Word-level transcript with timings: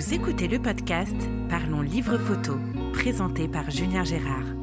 Vous 0.00 0.14
écoutez 0.14 0.48
le 0.48 0.58
podcast 0.58 1.14
Parlons 1.50 1.82
Livre 1.82 2.16
Photo, 2.16 2.56
présenté 2.94 3.48
par 3.48 3.70
Julien 3.70 4.02
Gérard. 4.02 4.59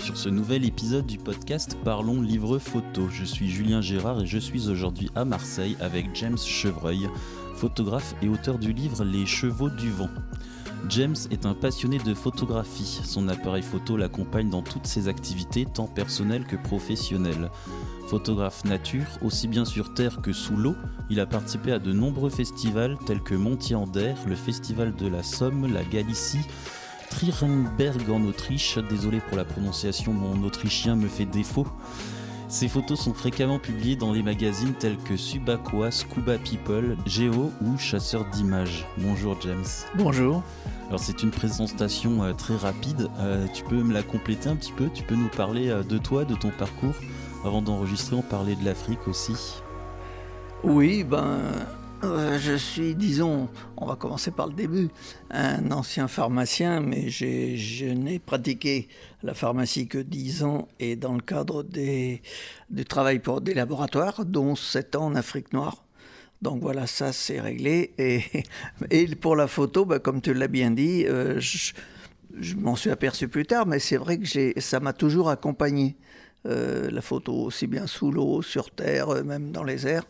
Sur 0.00 0.16
ce 0.16 0.30
nouvel 0.30 0.64
épisode 0.64 1.04
du 1.04 1.18
podcast 1.18 1.76
Parlons 1.84 2.22
Livre 2.22 2.58
Photo. 2.58 3.08
Je 3.10 3.24
suis 3.24 3.50
Julien 3.50 3.82
Gérard 3.82 4.22
et 4.22 4.26
je 4.26 4.38
suis 4.38 4.68
aujourd'hui 4.68 5.10
à 5.14 5.26
Marseille 5.26 5.76
avec 5.78 6.14
James 6.14 6.38
Chevreuil, 6.38 7.08
photographe 7.54 8.14
et 8.22 8.28
auteur 8.28 8.58
du 8.58 8.72
livre 8.72 9.04
Les 9.04 9.26
Chevaux 9.26 9.68
du 9.68 9.90
Vent. 9.90 10.08
James 10.88 11.16
est 11.30 11.44
un 11.44 11.52
passionné 11.52 11.98
de 11.98 12.14
photographie. 12.14 13.00
Son 13.04 13.28
appareil 13.28 13.62
photo 13.62 13.98
l'accompagne 13.98 14.48
dans 14.48 14.62
toutes 14.62 14.86
ses 14.86 15.06
activités, 15.06 15.66
tant 15.66 15.86
personnelles 15.86 16.46
que 16.46 16.56
professionnelles. 16.56 17.50
Photographe 18.06 18.64
nature, 18.64 19.06
aussi 19.22 19.48
bien 19.48 19.66
sur 19.66 19.92
terre 19.92 20.22
que 20.22 20.32
sous 20.32 20.56
l'eau, 20.56 20.76
il 21.10 21.20
a 21.20 21.26
participé 21.26 21.72
à 21.72 21.78
de 21.78 21.92
nombreux 21.92 22.30
festivals 22.30 22.96
tels 23.06 23.22
que 23.22 23.34
Montier-en-Der, 23.34 24.16
le 24.26 24.34
Festival 24.34 24.94
de 24.94 25.08
la 25.08 25.22
Somme, 25.22 25.70
la 25.70 25.84
Galicie, 25.84 26.46
Trierenberg 27.10 28.08
en 28.10 28.24
Autriche. 28.24 28.78
Désolé 28.88 29.20
pour 29.20 29.36
la 29.36 29.44
prononciation, 29.44 30.12
mon 30.12 30.42
autrichien 30.42 30.96
me 30.96 31.08
fait 31.08 31.26
défaut. 31.26 31.66
Ces 32.48 32.66
photos 32.66 32.98
sont 32.98 33.14
fréquemment 33.14 33.60
publiées 33.60 33.94
dans 33.94 34.12
les 34.12 34.24
magazines 34.24 34.72
tels 34.72 34.96
que 34.96 35.16
Subaqua, 35.16 35.92
Scuba 35.92 36.36
People, 36.38 36.96
Geo 37.06 37.52
ou 37.62 37.78
Chasseur 37.78 38.24
d'images. 38.24 38.86
Bonjour 38.98 39.36
James. 39.42 39.64
Bonjour. 39.96 40.42
Alors 40.88 40.98
c'est 40.98 41.22
une 41.22 41.30
présentation 41.30 42.24
euh, 42.24 42.32
très 42.32 42.56
rapide. 42.56 43.08
Euh, 43.20 43.46
tu 43.54 43.62
peux 43.62 43.80
me 43.82 43.92
la 43.92 44.02
compléter 44.02 44.48
un 44.48 44.56
petit 44.56 44.72
peu? 44.72 44.88
Tu 44.92 45.04
peux 45.04 45.14
nous 45.14 45.28
parler 45.28 45.68
euh, 45.68 45.84
de 45.84 45.96
toi, 45.96 46.24
de 46.24 46.34
ton 46.34 46.50
parcours 46.50 46.94
Avant 47.44 47.62
d'enregistrer, 47.62 48.16
on 48.16 48.22
parlait 48.22 48.56
de 48.56 48.64
l'Afrique 48.64 49.06
aussi. 49.06 49.62
Oui, 50.64 51.04
ben 51.04 51.38
euh, 52.02 52.38
je 52.38 52.54
suis, 52.54 52.94
disons, 52.94 53.48
on 53.76 53.86
va 53.86 53.96
commencer 53.96 54.30
par 54.30 54.46
le 54.46 54.54
début, 54.54 54.88
un 55.30 55.70
ancien 55.70 56.08
pharmacien, 56.08 56.80
mais 56.80 57.10
je 57.10 57.86
n'ai 57.86 58.18
pratiqué 58.18 58.88
la 59.22 59.34
pharmacie 59.34 59.86
que 59.86 59.98
10 59.98 60.44
ans 60.44 60.68
et 60.78 60.96
dans 60.96 61.14
le 61.14 61.20
cadre 61.20 61.62
du 61.62 62.84
travail 62.86 63.18
pour 63.18 63.40
des 63.42 63.52
laboratoires, 63.52 64.24
dont 64.24 64.56
7 64.56 64.96
ans 64.96 65.06
en 65.06 65.14
Afrique 65.14 65.52
noire. 65.52 65.84
Donc 66.40 66.62
voilà, 66.62 66.86
ça 66.86 67.12
c'est 67.12 67.38
réglé. 67.38 67.92
Et, 68.90 69.14
pour 69.16 69.36
la 69.36 69.46
photo, 69.46 69.84
bah, 69.84 69.98
comme 69.98 70.22
tu 70.22 70.32
l'as 70.32 70.48
bien 70.48 70.70
dit, 70.70 71.04
euh, 71.06 71.38
je, 71.38 71.72
je 72.38 72.54
m'en 72.54 72.76
suis 72.76 72.90
aperçu 72.90 73.28
plus 73.28 73.44
tard, 73.44 73.66
mais 73.66 73.78
c'est 73.78 73.98
vrai 73.98 74.18
que 74.18 74.58
ça 74.58 74.80
m'a 74.80 74.94
toujours 74.94 75.28
accompagné. 75.28 75.96
Euh, 76.46 76.90
la 76.90 77.02
photo 77.02 77.34
aussi 77.34 77.66
bien 77.66 77.86
sous 77.86 78.10
l'eau, 78.10 78.40
sur 78.40 78.70
terre, 78.70 79.22
même 79.24 79.52
dans 79.52 79.64
les 79.64 79.86
airs. 79.86 80.06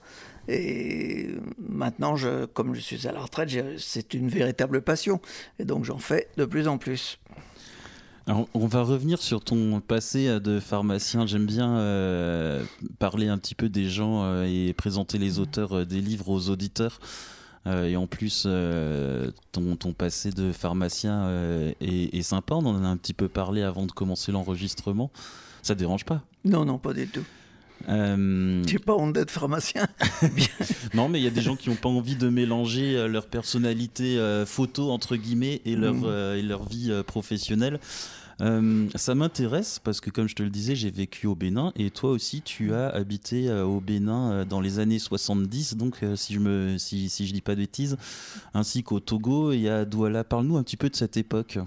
Et 0.51 1.29
maintenant, 1.59 2.17
je, 2.17 2.47
comme 2.47 2.75
je 2.75 2.81
suis 2.81 3.07
à 3.07 3.13
la 3.13 3.21
retraite, 3.21 3.51
c'est 3.79 4.15
une 4.15 4.29
véritable 4.29 4.83
passion. 4.83 5.21
Et 5.59 5.65
donc 5.65 5.85
j'en 5.85 5.99
fais 5.99 6.29
de 6.37 6.45
plus 6.45 6.67
en 6.67 6.79
plus. 6.79 7.19
Alors, 8.27 8.49
on 8.55 8.67
va 8.67 8.83
revenir 8.83 9.21
sur 9.21 9.43
ton 9.43 9.81
passé 9.81 10.41
de 10.41 10.61
pharmacien. 10.61 11.27
J'aime 11.27 11.47
bien 11.47 11.79
euh, 11.79 12.63
parler 12.99 13.29
un 13.29 13.39
petit 13.39 13.55
peu 13.55 13.69
des 13.69 13.89
gens 13.89 14.23
euh, 14.25 14.45
et 14.45 14.73
présenter 14.73 15.19
les 15.19 15.39
auteurs 15.39 15.79
euh, 15.79 15.85
des 15.85 16.01
livres 16.01 16.29
aux 16.29 16.51
auditeurs. 16.51 17.01
Euh, 17.67 17.87
et 17.87 17.97
en 17.97 18.07
plus, 18.07 18.45
euh, 18.47 19.31
ton, 19.53 19.77
ton, 19.77 19.93
passé 19.93 20.31
de 20.31 20.53
pharmacien 20.53 21.25
euh, 21.25 21.73
est, 21.81 22.15
est, 22.15 22.23
sympa. 22.23 22.55
On 22.55 22.65
en 22.65 22.85
a 22.85 22.89
un 22.89 22.97
petit 22.97 23.13
peu 23.13 23.29
parlé 23.29 23.63
avant 23.63 23.87
de 23.87 23.93
commencer 23.93 24.33
l'enregistrement. 24.33 25.11
Ça 25.63 25.75
te 25.75 25.81
dérange 25.81 26.05
pas? 26.05 26.23
Non, 26.45 26.65
non, 26.65 26.79
pas 26.79 26.95
du 26.95 27.07
tout. 27.07 27.25
Euh... 27.89 28.63
Tu 28.65 28.75
n'es 28.75 28.79
pas 28.79 28.95
honte 28.95 29.15
d'être 29.15 29.31
pharmacien 29.31 29.89
Non, 30.95 31.09
mais 31.09 31.21
il 31.21 31.25
y 31.25 31.27
a 31.27 31.31
des 31.31 31.41
gens 31.41 31.57
qui 31.57 31.69
n'ont 31.71 31.77
pas 31.77 31.89
envie 31.89 32.17
de 32.17 32.29
mélanger 32.29 33.09
leur 33.09 33.27
personnalité 33.27 34.19
euh, 34.19 34.47
photo, 34.47 34.91
entre 34.91 35.17
guillemets, 35.17 35.61
et 35.65 35.77
leur, 35.77 35.95
mmh. 35.95 36.05
euh, 36.05 36.37
et 36.37 36.43
leur 36.43 36.69
vie 36.69 36.91
euh, 36.91 37.03
professionnelle. 37.03 37.81
ça 38.95 39.15
m'intéresse 39.15 39.81
parce 39.83 40.01
que, 40.01 40.11
comme 40.11 40.29
je 40.29 40.35
te 40.35 40.43
le 40.43 40.51
disais, 40.51 40.75
j'ai 40.75 40.91
vécu 40.91 41.27
au 41.27 41.35
Bénin 41.35 41.73
et 41.77 41.91
toi 41.91 42.11
aussi, 42.11 42.43
tu 42.43 42.73
as 42.75 42.89
habité 42.89 43.51
au 43.51 43.81
Bénin 43.81 44.47
dans 44.47 44.61
les 44.61 44.79
années 44.79 44.99
70, 44.99 45.77
donc 45.77 45.99
si 46.17 46.33
je 46.35 46.39
ne 46.39 46.79
si, 46.79 47.11
si 47.11 47.27
je 47.27 47.35
dis 47.35 47.43
pas 47.43 47.55
de 47.55 47.61
bêtises, 47.61 47.99
ainsi 48.55 48.83
qu'au 48.83 48.99
Togo 48.99 49.53
et 49.53 49.69
à 49.69 49.85
Douala. 49.85 50.25
Parle-nous 50.25 50.57
un 50.57 50.63
petit 50.63 50.79
peu 50.79 50.89
de 50.89 50.97
cette 50.97 51.19
époque. 51.19 51.59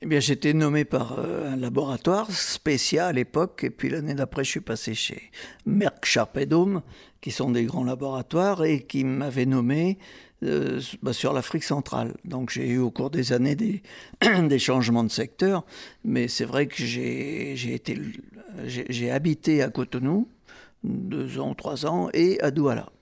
Eh 0.00 0.06
bien, 0.06 0.20
j'étais 0.20 0.52
nommé 0.52 0.84
par 0.84 1.18
euh, 1.18 1.52
un 1.52 1.56
laboratoire 1.56 2.30
spécial 2.30 3.08
à 3.08 3.12
l'époque, 3.12 3.64
et 3.64 3.70
puis 3.70 3.88
l'année 3.88 4.14
d'après, 4.14 4.44
je 4.44 4.50
suis 4.50 4.60
passé 4.60 4.94
chez 4.94 5.20
Merck 5.66 6.04
Sharp 6.04 6.38
Dome, 6.38 6.82
qui 7.20 7.32
sont 7.32 7.50
des 7.50 7.64
grands 7.64 7.82
laboratoires, 7.82 8.64
et 8.64 8.82
qui 8.82 9.02
m'avaient 9.02 9.44
nommé 9.44 9.98
euh, 10.44 10.80
bah, 11.02 11.12
sur 11.12 11.32
l'Afrique 11.32 11.64
centrale. 11.64 12.14
Donc 12.24 12.50
j'ai 12.50 12.68
eu 12.68 12.78
au 12.78 12.92
cours 12.92 13.10
des 13.10 13.32
années 13.32 13.56
des, 13.56 13.82
changements 14.60 15.02
de 15.02 15.10
secteur, 15.10 15.64
mais 16.04 16.28
c'est 16.28 16.44
vrai 16.44 16.68
que 16.68 16.76
j'ai 16.84 17.50
habité 19.10 19.62
à 19.64 19.68
Cotonou 19.68 20.28
deux 20.84 21.40
ans, 21.40 21.54
trois 21.54 21.86
ans, 21.86 22.08
et 22.14 22.40
à 22.40 22.52
Douala. 22.52 22.92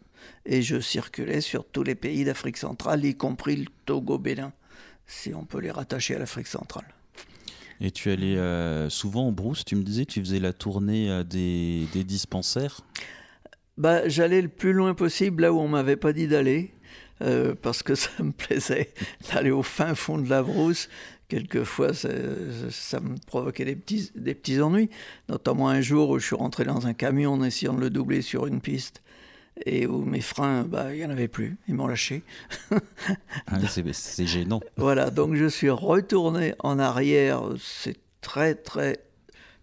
Et 0.47 0.63
je 0.63 0.81
circulais 0.81 1.43
sur 1.43 1.67
tous 1.67 1.83
les 1.83 1.95
pays 1.95 2.25
d'Afrique 2.25 2.57
centrale, 2.57 3.05
y 3.05 3.15
compris 3.15 3.57
le 3.57 3.67
Togo-Bénin 3.85 4.55
si 5.07 5.35
on 5.35 5.45
peut 5.45 5.61
les 5.61 5.71
rattacher 5.71 6.17
à 6.17 6.19
l'Afrique 6.19 6.47
centrale. 6.47 6.87
Et 7.81 7.91
tu 7.91 8.11
allais 8.11 8.37
euh, 8.37 8.89
souvent 8.89 9.29
en 9.29 9.33
brousse, 9.33 9.65
tu 9.65 9.77
me 9.77 9.83
disais, 9.83 10.07
tu 10.07 10.21
faisais 10.21 10.39
la 10.39 10.53
tournée 10.53 11.11
euh, 11.11 11.25
des, 11.25 11.87
des, 11.93 12.05
dispensaires? 12.05 12.81
Bah, 13.77 14.09
J'allais 14.09 14.41
le 14.41 14.49
plus 14.49 14.73
loin 14.73 14.95
possible 14.95 15.43
là 15.43 15.53
où 15.53 15.59
on 15.59 15.69
m'avait 15.69 15.97
pas 15.97 16.15
dit 16.15 16.27
d'aller, 16.27 16.73
euh, 17.23 17.55
parce 17.61 17.83
que 17.83 17.95
ça 17.95 18.11
me 18.23 18.33
plaisait 18.33 18.93
d'aller 19.31 19.51
au 19.51 19.63
fin 19.63 19.95
fond 19.95 20.19
de 20.19 20.29
la 20.29 20.43
brousse. 20.43 20.89
Quelquefois, 21.29 21.93
ça, 21.93 22.09
ça 22.71 23.01
me 23.01 23.17
provoquait 23.27 23.65
des 23.65 23.75
petits, 23.77 24.13
des 24.15 24.35
petits 24.35 24.61
ennuis, 24.61 24.89
notamment 25.29 25.69
un 25.69 25.81
jour 25.81 26.11
où 26.11 26.19
je 26.21 26.27
suis 26.27 26.37
rentré 26.37 26.65
dans 26.65 26.87
un 26.87 26.95
camion 26.95 27.33
en 27.33 27.43
essayant 27.43 27.75
de 27.75 27.81
le 27.81 27.91
doubler 27.91 28.23
sur 28.23 28.47
une 28.47 28.61
piste 28.61 29.03
et 29.65 29.87
où 29.87 30.05
mes 30.05 30.21
freins, 30.21 30.65
bah, 30.65 30.95
il 30.95 30.99
n'y 30.99 31.05
en 31.05 31.11
avait 31.11 31.29
plus, 31.29 31.57
ils 31.69 31.75
m'ont 31.75 31.87
lâché. 31.87 32.23
ah, 33.47 33.59
c'est 33.93 34.27
gênant. 34.27 34.61
Voilà, 34.77 35.11
donc 35.11 35.35
je 35.35 35.47
suis 35.47 35.71
retourné 35.71 36.55
en 36.59 36.79
arrière, 36.79 37.43
c'est 37.59 37.97
très 38.21 38.55
très 38.55 38.99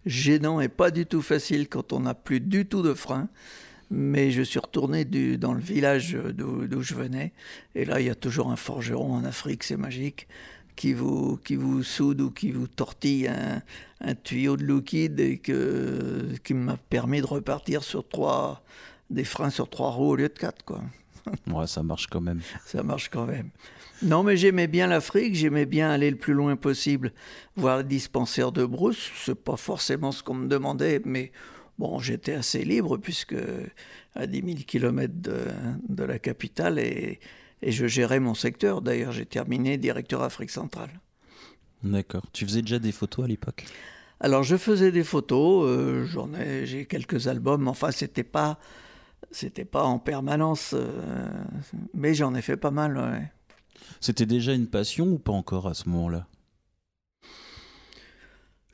gênant 0.06 0.60
et 0.60 0.70
pas 0.70 0.92
du 0.92 1.06
tout 1.06 1.22
facile 1.22 1.68
quand 1.68 1.94
on 1.94 2.02
n'a 2.02 2.14
plus 2.14 2.40
du 2.40 2.66
tout 2.66 2.82
de 2.82 2.94
frein. 2.94 3.30
Mais 3.92 4.32
je 4.32 4.42
suis 4.42 4.60
retourné 4.60 5.06
du, 5.06 5.38
dans 5.38 5.54
le 5.54 5.62
village 5.62 6.18
d'où 6.34 6.82
je 6.82 6.96
venais, 6.96 7.32
et 7.76 7.86
là 7.86 8.00
il 8.00 8.08
y 8.08 8.10
a 8.10 8.16
toujours 8.16 8.50
un 8.50 8.56
forgeron 8.56 9.14
en 9.14 9.24
Afrique, 9.24 9.64
c'est 9.64 9.78
magique, 9.78 10.28
qui 10.76 10.94
vous, 10.94 11.38
qui 11.38 11.56
vous 11.56 11.84
soude 11.84 12.22
ou 12.22 12.32
qui 12.32 12.50
vous 12.52 12.66
tortille 12.66 13.28
un, 13.28 13.62
un 14.02 14.16
tuyau 14.16 14.58
de 14.58 14.66
liquide 14.66 15.20
et 15.20 15.38
que, 15.38 16.30
qui 16.44 16.56
m'a 16.56 16.78
permis 16.78 17.22
de 17.22 17.28
repartir 17.28 17.84
sur 17.84 18.08
trois, 18.08 18.64
des 19.10 19.24
freins 19.24 19.50
sur 19.50 19.70
trois 19.70 19.92
roues 19.92 20.12
au 20.12 20.16
lieu 20.16 20.30
de 20.30 20.38
quatre, 20.38 20.64
quoi. 20.64 20.82
ouais, 21.48 21.68
ça 21.68 21.84
marche 21.84 22.08
quand 22.08 22.22
même. 22.22 22.42
Ça 22.66 22.84
marche 22.84 23.10
quand 23.10 23.26
même. 23.26 23.50
Non, 24.02 24.24
mais 24.24 24.36
j'aimais 24.36 24.68
bien 24.68 24.88
l'Afrique, 24.88 25.36
j'aimais 25.36 25.66
bien 25.66 25.90
aller 25.90 26.10
le 26.12 26.18
plus 26.18 26.34
loin 26.34 26.56
possible, 26.58 27.14
voir 27.56 27.78
les 27.78 27.84
dispensaires 27.86 28.52
de 28.52 28.66
brousse. 28.66 29.10
C'est 29.24 29.36
pas 29.42 29.56
forcément 29.56 30.12
ce 30.12 30.22
qu'on 30.22 30.34
me 30.34 30.48
demandait, 30.48 31.02
mais 31.06 31.32
bon, 31.80 32.00
j'étais 32.00 32.34
assez 32.34 32.66
libre 32.66 32.98
puisque 32.98 33.36
à 34.16 34.28
10 34.28 34.44
000 34.46 34.58
km 34.68 35.14
de, 35.16 35.38
de 35.88 36.04
la 36.04 36.20
capitale 36.20 36.80
et, 36.80 37.20
et 37.62 37.72
je 37.72 37.88
gérais 37.88 38.20
mon 38.20 38.34
secteur. 38.34 38.82
D'ailleurs, 38.82 39.14
j'ai 39.14 39.26
terminé 39.26 39.78
directeur 39.78 40.22
Afrique 40.22 40.52
centrale. 40.52 40.90
D'accord. 41.84 42.24
Tu 42.34 42.46
faisais 42.46 42.62
déjà 42.62 42.80
des 42.80 42.92
photos 42.92 43.26
à 43.26 43.28
l'époque? 43.28 43.66
Alors, 44.20 44.44
je 44.44 44.56
faisais 44.58 44.92
des 44.92 45.04
photos. 45.04 45.66
Euh, 45.68 46.06
J'en 46.06 46.34
ai, 46.34 46.66
j'ai 46.66 46.86
quelques 46.86 47.28
albums. 47.28 47.68
Enfin, 47.68 47.92
c'était 47.92 48.24
pas 48.24 48.58
c'était 49.32 49.66
pas 49.66 49.84
en 49.84 50.00
permanence, 50.00 50.74
euh, 50.74 51.30
mais 51.94 52.14
j'en 52.14 52.36
ai 52.36 52.42
fait 52.42 52.58
pas 52.58 52.72
mal. 52.72 52.98
Ouais. 52.98 53.32
C'était 54.00 54.26
déjà 54.26 54.54
une 54.54 54.68
passion 54.68 55.08
ou 55.08 55.18
pas 55.18 55.32
encore 55.32 55.68
à 55.68 55.74
ce 55.74 55.90
moment-là? 55.90 56.28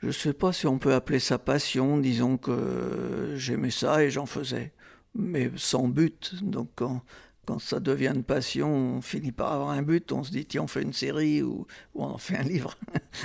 Je 0.02 0.12
sais 0.12 0.34
pas 0.34 0.54
si 0.54 0.66
on 0.66 0.80
peut 0.80 0.94
appeler 0.94 1.20
ça 1.20 1.38
passion. 1.38 1.98
Disons 1.98 2.38
que 2.38 3.34
j'aimais 3.36 3.72
ça 3.72 4.04
et 4.04 4.10
j'en 4.10 4.26
faisais, 4.26 4.74
mais 5.14 5.52
sans 5.58 5.88
but. 5.90 6.36
Donc 6.42 6.70
quand, 6.76 7.04
quand 7.46 7.60
ça 7.60 7.82
devient 7.82 8.14
une 8.16 8.24
passion, 8.24 8.74
on 8.74 9.02
finit 9.02 9.34
par 9.34 9.52
avoir 9.52 9.70
un 9.72 9.82
but. 9.82 10.12
On 10.14 10.24
se 10.24 10.32
dit 10.32 10.46
tiens, 10.46 10.64
on 10.64 10.68
fait 10.68 10.84
une 10.84 10.94
série 10.94 11.44
ou, 11.44 11.68
ou 11.96 12.04
on 12.04 12.12
en 12.12 12.18
fait 12.18 12.38
un 12.38 12.44
livre. 12.44 12.76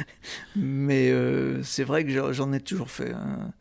mais 0.56 1.10
euh, 1.10 1.62
c'est 1.62 1.84
vrai 1.84 2.04
que 2.04 2.32
j'en 2.32 2.52
ai 2.52 2.60
toujours 2.60 2.90
fait. 2.90 3.12
Hein 3.12 3.52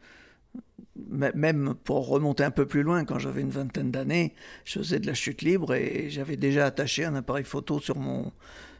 même 0.96 1.74
pour 1.84 2.08
remonter 2.08 2.44
un 2.44 2.52
peu 2.52 2.66
plus 2.68 2.84
loin, 2.84 3.06
quand 3.06 3.20
j'avais 3.20 3.42
une 3.42 3.50
vingtaine 3.50 3.92
d'années, 3.92 4.34
je 4.66 4.80
faisais 4.80 5.00
de 5.00 5.08
la 5.08 5.14
chute 5.14 5.42
libre 5.42 5.74
et 5.74 6.10
j'avais 6.10 6.38
déjà 6.38 6.66
attaché 6.66 7.06
un 7.06 7.16
appareil 7.16 7.46
photo 7.46 7.80
sur 7.80 7.98
mon 7.98 8.32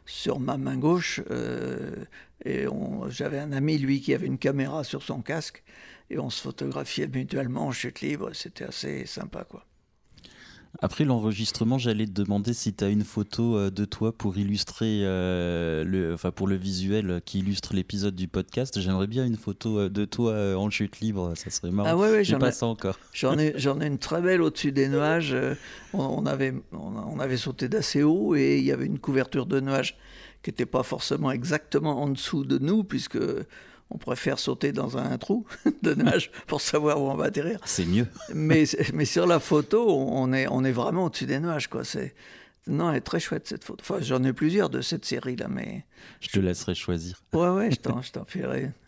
sur 0.06 0.38
ma 0.38 0.58
main 0.58 0.76
gauche. 0.76 1.20
Euh, 1.30 2.04
et 2.44 2.66
j'avais 3.08 3.38
un 3.38 3.52
ami, 3.52 3.78
lui, 3.78 4.00
qui 4.00 4.14
avait 4.14 4.26
une 4.26 4.38
caméra 4.38 4.84
sur 4.84 5.02
son 5.02 5.22
casque 5.22 5.62
et 6.10 6.18
on 6.18 6.30
se 6.30 6.42
photographiait 6.42 7.08
mutuellement 7.08 7.66
en 7.68 7.72
chute 7.72 8.00
libre. 8.00 8.30
C'était 8.34 8.64
assez 8.64 9.06
sympa, 9.06 9.44
quoi. 9.44 9.64
Après 10.82 11.04
l'enregistrement, 11.04 11.78
j'allais 11.78 12.06
te 12.06 12.12
demander 12.12 12.52
si 12.52 12.74
tu 12.74 12.84
as 12.84 12.88
une 12.88 13.04
photo 13.04 13.56
euh, 13.56 13.70
de 13.70 13.84
toi 13.84 14.12
pour 14.12 14.36
illustrer, 14.36 15.00
euh, 15.02 15.84
le, 15.84 16.14
enfin 16.14 16.30
pour 16.30 16.46
le 16.48 16.56
visuel 16.56 17.20
qui 17.24 17.38
illustre 17.38 17.74
l'épisode 17.74 18.14
du 18.14 18.28
podcast. 18.28 18.80
J'aimerais 18.80 19.06
bien 19.06 19.24
une 19.24 19.36
photo 19.36 19.78
euh, 19.78 19.88
de 19.88 20.04
toi 20.04 20.56
en 20.56 20.70
chute 20.70 21.00
libre, 21.00 21.32
ça 21.36 21.50
serait 21.50 21.70
marrant. 21.70 21.88
Ah 21.90 21.96
ouais, 21.96 22.10
ouais 22.10 22.24
j'en 22.24 22.38
ai 22.38 22.40
pas 22.40 22.52
ça 22.52 22.66
encore. 22.66 22.98
J'en 23.12 23.38
ai, 23.38 23.54
j'en 23.56 23.80
ai 23.80 23.86
une 23.86 23.98
très 23.98 24.20
belle 24.20 24.42
au-dessus 24.42 24.72
des 24.72 24.88
nuages. 24.88 25.36
On, 25.92 26.26
avait, 26.26 26.54
on, 26.72 27.20
avait 27.20 27.36
sauté 27.36 27.68
d'assez 27.68 28.02
haut 28.02 28.34
et 28.34 28.58
il 28.58 28.64
y 28.64 28.72
avait 28.72 28.86
une 28.86 28.98
couverture 28.98 29.46
de 29.46 29.60
nuages 29.60 29.96
qui 30.42 30.50
n'était 30.50 30.66
pas 30.66 30.82
forcément 30.82 31.30
exactement 31.30 32.02
en 32.02 32.08
dessous 32.08 32.44
de 32.44 32.58
nous 32.58 32.82
puisque 32.84 33.18
on 33.90 33.98
préfère 33.98 34.38
sauter 34.38 34.72
dans 34.72 34.96
un 34.98 35.16
trou 35.18 35.46
de 35.82 35.94
nage 35.94 36.30
pour 36.46 36.60
savoir 36.60 37.00
où 37.00 37.10
on 37.10 37.14
va 37.14 37.26
atterrir. 37.26 37.60
C'est 37.64 37.86
mieux. 37.86 38.06
mais, 38.34 38.64
mais 38.92 39.04
sur 39.04 39.26
la 39.26 39.40
photo, 39.40 39.86
on 39.88 40.32
est, 40.32 40.46
on 40.48 40.64
est 40.64 40.72
vraiment 40.72 41.04
au-dessus 41.04 41.26
des 41.26 41.38
nuages. 41.38 41.68
Quoi. 41.68 41.84
C'est, 41.84 42.14
non, 42.66 42.90
elle 42.90 42.96
est 42.96 43.00
très 43.00 43.20
chouette 43.20 43.46
cette 43.46 43.64
photo. 43.64 43.82
Enfin, 43.82 44.00
j'en 44.00 44.22
ai 44.24 44.32
plusieurs 44.32 44.70
de 44.70 44.80
cette 44.80 45.04
série-là, 45.04 45.48
mais... 45.48 45.84
Je 46.20 46.28
te 46.28 46.38
laisserai 46.38 46.74
choisir. 46.74 47.22
Ouais, 47.32 47.50
ouais, 47.50 47.70
je 47.70 47.76
t'en, 47.76 48.00
je 48.02 48.12
t'en 48.12 48.24
filerai. 48.24 48.70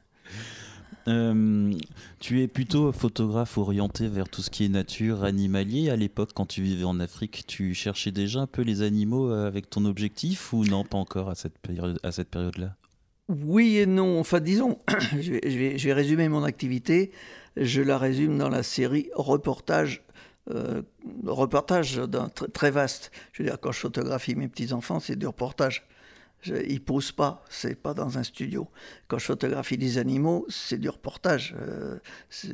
Euh, 1.09 1.73
tu 2.19 2.43
es 2.43 2.49
plutôt 2.49 2.91
photographe 2.91 3.59
orienté 3.59 4.09
vers 4.09 4.29
tout 4.29 4.43
ce 4.43 4.51
qui 4.51 4.65
est 4.65 4.69
nature, 4.69 5.23
animalier. 5.23 5.89
À 5.89 5.95
l'époque, 5.95 6.31
quand 6.35 6.47
tu 6.47 6.63
vivais 6.63 6.83
en 6.83 6.99
Afrique, 6.99 7.45
tu 7.47 7.75
cherchais 7.75 8.11
déjà 8.11 8.41
un 8.41 8.47
peu 8.49 8.63
les 8.63 8.83
animaux 8.83 9.31
euh, 9.31 9.47
avec 9.47 9.71
ton 9.71 9.85
objectif 9.85 10.53
ou 10.53 10.65
non, 10.65 10.83
pas 10.83 10.99
encore 10.99 11.31
à 11.31 11.37
cette 11.37 11.59
période, 11.59 12.01
à 12.03 12.11
cette 12.11 12.29
période-là? 12.29 12.75
Oui 13.29 13.79
et 13.79 13.87
non. 13.87 14.21
Enfin, 14.21 14.41
disons, 14.41 14.79
je 15.21 15.33
vais, 15.33 15.93
résumer 15.93 16.29
mon 16.29 16.45
activité. 16.45 17.13
Je 17.57 17.83
la 17.83 17.99
résume 17.99 18.39
dans 18.39 18.49
la 18.49 18.63
série 18.63 19.11
reportage. 19.15 20.05
Euh, 20.51 20.83
reportage 21.25 22.01
très, 22.55 22.71
vaste. 22.71 23.11
Je 23.33 23.43
veux 23.43 23.49
dire, 23.49 23.59
quand 23.61 23.73
je 23.73 23.81
photographie 23.81 24.37
mes 24.37 24.49
petits-enfants, 24.49 25.01
c'est 25.01 25.17
du 25.17 25.27
reportage. 25.27 25.87
Je, 26.43 26.55
ils 26.69 26.85
posent 26.85 27.13
pas, 27.13 27.43
c'est 27.49 27.75
pas 27.75 27.95
dans 27.95 28.19
un 28.19 28.23
studio. 28.23 28.69
Quand 29.09 29.19
je 29.19 29.25
photographie 29.25 29.79
des 29.79 29.99
animaux, 29.99 30.47
c'est 30.49 30.79
du 30.79 30.89
reportage. 30.89 31.57
Euh, 31.59 31.99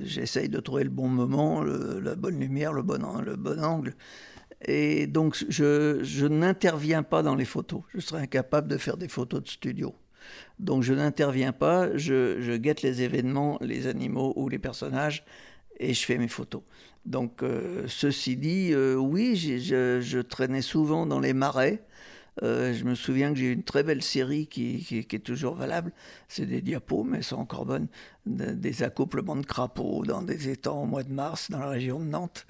j'essaye 0.05 0.49
de 0.49 0.61
trouver 0.61 0.85
le 0.85 0.91
bon 0.91 1.09
moment, 1.09 1.63
la 1.63 2.15
bonne 2.15 2.39
lumière, 2.39 2.73
le 2.73 2.83
bon, 2.83 3.21
le 3.21 3.37
bon 3.37 3.63
angle. 3.63 3.95
Et 4.65 5.07
donc, 5.07 5.45
je, 5.49 5.99
je 6.03 6.27
n'interviens 6.27 7.03
pas 7.03 7.23
dans 7.23 7.35
les 7.35 7.45
photos. 7.45 7.83
Je 7.93 8.01
serais 8.01 8.23
incapable 8.23 8.69
de 8.69 8.79
faire 8.79 8.97
des 8.97 9.09
photos 9.09 9.43
de 9.43 9.49
studio. 9.49 9.95
Donc 10.59 10.83
je 10.83 10.95
n'interviens 10.95 11.53
pas, 11.53 11.97
je, 11.97 12.57
guette 12.57 12.83
les 12.83 13.03
événements, 13.03 13.59
les 13.61 13.87
animaux 13.87 14.33
ou 14.37 14.49
les 14.49 14.59
personnages 14.59 15.25
et 15.79 15.95
je 15.95 16.05
fais 16.05 16.19
mes 16.19 16.29
photos. 16.29 16.63
Donc 17.05 17.43
euh, 17.43 17.85
ceci 17.89 18.37
dit, 18.37 18.73
euh, 18.73 18.95
oui, 18.95 19.37
je, 19.37 20.21
traînais 20.21 20.63
souvent 20.63 21.07
dans 21.07 21.21
les 21.21 21.33
marais. 21.33 21.83
Euh, 22.43 22.73
je 22.73 22.85
me 22.85 22.95
souviens 22.95 23.33
que 23.33 23.39
j'ai 23.39 23.51
une 23.51 23.65
très 23.65 23.83
belle 23.83 24.03
série 24.03 24.47
qui, 24.47 24.87
est 24.91 25.25
toujours 25.25 25.55
valable. 25.55 25.93
C'est 26.29 26.47
des 26.47 26.63
diapos, 26.63 27.05
mais 27.05 27.19
elles 27.19 27.25
sont 27.25 27.37
encore 27.37 27.67
bonnes. 27.67 27.89
Des 28.25 28.83
accouplements 28.85 29.37
de 29.37 29.45
crapauds 29.45 30.05
dans 30.07 30.23
des 30.23 30.49
étangs 30.49 30.85
au 30.85 30.87
mois 30.87 31.03
de 31.03 31.13
mars 31.13 31.51
dans 31.51 31.59
la 31.59 31.69
région 31.69 31.99
de 31.99 32.05
Nantes. 32.07 32.47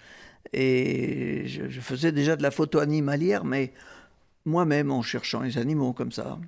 Et 0.53 1.45
je, 1.47 1.69
je 1.69 1.81
faisais 1.81 2.13
déjà 2.13 2.37
de 2.37 2.43
la 2.43 2.51
photo 2.51 2.79
animalière, 2.79 3.45
mais 3.45 3.73
moi-même 4.45 4.91
en 4.91 5.03
cherchant 5.03 5.41
les 5.41 5.59
animaux 5.59 5.93
comme 5.93 6.13
ça. 6.13 6.39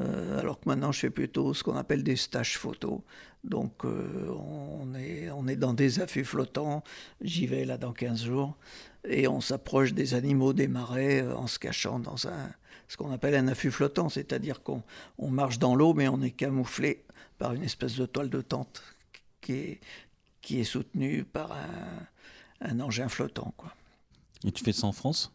Euh, 0.00 0.40
alors 0.40 0.60
que 0.60 0.68
maintenant, 0.68 0.92
je 0.92 1.00
fais 1.00 1.10
plutôt 1.10 1.54
ce 1.54 1.62
qu'on 1.62 1.76
appelle 1.76 2.02
des 2.02 2.16
stages 2.16 2.58
photos. 2.58 3.00
Donc, 3.44 3.84
euh, 3.84 4.30
on, 4.30 4.94
est, 4.94 5.30
on 5.30 5.46
est 5.46 5.56
dans 5.56 5.74
des 5.74 6.00
affûts 6.00 6.24
flottants. 6.24 6.82
J'y 7.20 7.46
vais 7.46 7.64
là 7.64 7.78
dans 7.78 7.92
15 7.92 8.24
jours. 8.24 8.56
Et 9.08 9.28
on 9.28 9.40
s'approche 9.40 9.92
des 9.92 10.14
animaux 10.14 10.52
des 10.52 10.68
marais 10.68 11.22
euh, 11.22 11.36
en 11.36 11.46
se 11.46 11.58
cachant 11.58 12.00
dans 12.00 12.26
un, 12.26 12.50
ce 12.88 12.96
qu'on 12.96 13.12
appelle 13.12 13.36
un 13.36 13.48
affût 13.48 13.70
flottant. 13.70 14.08
C'est-à-dire 14.08 14.62
qu'on 14.62 14.82
on 15.18 15.30
marche 15.30 15.58
dans 15.58 15.74
l'eau, 15.76 15.94
mais 15.94 16.08
on 16.08 16.20
est 16.22 16.32
camouflé 16.32 17.04
par 17.38 17.52
une 17.52 17.62
espèce 17.62 17.96
de 17.96 18.06
toile 18.06 18.30
de 18.30 18.40
tente 18.40 18.82
qui 19.40 19.52
est, 19.52 19.80
qui 20.40 20.60
est 20.60 20.64
soutenue 20.64 21.24
par 21.24 21.52
un, 21.52 22.68
un 22.68 22.80
engin 22.80 23.08
flottant. 23.08 23.54
Quoi. 23.56 23.72
Et 24.44 24.50
tu 24.50 24.64
fais 24.64 24.72
ça 24.72 24.86
en 24.86 24.92
France? 24.92 25.32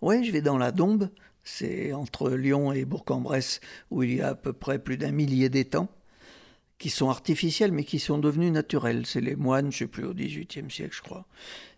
Oui, 0.00 0.24
je 0.24 0.32
vais 0.32 0.42
dans 0.42 0.58
la 0.58 0.72
Dombe, 0.72 1.10
c'est 1.44 1.92
entre 1.92 2.30
Lyon 2.30 2.72
et 2.72 2.84
Bourg-en-Bresse 2.84 3.60
où 3.90 4.02
il 4.02 4.14
y 4.14 4.20
a 4.20 4.28
à 4.28 4.34
peu 4.34 4.52
près 4.52 4.78
plus 4.78 4.96
d'un 4.96 5.12
millier 5.12 5.48
d'étangs 5.48 5.88
qui 6.78 6.90
sont 6.90 7.08
artificiels 7.08 7.72
mais 7.72 7.84
qui 7.84 7.98
sont 7.98 8.18
devenus 8.18 8.52
naturels. 8.52 9.06
C'est 9.06 9.20
les 9.20 9.36
moines, 9.36 9.70
je 9.70 9.76
ne 9.76 9.78
sais 9.78 9.86
plus, 9.86 10.04
au 10.04 10.14
XVIIIe 10.14 10.70
siècle, 10.70 10.96
je 10.96 11.02
crois, 11.02 11.26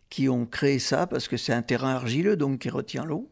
qui 0.08 0.28
ont 0.28 0.46
créé 0.46 0.78
ça 0.78 1.06
parce 1.06 1.28
que 1.28 1.36
c'est 1.36 1.52
un 1.52 1.62
terrain 1.62 1.94
argileux 1.94 2.36
donc 2.36 2.60
qui 2.60 2.70
retient 2.70 3.04
l'eau. 3.04 3.28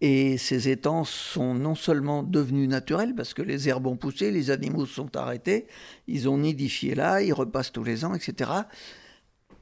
Et 0.00 0.38
ces 0.38 0.68
étangs 0.68 1.02
sont 1.02 1.54
non 1.54 1.74
seulement 1.74 2.22
devenus 2.22 2.68
naturels 2.68 3.16
parce 3.16 3.34
que 3.34 3.42
les 3.42 3.68
herbes 3.68 3.88
ont 3.88 3.96
poussé, 3.96 4.30
les 4.30 4.50
animaux 4.52 4.86
se 4.86 4.94
sont 4.94 5.16
arrêtés, 5.16 5.66
ils 6.06 6.28
ont 6.28 6.38
nidifié 6.38 6.94
là, 6.94 7.20
ils 7.20 7.32
repassent 7.32 7.72
tous 7.72 7.82
les 7.82 8.04
ans, 8.04 8.14
etc. 8.14 8.50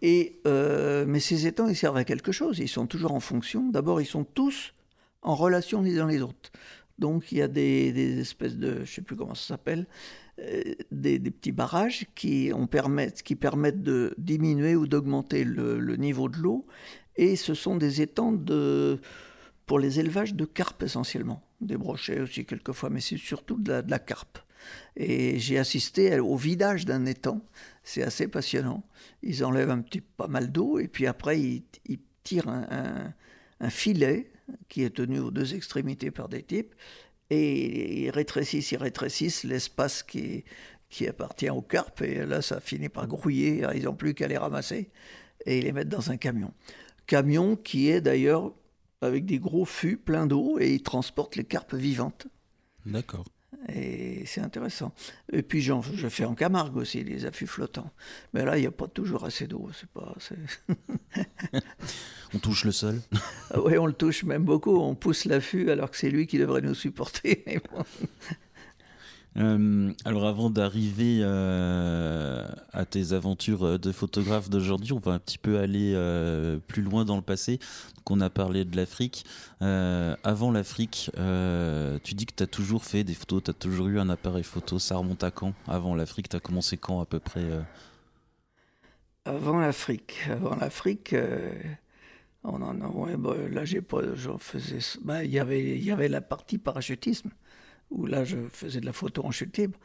Et, 0.03 0.41
euh, 0.47 1.07
mais 1.09 1.21
ces 1.21 1.47
étangs, 1.47 1.69
ils 1.69 1.77
servent 1.77 1.97
à 1.97 2.05
quelque 2.05 2.33
chose, 2.33 2.59
ils 2.59 2.69
sont 2.69 2.87
toujours 2.87 3.13
en 3.13 3.21
fonction. 3.21 3.71
D'abord, 3.71 4.03
ils 4.03 4.07
sont 4.07 4.25
tous 4.25 4.75
en 5.27 5.35
relation 5.35 5.83
les 5.83 5.99
uns 5.99 6.07
les 6.07 6.23
autres. 6.23 6.53
Donc 6.99 7.31
il 7.31 7.39
y 7.39 7.43
a 7.43 7.49
des, 7.49 8.21
espèces 8.21 8.57
de, 8.57 8.77
je 8.77 8.81
ne 8.81 8.85
sais 8.87 9.03
plus 9.03 9.17
comment 9.17 9.35
ça 9.35 9.49
s'appelle, 9.49 9.87
euh, 10.41 10.63
des, 10.91 11.19
petits 11.19 11.53
barrages 11.53 12.07
qui, 12.15 12.51
permettent, 12.71 13.23
qui 13.23 13.37
permettent 13.37 13.83
de 13.83 14.15
diminuer 14.17 14.77
ou 14.77 14.87
d'augmenter 14.87 15.45
le, 15.45 15.97
niveau 15.97 16.29
de 16.29 16.39
l'eau. 16.39 16.67
Et 17.17 17.37
ce 17.37 17.55
sont 17.55 17.77
des 17.77 18.01
étangs 18.01 18.33
de, 18.33 19.01
pour 19.67 19.79
les 19.79 20.01
élevages 20.01 20.35
de 20.35 20.45
carpes 20.45 20.85
essentiellement. 20.85 21.43
Des 21.61 21.77
brochets 21.77 22.21
aussi 22.21 22.47
quelquefois, 22.47 22.89
mais 22.89 23.01
c'est 23.01 23.17
surtout 23.17 23.59
de 23.59 23.83
la, 23.87 23.99
carpe. 23.99 24.39
Et 24.97 25.39
j'ai 25.39 25.59
assisté 25.59 26.19
au 26.19 26.37
vidage 26.37 26.85
d'un 26.85 27.05
étang. 27.05 27.45
C'est 27.83 28.03
assez 28.03 28.29
passionnant. 28.29 28.85
Ils 29.23 29.45
enlèvent 29.45 29.71
un 29.71 29.81
petit 29.81 30.01
pas 30.01 30.29
mal 30.29 30.53
d'eau 30.53 30.79
et 30.79 30.89
puis 30.89 31.07
après 31.07 31.41
ils, 31.41 31.65
tirent 32.23 32.49
un 32.49 33.71
filet 33.71 34.31
qui 34.69 34.83
est 34.83 34.91
tenu 34.97 35.19
aux 35.19 35.31
deux 35.31 35.55
extrémités 35.55 36.11
par 36.11 36.29
des 36.29 36.43
types, 36.43 36.75
et 37.31 38.05
ils 38.05 38.11
rétrécissent, 38.11 38.73
ils 38.73 39.49
l'espace 39.49 40.03
qui, 40.03 40.45
qui 40.89 41.09
appartient 41.09 41.51
aux 41.51 41.63
carpes, 41.63 42.03
et 42.03 42.25
là 42.25 42.43
ça 42.43 42.61
finit 42.61 42.89
par 42.89 43.07
grouiller, 43.07 43.67
ils 43.75 43.85
n'ont 43.85 43.95
plus 43.95 44.15
qu'à 44.15 44.29
les 44.29 44.39
ramasser, 44.39 44.91
et 45.45 45.59
ils 45.59 45.65
les 45.65 45.73
mettent 45.73 45.89
dans 45.89 46.11
un 46.11 46.17
camion. 46.17 46.53
Camion 47.07 47.57
qui 47.57 47.89
est 47.89 48.01
d'ailleurs 48.01 48.53
avec 49.01 49.27
des 49.27 49.39
gros 49.39 49.65
fûts 49.65 49.97
pleins 49.97 50.27
d'eau, 50.27 50.59
et 50.59 50.73
ils 50.75 50.83
transportent 50.83 51.37
les 51.37 51.45
carpes 51.45 51.75
vivantes. 51.75 52.27
D'accord. 52.85 53.27
Et 53.69 54.25
c'est 54.27 54.41
intéressant. 54.41 54.93
Et 55.33 55.43
puis 55.43 55.61
je 55.61 56.09
fais 56.09 56.25
en 56.25 56.35
Camargue 56.35 56.77
aussi 56.77 57.03
les 57.03 57.25
affûts 57.27 57.47
flottants. 57.47 57.91
Mais 58.33 58.45
là, 58.45 58.57
il 58.57 58.61
n'y 58.61 58.67
a 58.67 58.71
pas 58.71 58.87
toujours 58.89 59.25
assez 59.25 59.47
d'eau. 59.47 59.71
C'est 59.79 59.89
pas. 59.91 60.15
on 62.35 62.39
touche 62.39 62.65
le 62.65 62.73
sol. 62.73 63.01
Oui, 63.57 63.79
on 63.79 63.87
le 63.87 63.93
touche 63.93 64.25
même 64.25 64.45
beaucoup. 64.45 64.77
On 64.77 64.95
pousse 64.95 65.25
l'affût 65.25 65.71
alors 65.71 65.91
que 65.91 65.97
c'est 65.97 66.11
lui 66.11 66.27
qui 66.27 66.39
devrait 66.39 66.61
nous 66.61 66.75
supporter. 66.75 67.45
Euh, 69.39 69.93
alors 70.05 70.27
avant 70.27 70.49
d'arriver 70.49 71.19
euh, 71.21 72.47
à 72.73 72.87
tes 72.87 73.13
aventures 73.13 73.79
de 73.79 73.93
photographe 73.93 74.49
d'aujourd'hui, 74.49 74.93
on 74.93 74.99
va 74.99 75.13
un 75.13 75.19
petit 75.19 75.39
peu 75.39 75.59
aller 75.59 75.93
euh, 75.95 76.59
plus 76.67 76.83
loin 76.83 77.05
dans 77.05 77.17
le 77.17 77.23
passé. 77.23 77.59
Donc 77.97 78.11
on 78.11 78.21
a 78.21 78.31
parlé 78.31 78.65
de 78.65 78.77
l'Afrique. 78.77 79.25
avant 79.61 80.51
l'Afrique, 80.51 81.11
tu 82.03 82.15
dis 82.15 82.27
que 82.27 82.35
tu 82.35 82.43
as 82.43 82.47
toujours 82.47 82.85
fait 82.85 83.05
des 83.05 83.15
photos, 83.15 83.43
tu 83.45 83.51
as 83.51 83.55
toujours 83.55 83.89
eu 83.89 83.99
un 83.99 84.09
appareil 84.09 84.45
photo. 84.45 84.79
Ça 84.79 84.97
remonte 84.97 85.23
à 85.25 85.31
quand 85.31 85.53
Avant 85.69 85.95
l'Afrique, 85.95 86.29
tu 86.29 86.37
as 86.37 86.41
commencé 86.41 86.77
quand 86.77 87.01
à 87.01 87.07
peu 87.07 87.19
près 87.19 87.45
Avant 89.25 89.59
l'Afrique. 89.59 90.21
Avant 90.31 90.57
l'Afrique. 90.57 91.15
Bah, 92.45 93.35
là, 93.51 93.65
j'ai 93.65 93.81
pas, 93.81 94.03
faisais, 94.39 94.79
bah, 95.03 95.25
il 95.25 95.33
y 95.33 95.39
avait, 95.41 95.77
il 95.77 95.83
y 95.83 95.91
avait 95.91 96.09
la 96.09 96.21
partie 96.21 96.59
parachutisme 96.59 97.31
où 97.91 98.07
là 98.07 98.25
je 98.25 98.37
faisais 98.49 98.81
de 98.81 98.87
la 98.87 98.93
photo 98.93 99.25
en 99.25 99.31
chute 99.31 99.57
libre, 99.59 99.79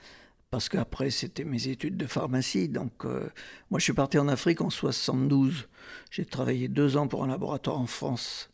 parce 0.49 0.69
qu'après 0.69 1.11
c'était 1.11 1.45
mes 1.45 1.67
études 1.67 1.97
de 1.97 2.05
pharmacie. 2.07 2.69
Donc 2.69 3.05
euh, 3.05 3.29
moi 3.69 3.79
je 3.79 3.85
suis 3.85 3.93
parti 3.93 4.17
en 4.17 4.27
Afrique 4.27 4.61
en 4.61 4.69
72. 4.69 5.67
J'ai 6.11 6.25
travaillé 6.25 6.67
deux 6.67 6.97
ans 6.97 7.07
pour 7.07 7.23
un 7.23 7.27
laboratoire 7.27 7.79
en 7.79 7.87
France 7.87 8.51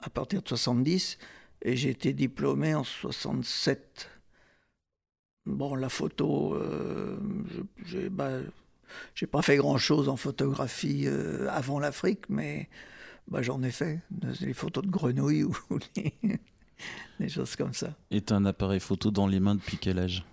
à 0.00 0.10
partir 0.10 0.42
de 0.42 0.48
70 0.48 1.18
et 1.62 1.76
j'ai 1.76 1.90
été 1.90 2.12
diplômé 2.12 2.74
en 2.74 2.84
67. 2.84 4.10
Bon, 5.46 5.74
la 5.74 5.88
photo, 5.88 6.54
euh, 6.54 7.18
bah, 8.10 8.40
j'ai 9.14 9.26
pas 9.26 9.42
fait 9.42 9.56
grand-chose 9.56 10.08
en 10.08 10.16
photographie 10.16 11.04
euh, 11.06 11.48
avant 11.50 11.78
l'Afrique, 11.78 12.28
mais 12.28 12.68
bah, 13.28 13.42
j'en 13.42 13.62
ai 13.62 13.70
fait. 13.70 14.00
Des 14.10 14.52
photos 14.54 14.84
de 14.84 14.90
grenouilles 14.90 15.44
ou 15.70 15.78
des, 17.20 17.28
choses 17.28 17.56
comme 17.56 17.72
ça. 17.72 17.94
Et 18.10 18.20
tu 18.20 18.32
as 18.32 18.36
un 18.36 18.44
appareil 18.44 18.80
photo 18.80 19.10
dans 19.10 19.26
les 19.26 19.40
mains 19.40 19.54
depuis 19.54 19.78
quel 19.78 19.98
âge? 19.98 20.24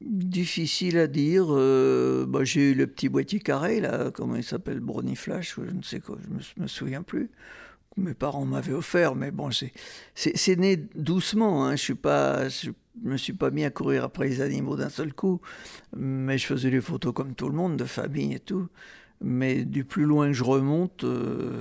Difficile 0.00 0.98
à 0.98 1.06
dire. 1.06 1.46
Euh, 1.48 2.24
bah, 2.28 2.44
j'ai 2.44 2.70
eu 2.70 2.74
le 2.74 2.86
petit 2.86 3.08
boîtier 3.08 3.40
carré, 3.40 3.80
là, 3.80 4.10
comment 4.12 4.36
il 4.36 4.44
s'appelle, 4.44 4.80
Brony 4.80 5.16
Flash, 5.16 5.56
je 5.56 5.72
ne 5.72 5.82
sais 5.82 6.00
quoi, 6.00 6.18
je 6.22 6.32
me, 6.32 6.62
me 6.62 6.68
souviens 6.68 7.02
plus. 7.02 7.30
Mes 7.96 8.14
parents 8.14 8.44
m'avaient 8.44 8.74
offert, 8.74 9.16
mais 9.16 9.32
bon, 9.32 9.50
c'est 10.14 10.56
né 10.56 10.76
doucement. 10.76 11.66
Hein. 11.66 11.74
Je 11.74 11.82
suis 11.82 11.94
pas, 11.96 12.48
je 12.48 12.70
me 13.02 13.16
suis 13.16 13.32
pas 13.32 13.50
mis 13.50 13.64
à 13.64 13.70
courir 13.70 14.04
après 14.04 14.28
les 14.28 14.40
animaux 14.40 14.76
d'un 14.76 14.88
seul 14.88 15.12
coup, 15.12 15.40
mais 15.96 16.38
je 16.38 16.46
faisais 16.46 16.70
des 16.70 16.80
photos 16.80 17.12
comme 17.12 17.34
tout 17.34 17.48
le 17.48 17.54
monde, 17.54 17.76
de 17.76 17.84
famille 17.84 18.34
et 18.34 18.40
tout. 18.40 18.68
Mais 19.20 19.64
du 19.64 19.84
plus 19.84 20.04
loin 20.04 20.28
que 20.28 20.32
je 20.32 20.44
remonte, 20.44 21.02
euh, 21.02 21.60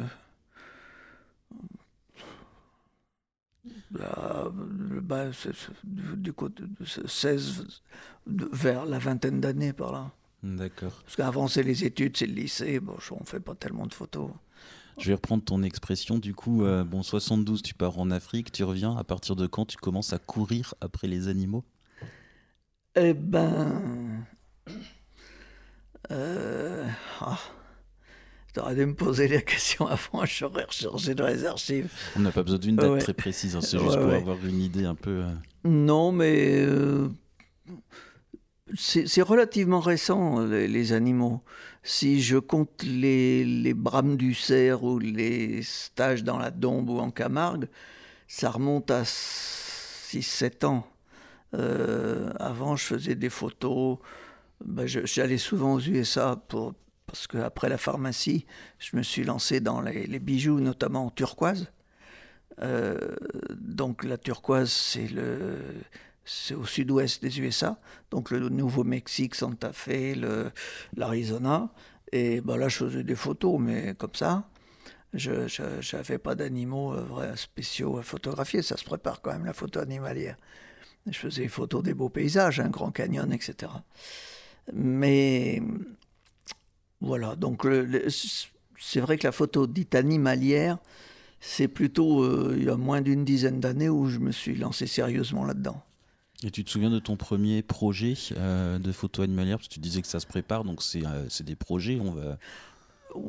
du 5.83 6.33
côté 6.33 6.63
de 6.63 6.85
16 7.07 7.81
vers 8.25 8.85
la 8.85 8.99
vingtaine 8.99 9.39
d'années 9.39 9.73
par 9.73 9.91
là. 9.91 10.11
D'accord. 10.43 11.01
Parce 11.03 11.15
qu'avant 11.15 11.47
c'est 11.47 11.63
les 11.63 11.83
études, 11.83 12.17
c'est 12.17 12.27
le 12.27 12.33
lycée, 12.33 12.79
bon, 12.79 12.97
on 13.11 13.25
fait 13.25 13.39
pas 13.39 13.55
tellement 13.55 13.87
de 13.87 13.93
photos. 13.93 14.29
Je 14.97 15.09
vais 15.09 15.13
reprendre 15.13 15.43
ton 15.43 15.61
expression. 15.61 16.17
Du 16.17 16.33
coup, 16.33 16.63
euh, 16.63 16.83
bon, 16.83 17.03
72, 17.03 17.61
tu 17.61 17.75
pars 17.75 17.99
en 17.99 18.09
Afrique, 18.09 18.51
tu 18.51 18.63
reviens. 18.63 18.97
À 18.97 19.03
partir 19.03 19.35
de 19.35 19.45
quand 19.45 19.65
tu 19.65 19.77
commences 19.77 20.11
à 20.11 20.17
courir 20.17 20.73
après 20.81 21.07
les 21.07 21.27
animaux? 21.27 21.63
Eh 22.95 23.13
ben. 23.13 24.25
Euh... 26.09 26.87
Ah. 27.21 27.37
T'aurais 28.57 28.73
dû 28.73 28.87
me 28.87 28.95
poser 28.95 29.27
la 29.27 29.41
question 29.41 29.85
avant, 29.87 30.25
j'aurais 30.25 30.63
recherché 30.63 31.13
dans 31.13 31.27
les 31.27 31.45
archives. 31.45 31.89
On 32.15 32.21
n'a 32.21 32.31
pas 32.31 32.41
besoin 32.41 32.57
d'une 32.57 32.75
date 32.75 33.01
très 33.01 33.13
précise, 33.13 33.55
hein, 33.55 33.61
c'est 33.61 33.77
juste 33.77 33.99
pour 33.99 34.11
avoir 34.11 34.43
une 34.43 34.59
idée 34.59 34.85
un 34.85 34.95
peu. 34.95 35.21
Euh. 35.21 35.31
Non, 35.63 36.11
mais. 36.11 36.55
Euh, 36.65 37.07
c'est 38.75 39.21
relativement 39.21 39.79
récent, 39.79 40.39
les, 40.39 40.91
animaux. 40.91 41.43
Si 41.83 42.19
je 42.19 42.37
compte 42.37 42.81
les, 42.83 43.45
les, 43.45 43.75
brames 43.75 44.17
du 44.17 44.33
cerf 44.33 44.83
ou 44.83 44.97
les 44.97 45.61
stages 45.61 46.23
dans 46.23 46.39
la 46.39 46.49
Dombe 46.49 46.89
ou 46.89 46.97
en 46.97 47.11
Camargue, 47.11 47.67
ça 48.27 48.49
remonte 48.49 48.89
à 48.89 49.03
6-7 49.03 50.65
ans. 50.65 50.87
Euh, 51.53 52.31
avant, 52.39 52.75
je 52.75 52.85
faisais 52.85 53.15
des 53.15 53.29
photos. 53.29 53.99
Ben, 54.65 54.87
J'allais 54.87 55.37
souvent 55.37 55.75
aux 55.75 55.79
USA 55.79 56.35
pour, 56.47 56.73
parce 57.07 57.25
qu'après 57.25 57.69
la 57.69 57.77
pharmacie, 57.77 58.45
je 58.77 58.95
me 58.95 59.01
suis 59.01 59.23
lancé 59.23 59.59
dans 59.59 59.81
les, 59.81 60.19
bijoux, 60.19 60.59
notamment 60.59 61.07
en 61.07 61.09
turquoise. 61.09 61.71
Euh, 62.61 63.15
donc 63.55 64.03
la 64.03 64.17
turquoise, 64.17 64.69
c'est 64.71 65.07
le 65.07 65.57
c'est 66.29 66.55
au 66.55 66.65
sud-ouest 66.65 67.21
des 67.21 67.39
USA, 67.39 67.79
donc 68.11 68.31
le 68.31 68.49
Nouveau-Mexique, 68.49 69.33
Santa 69.33 69.71
Fe, 69.71 70.13
l'Arizona. 70.95 71.69
Et 72.11 72.41
ben 72.41 72.57
là, 72.57 72.67
je 72.67 72.77
faisais 72.77 73.03
des 73.03 73.15
photos, 73.15 73.59
mais 73.59 73.95
comme 73.95 74.13
ça. 74.13 74.47
Je 75.13 75.95
n'avais 75.95 76.17
pas 76.17 76.35
d'animaux 76.35 76.93
euh, 76.93 77.35
spéciaux 77.37 77.97
à 77.97 78.03
photographier, 78.03 78.61
ça 78.61 78.75
se 78.75 78.83
prépare 78.83 79.21
quand 79.21 79.31
même 79.31 79.45
la 79.45 79.53
photo 79.53 79.79
animalière. 79.79 80.35
Je 81.09 81.17
faisais 81.17 81.43
des 81.43 81.47
photos 81.47 81.81
des 81.81 81.93
beaux 81.93 82.09
paysages, 82.09 82.59
un 82.59 82.69
grand 82.69 82.91
canyon, 82.91 83.31
etc. 83.31 83.71
Mais 84.73 85.61
voilà, 87.01 87.35
donc 87.35 87.65
c'est 88.79 88.99
vrai 88.99 89.17
que 89.17 89.25
la 89.25 89.31
photo 89.31 89.67
dite 89.67 89.95
animalière, 89.95 90.77
c'est 91.39 91.67
plutôt 91.67 92.23
euh, 92.23 92.55
il 92.57 92.65
y 92.65 92.69
a 92.69 92.77
moins 92.77 93.01
d'une 93.01 93.23
dizaine 93.23 93.59
d'années 93.59 93.89
où 93.89 94.07
je 94.07 94.19
me 94.19 94.31
suis 94.31 94.55
lancé 94.55 94.87
sérieusement 94.87 95.45
là-dedans. 95.45 95.81
Et 96.43 96.51
tu 96.51 96.63
te 96.63 96.69
souviens 96.69 96.89
de 96.89 96.99
ton 96.99 97.15
premier 97.15 97.63
projet 97.63 98.13
euh, 98.35 98.77
de 98.77 98.91
photo 98.91 99.23
animalière? 99.23 99.57
Parce 99.57 99.67
que 99.67 99.73
tu 99.73 99.79
disais 99.79 100.01
que 100.01 100.07
ça 100.07 100.19
se 100.19 100.27
prépare, 100.27 100.63
donc 100.63 100.83
c'est 100.83 101.03
euh, 101.05 101.27
des 101.43 101.55
projets. 101.55 101.99
On 101.99 102.11
va... 102.11 102.37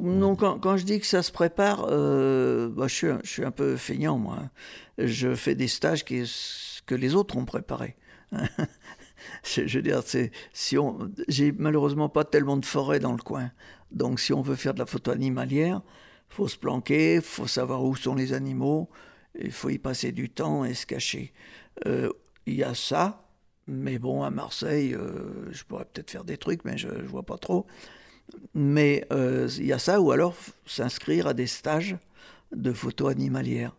Non, 0.00 0.37
quand, 0.37 0.58
quand, 0.58 0.76
je 0.76 0.84
dis 0.84 1.00
que 1.00 1.06
ça 1.06 1.22
se 1.22 1.32
prépare, 1.32 1.87
bah, 1.87 2.87
je, 2.88 2.94
suis, 2.94 3.06
je, 3.22 3.30
suis, 3.30 3.44
un 3.44 3.50
peu 3.50 3.76
feignant, 3.76 4.18
moi. 4.18 4.50
Je 4.98 5.34
fais 5.34 5.54
des 5.54 5.68
stages 5.68 6.04
qui, 6.04 6.25
que 6.84 6.94
les 6.94 7.14
autres 7.14 7.37
ont 7.37 7.46
préparés. 7.46 7.96
je, 9.44 9.62
veux 9.62 9.82
dire, 9.82 10.02
si 10.52 10.78
on, 10.78 11.11
j'ai 11.28 11.52
malheureusement 11.52 12.08
pas 12.08 12.25
tellement 12.25 12.56
de 12.56 12.66
forêt 12.66 13.00
dans 13.00 13.12
le 13.12 13.18
coin. 13.18 13.50
Donc, 13.90 14.20
si 14.20 14.32
on 14.32 14.42
veut 14.42 14.56
faire 14.56 14.75
de 14.75 14.78
la 14.78 14.87
photo 14.87 15.11
animalière, 15.11 15.82
faut 16.28 16.49
se 16.49 16.58
planquer, 16.58 17.20
faut 17.20 17.47
savoir 17.47 17.85
où 17.85 17.97
sont 17.97 18.14
les 18.14 18.32
animaux, 18.32 18.88
il 19.38 19.52
faut 19.52 19.70
y 19.70 19.78
passer 19.78 20.12
du 20.12 20.30
temps 20.30 20.64
et 20.64 20.75
se 20.75 20.87
cacher. 20.87 21.32
Euh, 21.87 22.11
il 22.47 22.54
y 22.54 22.62
a 22.62 22.75
ça, 22.75 23.25
mais 23.66 23.99
bon, 23.99 24.23
à 24.23 24.30
Marseille, 24.30 24.94
euh, 24.94 25.50
je 25.52 25.64
pourrais 25.64 25.85
peut-être 25.85 26.11
faire 26.11 26.25
des 26.25 26.38
trucs, 26.38 26.64
mais 26.64 26.76
je 26.76 26.88
ne 26.88 27.02
vois 27.02 27.25
pas 27.25 27.38
trop. 27.38 27.66
Mais 28.54 29.06
euh, 29.12 29.49
il 29.58 29.66
y 29.66 29.73
a 29.73 29.78
ça, 29.78 30.00
ou 30.00 30.12
alors 30.12 30.35
s'inscrire 30.66 31.26
à 31.26 31.35
des 31.35 31.47
stages 31.47 31.97
de 32.52 32.73
photos 32.73 33.11
animalières, 33.11 33.76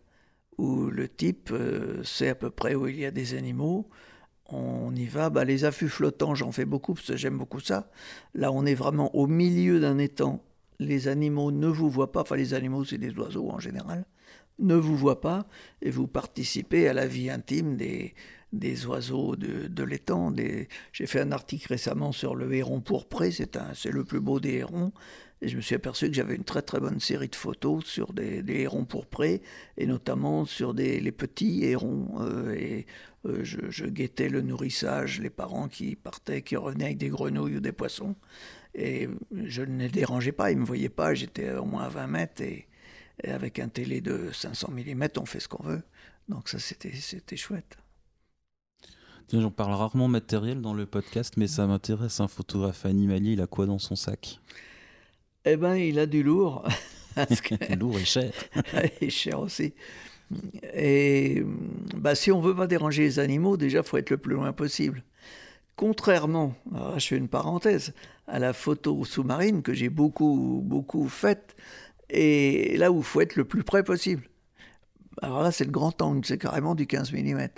où 0.58 0.86
le 0.86 1.08
type 1.08 1.52
sait 2.04 2.30
à 2.30 2.34
peu 2.34 2.50
près 2.50 2.74
où 2.74 2.86
il 2.86 2.98
y 2.98 3.06
a 3.06 3.10
des 3.10 3.34
animaux. 3.34 3.88
On 4.52 4.94
y 4.94 5.06
va, 5.06 5.30
bah, 5.30 5.44
les 5.44 5.64
affûts 5.64 5.88
flottants, 5.88 6.34
j'en 6.34 6.52
fais 6.52 6.64
beaucoup 6.64 6.94
parce 6.94 7.06
que 7.06 7.16
j'aime 7.16 7.38
beaucoup 7.38 7.60
ça. 7.60 7.90
Là, 8.34 8.50
on 8.52 8.66
est 8.66 8.74
vraiment 8.74 9.14
au 9.14 9.26
milieu 9.26 9.80
d'un 9.80 9.98
étang. 9.98 10.42
Les 10.78 11.08
animaux 11.08 11.52
ne 11.52 11.68
vous 11.68 11.90
voient 11.90 12.10
pas, 12.10 12.22
enfin 12.22 12.36
les 12.36 12.54
animaux, 12.54 12.84
c'est 12.84 12.98
des 12.98 13.16
oiseaux 13.18 13.50
en 13.50 13.58
général, 13.58 14.06
ne 14.58 14.74
vous 14.74 14.96
voient 14.96 15.20
pas 15.20 15.46
et 15.82 15.90
vous 15.90 16.06
participez 16.06 16.88
à 16.88 16.94
la 16.94 17.06
vie 17.06 17.30
intime 17.30 17.76
des, 17.76 18.14
des 18.52 18.86
oiseaux 18.86 19.36
de, 19.36 19.68
de 19.68 19.82
l'étang. 19.84 20.34
J'ai 20.92 21.06
fait 21.06 21.20
un 21.20 21.32
article 21.32 21.68
récemment 21.68 22.12
sur 22.12 22.34
le 22.34 22.52
héron 22.54 22.80
pourpré, 22.80 23.30
c'est 23.30 23.90
le 23.90 24.04
plus 24.04 24.20
beau 24.20 24.40
des 24.40 24.54
hérons. 24.54 24.92
Et 25.42 25.48
je 25.48 25.56
me 25.56 25.62
suis 25.62 25.74
aperçu 25.74 26.08
que 26.08 26.14
j'avais 26.14 26.34
une 26.34 26.44
très 26.44 26.60
très 26.60 26.80
bonne 26.80 27.00
série 27.00 27.28
de 27.28 27.36
photos 27.36 27.84
sur 27.86 28.12
des, 28.12 28.44
hérons 28.48 28.84
pourprés, 28.84 29.40
et 29.78 29.86
notamment 29.86 30.44
sur 30.44 30.74
des, 30.74 31.00
les 31.00 31.12
petits 31.12 31.64
hérons. 31.64 32.20
Euh, 32.20 32.54
et 32.54 32.86
euh, 33.26 33.42
je, 33.42 33.86
guettais 33.86 34.28
le 34.28 34.42
nourrissage, 34.42 35.20
les 35.20 35.30
parents 35.30 35.68
qui 35.68 35.96
partaient, 35.96 36.42
qui 36.42 36.56
revenaient 36.56 36.86
avec 36.86 36.98
des 36.98 37.08
grenouilles 37.08 37.56
ou 37.56 37.60
des 37.60 37.72
poissons. 37.72 38.16
Et 38.74 39.08
je 39.32 39.62
ne 39.62 39.78
les 39.78 39.88
dérangeais 39.88 40.32
pas, 40.32 40.50
ils 40.50 40.56
ne 40.56 40.60
me 40.60 40.66
voyaient 40.66 40.88
pas, 40.88 41.14
j'étais 41.14 41.52
au 41.52 41.64
moins 41.64 41.84
à 41.84 41.88
20 41.88 42.06
mètres, 42.06 42.42
et, 42.42 42.68
avec 43.24 43.58
un 43.58 43.68
télé 43.68 44.00
de 44.00 44.30
500 44.32 44.70
mm, 44.72 45.08
on 45.18 45.26
fait 45.26 45.40
ce 45.40 45.48
qu'on 45.48 45.62
veut. 45.62 45.82
Donc 46.28 46.48
ça, 46.48 46.58
c'était 46.58 47.36
chouette. 47.36 47.78
J'en 49.32 49.50
parle 49.50 49.74
rarement 49.74 50.08
matériel 50.08 50.60
dans 50.60 50.74
le 50.74 50.86
podcast, 50.86 51.34
mais 51.36 51.46
ça 51.46 51.66
m'intéresse. 51.66 52.20
Un 52.20 52.26
photographe 52.28 52.84
animalier, 52.84 53.32
il 53.32 53.40
a 53.40 53.46
quoi 53.46 53.66
dans 53.66 53.78
son 53.78 53.94
sac? 53.94 54.40
Eh 55.44 55.56
ben, 55.56 55.74
il 55.76 55.98
a 55.98 56.06
du 56.06 56.22
lourd. 56.22 56.68
lourd 57.78 57.98
et 57.98 58.04
cher. 58.04 58.32
et 59.00 59.10
cher 59.10 59.40
aussi. 59.40 59.74
Et 60.74 61.42
bah, 61.96 62.14
si 62.14 62.30
on 62.30 62.40
veut 62.40 62.54
pas 62.54 62.66
déranger 62.66 63.02
les 63.02 63.18
animaux, 63.18 63.56
déjà, 63.56 63.82
faut 63.82 63.96
être 63.96 64.10
le 64.10 64.18
plus 64.18 64.34
loin 64.34 64.52
possible. 64.52 65.02
Contrairement, 65.76 66.54
je 66.98 67.06
fais 67.06 67.16
une 67.16 67.28
parenthèse, 67.28 67.94
à 68.26 68.38
la 68.38 68.52
photo 68.52 69.02
sous-marine 69.04 69.62
que 69.62 69.72
j'ai 69.72 69.88
beaucoup, 69.88 70.60
beaucoup 70.62 71.08
faite, 71.08 71.56
et 72.10 72.76
là 72.76 72.92
où 72.92 72.98
il 72.98 73.04
faut 73.04 73.22
être 73.22 73.36
le 73.36 73.44
plus 73.44 73.64
près 73.64 73.82
possible. 73.82 74.28
Alors 75.22 75.42
là, 75.42 75.50
c'est 75.50 75.64
le 75.64 75.70
grand 75.70 76.00
angle, 76.02 76.24
c'est 76.24 76.38
carrément 76.38 76.74
du 76.74 76.86
15 76.86 77.12
mm. 77.12 77.48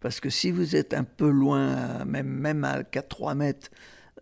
Parce 0.00 0.20
que 0.20 0.28
si 0.28 0.50
vous 0.50 0.76
êtes 0.76 0.92
un 0.92 1.04
peu 1.04 1.30
loin, 1.30 2.04
même, 2.04 2.28
même 2.28 2.64
à 2.64 2.82
4-3 2.82 3.36
mètres 3.36 3.70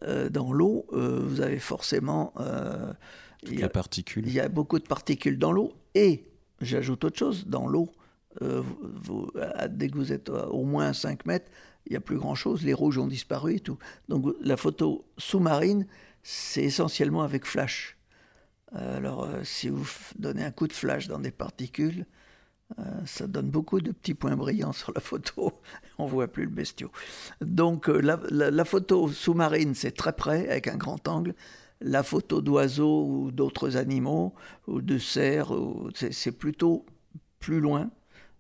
euh, 0.02 0.28
dans 0.28 0.52
l'eau, 0.52 0.86
euh, 0.92 1.20
vous 1.24 1.40
avez 1.40 1.58
forcément... 1.58 2.32
Euh, 2.38 2.92
il 3.42 3.60
y 3.60 3.62
a, 3.62 3.68
particules. 3.68 4.26
Il 4.26 4.32
y 4.32 4.40
a 4.40 4.48
beaucoup 4.48 4.78
de 4.78 4.84
particules 4.84 5.38
dans 5.38 5.52
l'eau. 5.52 5.72
Et, 5.94 6.24
j'ajoute 6.60 7.04
autre 7.04 7.18
chose, 7.18 7.46
dans 7.46 7.66
l'eau, 7.66 7.92
dès 8.40 9.88
que 9.88 9.94
vous 9.94 10.12
êtes 10.12 10.30
au 10.30 10.64
moins 10.64 10.92
5 10.92 11.26
mètres, 11.26 11.50
il 11.86 11.92
n'y 11.92 11.96
a 11.96 12.00
plus 12.00 12.18
grand-chose, 12.18 12.64
les 12.64 12.74
rouges 12.74 12.98
ont 12.98 13.06
disparu 13.06 13.56
et 13.56 13.60
tout. 13.60 13.78
Donc 14.08 14.34
la 14.40 14.56
photo 14.56 15.04
sous-marine, 15.16 15.86
c'est 16.22 16.64
essentiellement 16.64 17.22
avec 17.22 17.46
flash. 17.46 17.96
Alors 18.72 19.28
si 19.44 19.68
vous 19.68 19.86
donnez 20.18 20.44
un 20.44 20.50
coup 20.50 20.66
de 20.66 20.72
flash 20.72 21.06
dans 21.06 21.20
des 21.20 21.30
particules, 21.30 22.04
ça 23.04 23.26
donne 23.26 23.50
beaucoup 23.50 23.80
de 23.80 23.92
petits 23.92 24.14
points 24.14 24.36
brillants 24.36 24.72
sur 24.72 24.92
la 24.94 25.00
photo. 25.00 25.60
On 25.98 26.06
voit 26.06 26.28
plus 26.28 26.44
le 26.44 26.50
bestiau. 26.50 26.90
Donc 27.40 27.88
euh, 27.88 28.00
la, 28.00 28.64
photo 28.64 29.08
sous-marine, 29.08 29.74
c'est 29.74 29.92
très 29.92 30.12
près, 30.12 30.48
avec 30.48 30.68
un 30.68 30.76
grand 30.76 31.06
angle. 31.08 31.34
La 31.80 32.02
photo 32.02 32.40
d'oiseaux 32.40 33.06
ou 33.06 33.30
d'autres 33.30 33.76
animaux, 33.76 34.34
ou 34.66 34.80
de 34.80 34.98
cerfs, 34.98 35.52
c'est 35.94 36.32
plutôt 36.32 36.86
plus 37.38 37.60
loin, 37.60 37.90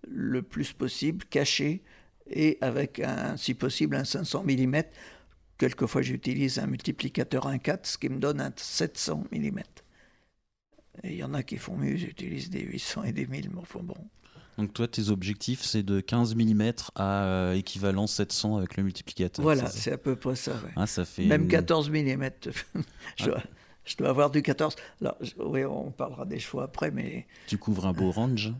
le 0.08 0.42
plus 0.42 0.72
possible, 0.72 1.24
caché, 1.26 1.82
et 2.28 2.58
avec, 2.60 2.98
un, 3.00 3.36
si 3.36 3.54
possible, 3.54 3.94
un 3.94 4.04
500 4.04 4.44
mm 4.44 4.82
quelquefois 5.58 6.02
j'utilise 6.02 6.58
un 6.58 6.66
multiplicateur 6.66 7.46
1.4, 7.48 7.80
ce 7.84 7.98
qui 7.98 8.08
me 8.08 8.18
donne 8.18 8.40
un 8.40 8.52
700 8.54 9.24
mm. 9.32 9.60
Il 11.04 11.14
y 11.14 11.24
en 11.24 11.34
a 11.34 11.42
qui 11.42 11.56
font 11.58 11.76
mieux, 11.76 11.96
j'utilise 11.96 12.50
des 12.50 12.60
800 12.60 13.04
et 13.04 13.12
des 13.12 13.26
1000, 13.26 13.50
mais 13.50 13.60
enfin 13.60 13.80
bon. 13.82 13.96
Donc 14.58 14.72
toi, 14.72 14.88
tes 14.88 15.10
objectifs, 15.10 15.62
c'est 15.62 15.82
de 15.82 16.00
15 16.00 16.34
mm 16.34 16.72
à 16.94 17.24
euh, 17.24 17.52
équivalent 17.54 18.06
700 18.06 18.56
avec 18.56 18.76
le 18.76 18.82
multiplicateur. 18.82 19.42
Voilà, 19.42 19.68
c'est 19.68 19.92
à 19.92 19.98
peu 19.98 20.16
près 20.16 20.34
ça. 20.34 20.52
Ah, 20.76 20.86
ça 20.86 21.04
fait 21.04 21.26
Même 21.26 21.46
14 21.48 21.90
mm. 21.90 21.94
je, 23.16 23.24
dois, 23.26 23.42
je, 23.84 23.96
dois, 23.96 24.08
avoir 24.08 24.30
du 24.30 24.42
14. 24.42 24.76
Alors, 25.02 25.16
oui, 25.38 25.64
on 25.64 25.90
parlera 25.90 26.24
des 26.24 26.38
choix 26.38 26.64
après, 26.64 26.90
mais... 26.90 27.26
Tu 27.46 27.58
couvres 27.58 27.86
un 27.86 27.92
beau 27.92 28.10
range. 28.10 28.54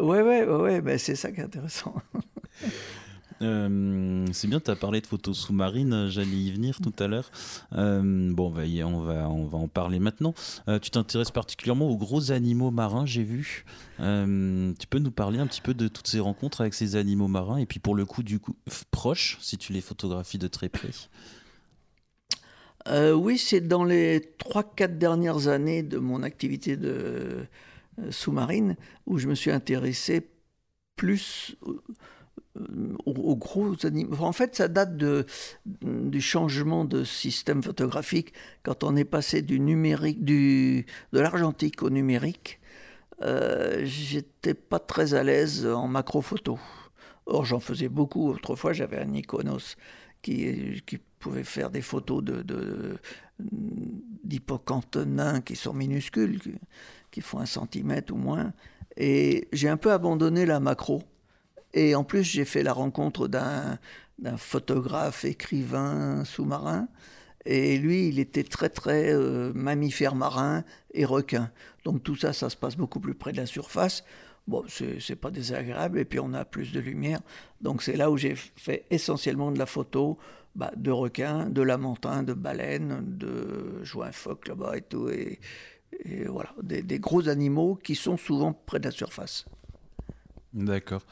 oui, 0.00 0.18
oui, 0.20 0.80
oui, 0.84 0.98
c'est 0.98 1.16
ça 1.16 1.32
qui 1.32 1.40
est 1.40 1.44
intéressant. 1.44 1.94
Euh, 3.42 4.26
c'est 4.32 4.48
bien, 4.48 4.60
tu 4.60 4.70
as 4.70 4.76
parlé 4.76 5.00
de 5.00 5.06
photos 5.06 5.36
sous-marines, 5.36 6.08
j'allais 6.08 6.28
y 6.28 6.52
venir 6.52 6.78
tout 6.80 6.92
à 6.98 7.06
l'heure. 7.06 7.30
Euh, 7.74 8.32
bon, 8.32 8.52
on, 8.54 9.00
va, 9.00 9.28
on 9.28 9.44
va 9.44 9.58
en 9.58 9.68
parler 9.68 9.98
maintenant. 9.98 10.34
Euh, 10.68 10.78
tu 10.78 10.90
t'intéresses 10.90 11.30
particulièrement 11.30 11.88
aux 11.88 11.96
gros 11.96 12.32
animaux 12.32 12.70
marins, 12.70 13.06
j'ai 13.06 13.22
vu. 13.22 13.64
tu 13.98 14.86
peux 14.88 14.98
nous 14.98 15.10
parler 15.10 15.38
un 15.38 15.46
petit 15.46 15.60
peu 15.60 15.74
de 15.74 15.88
toutes 15.88 16.08
ces 16.08 16.20
rencontres 16.20 16.60
avec 16.60 16.74
ces 16.74 16.96
animaux 16.96 17.28
marins 17.28 17.58
et 17.58 17.66
puis 17.66 17.80
pour 17.80 17.94
le 17.94 18.04
coup, 18.04 18.22
du 18.22 18.40
coup, 18.40 18.56
proche, 18.90 19.38
si 19.40 19.58
tu 19.58 19.72
les 19.72 19.80
photographies 19.80 20.38
de 20.38 20.48
très 20.48 20.68
près 20.68 20.90
Oui, 23.12 23.38
c'est 23.38 23.60
dans 23.60 23.84
les 23.84 24.20
3-4 24.38 24.98
dernières 24.98 25.48
années 25.48 25.82
de 25.82 25.98
mon 25.98 26.22
activité 26.22 26.76
de 26.76 27.46
sous-marine 28.10 28.76
où 29.06 29.18
je 29.18 29.26
me 29.26 29.34
suis 29.34 29.50
intéressé 29.50 30.28
plus 30.96 31.56
aux, 33.04 33.36
gros 33.36 33.74
animaux. 33.84 34.16
En 34.20 34.32
fait, 34.32 34.56
ça 34.56 34.68
date 34.68 34.96
de, 34.96 35.26
du 35.82 36.20
changement 36.20 36.84
de 36.84 37.04
système 37.04 37.62
photographique 37.62 38.32
quand 38.62 38.84
on 38.84 38.96
est 38.96 39.04
passé 39.04 39.42
du 39.42 39.60
numérique, 39.60 40.24
du, 40.24 40.86
de 41.12 41.20
l'argentique 41.20 41.82
au 41.82 41.90
numérique. 41.90 42.60
Euh, 43.22 43.82
J'étais 43.84 44.54
pas 44.54 44.78
très 44.78 45.14
à 45.14 45.22
l'aise 45.22 45.66
en 45.66 45.88
macro 45.88 46.22
photo. 46.22 46.58
Or, 47.26 47.44
j'en 47.44 47.60
faisais 47.60 47.88
beaucoup. 47.88 48.30
Autrefois, 48.30 48.72
j'avais 48.72 48.98
un 48.98 49.12
Iconos 49.12 49.76
qui, 50.22 50.80
pouvait 51.18 51.44
faire 51.44 51.70
des 51.70 51.82
photos 51.82 52.22
de, 52.22 52.98
d'hippocampes 53.40 54.96
nains 54.96 55.40
qui 55.40 55.56
sont 55.56 55.72
minuscules, 55.72 56.40
qui, 56.40 56.54
qui 57.10 57.20
font 57.20 57.38
un 57.38 57.46
centimètre 57.46 58.12
ou 58.12 58.16
moins. 58.16 58.52
Et 58.96 59.48
j'ai 59.52 59.68
un 59.68 59.76
peu 59.76 59.92
abandonné 59.92 60.46
la 60.46 60.60
macro 60.60 61.02
et 61.76 61.94
en 61.94 62.04
plus, 62.04 62.22
j'ai 62.22 62.46
fait 62.46 62.62
la 62.62 62.72
rencontre 62.72 63.28
d'un 63.28 63.78
photographe, 64.38 65.26
écrivain, 65.26 66.24
sous-marin. 66.24 66.88
Et 67.44 67.76
lui, 67.76 68.08
il 68.08 68.18
était 68.18 68.44
très, 68.44 68.70
très 68.70 69.12
euh, 69.12 69.52
mammifère 69.54 70.14
marin 70.14 70.64
et 70.94 71.04
requin. 71.04 71.50
Donc 71.84 72.02
tout 72.02 72.16
ça, 72.16 72.32
ça 72.32 72.48
se 72.48 72.56
passe 72.56 72.76
beaucoup 72.76 72.98
plus 72.98 73.14
près 73.14 73.32
de 73.32 73.36
la 73.36 73.44
surface. 73.44 74.04
Bon, 74.48 74.64
c'est 74.68 75.16
pas 75.16 75.30
désagréable. 75.30 75.98
Et 75.98 76.06
puis 76.06 76.18
on 76.18 76.32
a 76.32 76.46
plus 76.46 76.72
de 76.72 76.80
lumière. 76.80 77.20
Donc 77.60 77.82
c'est 77.82 77.96
là 77.96 78.10
où 78.10 78.16
j'ai 78.16 78.34
fait 78.34 78.86
essentiellement 78.90 79.52
de 79.52 79.58
la 79.58 79.66
photo 79.66 80.16
bah, 80.54 80.72
de 80.78 80.90
requins, 80.90 81.50
de 81.50 81.60
lamentins, 81.60 82.22
de 82.22 82.32
baleines, 82.32 83.04
de 83.18 83.84
joint 83.84 84.12
phoque 84.12 84.48
là-bas 84.48 84.78
et 84.78 84.82
tout. 84.82 85.10
Et, 85.10 85.38
voilà, 86.26 86.54
des, 86.62 86.98
gros 86.98 87.28
animaux 87.28 87.78
qui 87.82 87.94
sont 87.94 88.16
souvent 88.16 88.54
près 88.54 88.78
de 88.78 88.86
la 88.86 88.90
surface. 88.90 89.44
D'accord. 90.54 91.02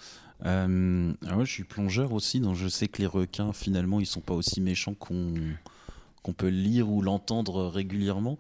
Euh, 0.45 1.13
ah 1.27 1.37
je 1.41 1.51
suis 1.51 1.65
plongeur 1.65 2.13
aussi, 2.13 2.41
donc 2.41 2.57
je 2.57 2.69
sais 2.69 2.89
que 2.89 3.01
les 3.01 3.07
requins, 3.07 3.53
finalement, 3.53 4.01
ils 4.01 4.07
sont 4.07 4.21
pas 4.21 4.35
aussi 4.35 4.61
méchants 4.61 4.95
qu'on 4.95 6.33
peut 6.37 6.49
lire 6.49 6.91
ou 6.91 7.03
l'entendre 7.03 7.67
régulièrement. 7.67 8.37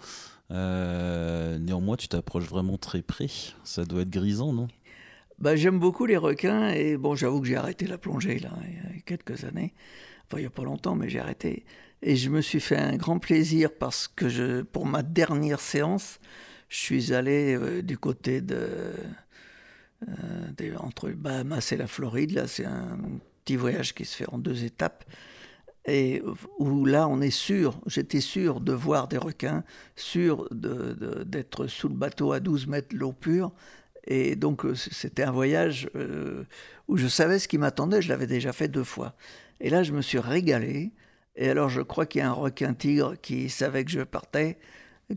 Euh, 0.50 1.58
néanmoins, 1.58 1.96
tu 1.96 2.08
t'approches 2.08 2.44
vraiment 2.48 2.76
très 2.76 3.02
près. 3.02 3.28
Ça 3.64 3.84
doit 3.84 4.02
être 4.02 4.10
grisant, 4.10 4.52
non? 4.52 4.68
Bah, 5.38 5.56
J'aime 5.56 5.78
beaucoup 5.78 6.06
les 6.06 6.16
requins 6.16 6.68
et 6.70 6.96
bon, 6.96 7.14
j'avoue 7.14 7.40
que 7.40 7.46
j'ai 7.46 7.56
arrêté 7.56 7.86
la 7.86 7.98
plongée 7.98 8.38
là, 8.38 8.50
il 8.68 8.96
y 8.96 8.98
a 8.98 9.00
quelques 9.04 9.44
années. 9.44 9.74
Enfin, 10.26 10.38
il 10.38 10.42
n'y 10.42 10.46
a 10.46 10.50
pas 10.50 10.64
longtemps, 10.64 10.94
mais 10.94 11.08
j'ai 11.08 11.18
arrêté. 11.18 11.64
Et 12.02 12.16
je 12.16 12.30
me 12.30 12.40
suis 12.40 12.60
fait 12.60 12.76
un 12.76 12.96
grand 12.96 13.18
plaisir 13.18 13.70
parce 13.78 14.08
que 14.08 14.62
pour 14.62 14.86
ma 14.86 15.02
dernière 15.02 15.60
séance, 15.60 16.18
je 16.68 16.76
suis 16.76 17.12
allé 17.12 17.56
euh, 17.56 17.82
du 17.82 17.98
côté 17.98 18.40
de, 18.40 18.92
euh, 20.08 20.76
entre 20.78 21.08
le 21.08 21.14
Bahamas 21.14 21.72
et 21.72 21.76
la 21.76 21.86
Floride. 21.86 22.32
Là, 22.32 22.46
c'est 22.46 22.64
un 22.64 22.98
petit 23.44 23.56
voyage 23.56 23.94
qui 23.94 24.04
se 24.04 24.16
fait 24.16 24.28
en 24.28 24.38
deux 24.38 24.64
étapes. 24.64 25.04
Et 25.86 26.22
où 26.58 26.86
là, 26.86 27.08
on 27.08 27.20
est 27.20 27.30
sûr, 27.30 27.78
j'étais 27.86 28.20
sûr 28.20 28.60
de 28.60 28.72
voir 28.72 29.06
des 29.06 29.18
requins, 29.18 29.64
sûr 29.96 30.48
d'être 30.50 31.66
sous 31.66 31.88
le 31.88 31.94
bateau 31.94 32.32
à 32.32 32.40
12 32.40 32.66
mètres 32.68 32.96
l'eau 32.96 33.12
pure. 33.12 33.52
Et 34.06 34.36
donc, 34.36 34.64
euh, 34.64 34.74
c'était 34.74 35.22
un 35.22 35.30
voyage 35.30 35.88
euh, 35.94 36.44
où 36.88 36.96
je 36.96 37.06
savais 37.06 37.38
ce 37.38 37.48
qui 37.48 37.58
m'attendait, 37.58 38.02
je 38.02 38.08
l'avais 38.08 38.26
déjà 38.26 38.52
fait 38.52 38.68
deux 38.68 38.84
fois. 38.84 39.14
Et 39.60 39.70
là, 39.70 39.82
je 39.82 39.92
me 39.92 40.02
suis 40.02 40.18
régalé. 40.18 40.92
Et 41.36 41.48
alors, 41.48 41.68
je 41.68 41.80
crois 41.80 42.06
qu'il 42.06 42.20
y 42.20 42.22
a 42.22 42.28
un 42.28 42.32
requin-tigre 42.32 43.14
qui 43.20 43.48
savait 43.48 43.84
que 43.84 43.90
je 43.90 44.00
partais, 44.00 44.58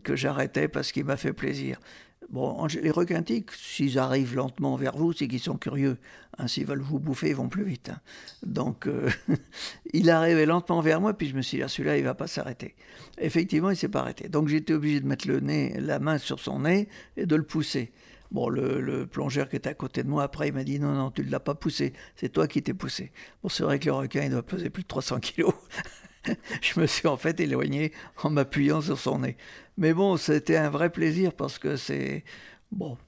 que 0.02 0.16
j'arrêtais 0.16 0.68
parce 0.68 0.92
qu'il 0.92 1.04
m'a 1.04 1.16
fait 1.16 1.32
plaisir. 1.32 1.80
Bon, 2.30 2.66
les 2.66 2.90
requins 2.90 3.24
s'ils 3.56 3.98
arrivent 3.98 4.36
lentement 4.36 4.76
vers 4.76 4.94
vous, 4.94 5.14
c'est 5.14 5.26
qu'ils 5.26 5.40
sont 5.40 5.56
curieux. 5.56 5.96
Hein, 6.36 6.46
s'ils 6.46 6.66
veulent 6.66 6.82
vous 6.82 6.98
bouffer, 6.98 7.30
ils 7.30 7.36
vont 7.36 7.48
plus 7.48 7.64
vite. 7.64 7.88
Hein. 7.88 8.00
Donc, 8.42 8.86
euh, 8.86 9.08
il 9.94 10.10
arrivait 10.10 10.44
lentement 10.44 10.82
vers 10.82 11.00
moi, 11.00 11.14
puis 11.14 11.28
je 11.28 11.34
me 11.34 11.40
suis 11.40 11.56
dit, 11.56 11.62
ah, 11.62 11.68
celui-là, 11.68 11.96
il 11.96 12.04
va 12.04 12.14
pas 12.14 12.26
s'arrêter. 12.26 12.76
Effectivement, 13.16 13.70
il 13.70 13.76
s'est 13.76 13.88
pas 13.88 14.00
arrêté. 14.00 14.28
Donc, 14.28 14.48
j'étais 14.48 14.74
obligé 14.74 15.00
de 15.00 15.06
mettre 15.06 15.26
le 15.26 15.40
nez, 15.40 15.74
la 15.80 16.00
main 16.00 16.18
sur 16.18 16.38
son 16.38 16.60
nez 16.60 16.88
et 17.16 17.24
de 17.24 17.34
le 17.34 17.44
pousser. 17.44 17.92
Bon, 18.30 18.50
le, 18.50 19.06
plongeur 19.06 19.48
qui 19.48 19.56
était 19.56 19.70
à 19.70 19.74
côté 19.74 20.02
de 20.02 20.08
moi, 20.08 20.22
après, 20.22 20.48
il 20.48 20.54
m'a 20.54 20.64
dit, 20.64 20.78
non, 20.78 20.92
non, 20.92 21.10
tu 21.10 21.24
ne 21.24 21.30
l'as 21.30 21.40
pas 21.40 21.54
poussé, 21.54 21.94
c'est 22.14 22.28
toi 22.28 22.46
qui 22.46 22.62
t'es 22.62 22.74
poussé. 22.74 23.10
Bon, 23.42 23.48
c'est 23.48 23.62
vrai 23.62 23.78
que 23.78 23.86
le 23.86 23.92
requin, 23.92 24.24
il 24.24 24.30
doit 24.30 24.42
peser 24.42 24.68
plus 24.68 24.82
de 24.82 24.88
300 24.88 25.20
kilos. 25.20 25.54
je 26.60 26.80
me 26.80 26.86
suis 26.86 27.08
en 27.08 27.16
fait 27.16 27.38
éloigné 27.40 27.92
en 28.22 28.30
m'appuyant 28.30 28.80
sur 28.80 28.98
son 28.98 29.20
nez. 29.20 29.36
Mais 29.76 29.94
bon, 29.94 30.16
c'était 30.16 30.56
un 30.56 30.70
vrai 30.70 30.90
plaisir 30.90 31.32
parce 31.32 31.58
que 31.58 31.76
c'est 31.76 32.24
bon, 32.72 32.98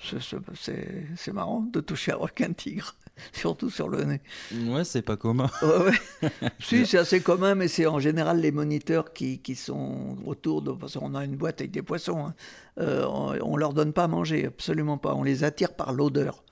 c'est 0.55 1.33
marrant 1.33 1.61
de 1.61 1.81
toucher 1.81 2.13
un 2.13 2.17
requin 2.17 2.53
tigre, 2.53 2.95
surtout 3.33 3.71
sur 3.71 3.89
le 3.89 4.05
nez. 4.05 4.21
Ouais, 4.67 4.85
c'est 4.85 5.03
pas 5.03 5.17
commun. 5.17 5.51
si, 6.61 6.87
c'est 6.87 6.99
assez 6.99 7.21
commun, 7.21 7.55
mais 7.55 7.69
c'est 7.69 7.87
en 7.87 7.99
général 7.99 8.41
les 8.41 8.53
moniteurs 8.53 9.13
qui, 9.13 9.41
qui, 9.41 9.55
sont 9.55 10.17
autour 10.25 10.63
de. 10.63 10.73
Parce 10.73 10.97
qu'on 10.97 11.15
a 11.15 11.25
une 11.25 11.37
boîte 11.37 11.61
avec 11.61 11.73
des 11.73 11.83
poissons. 11.83 12.27
Hein. 12.27 12.35
Euh, 12.79 13.05
on, 13.07 13.37
on 13.43 13.57
leur 13.57 13.75
donne 13.75 13.93
pas 13.93 14.05
à 14.05 14.09
manger, 14.09 14.47
absolument 14.47 14.99
pas. 14.99 15.15
On 15.15 15.23
les 15.23 15.45
attire 15.45 15.75
par 15.75 15.93
l'odeur. 15.93 16.45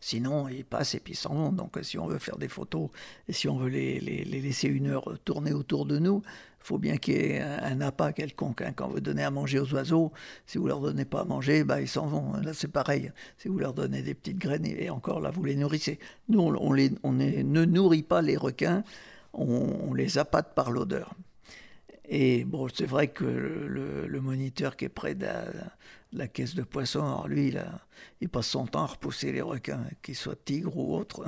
Sinon, 0.00 0.48
ils 0.48 0.64
passent 0.64 0.94
et 0.94 1.00
puis 1.00 1.14
s'en 1.14 1.34
vont. 1.34 1.52
Donc, 1.52 1.78
si 1.82 1.98
on 1.98 2.06
veut 2.06 2.18
faire 2.18 2.38
des 2.38 2.48
photos 2.48 2.88
et 3.28 3.32
si 3.32 3.48
on 3.48 3.56
veut 3.58 3.68
les, 3.68 4.00
les, 4.00 4.24
laisser 4.24 4.68
une 4.68 4.88
heure 4.88 5.18
tourner 5.24 5.52
autour 5.52 5.84
de 5.84 5.98
nous, 5.98 6.22
il 6.60 6.66
faut 6.66 6.78
bien 6.78 6.96
qu'il 6.96 7.14
y 7.14 7.18
ait 7.18 7.40
un, 7.40 7.80
appât 7.80 8.12
quelconque. 8.12 8.62
Hein. 8.62 8.72
Quand 8.74 8.88
vous 8.88 9.00
donnez 9.00 9.22
à 9.22 9.30
manger 9.30 9.58
aux 9.58 9.72
oiseaux, 9.74 10.12
si 10.46 10.58
vous 10.58 10.66
leur 10.66 10.80
donnez 10.80 11.04
pas 11.04 11.20
à 11.20 11.24
manger, 11.24 11.64
bah, 11.64 11.80
ils 11.80 11.88
s'en 11.88 12.06
vont. 12.06 12.32
Là, 12.40 12.52
c'est 12.54 12.68
pareil. 12.68 13.12
Si 13.36 13.48
vous 13.48 13.58
leur 13.58 13.74
donnez 13.74 14.02
des 14.02 14.14
petites 14.14 14.38
graines, 14.38 14.66
et 14.66 14.88
encore 14.88 15.20
là, 15.20 15.30
vous 15.30 15.44
les 15.44 15.56
nourrissez. 15.56 15.98
Nous, 16.28 16.40
on, 16.40 16.72
les, 16.72 16.92
on 17.02 17.12
ne 17.12 17.64
nourrit 17.64 18.02
pas 18.02 18.22
les 18.22 18.36
requins, 18.36 18.84
on, 19.34 19.92
les 19.94 20.18
appâte 20.18 20.54
par 20.54 20.70
l'odeur. 20.70 21.14
Et 22.08 22.44
bon, 22.44 22.68
c'est 22.72 22.86
vrai 22.86 23.08
que 23.08 23.24
le, 23.24 24.06
le, 24.06 24.20
moniteur 24.20 24.76
qui 24.76 24.86
est 24.86 24.88
près 24.88 25.14
de 25.14 25.26
la 26.12 26.28
caisse 26.28 26.54
de 26.54 26.62
poissons. 26.62 27.00
Alors 27.00 27.28
lui, 27.28 27.48
il, 27.48 27.64
il 28.20 28.28
passe 28.28 28.48
son 28.48 28.66
temps 28.66 28.82
à 28.82 28.86
repousser 28.86 29.32
les 29.32 29.42
requins, 29.42 29.84
qu'ils 30.02 30.16
soient 30.16 30.36
tigres 30.36 30.76
ou 30.76 30.96
autres. 30.96 31.24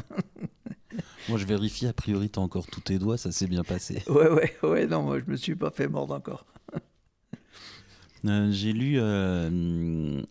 moi, 1.28 1.38
je 1.38 1.46
vérifie, 1.46 1.86
a 1.86 1.92
priori, 1.92 2.30
tu 2.30 2.38
as 2.38 2.42
encore 2.42 2.66
tous 2.66 2.80
tes 2.80 2.98
doigts, 2.98 3.16
ça 3.16 3.32
s'est 3.32 3.46
bien 3.46 3.64
passé. 3.64 4.02
Ouais, 4.08 4.28
ouais, 4.28 4.54
ouais, 4.62 4.86
non, 4.86 5.02
moi, 5.02 5.18
je 5.18 5.30
me 5.30 5.36
suis 5.36 5.56
pas 5.56 5.70
fait 5.70 5.88
mordre 5.88 6.14
encore. 6.14 6.46
Euh, 8.24 8.52
j'ai 8.52 8.72
lu, 8.72 9.00
euh, 9.00 10.22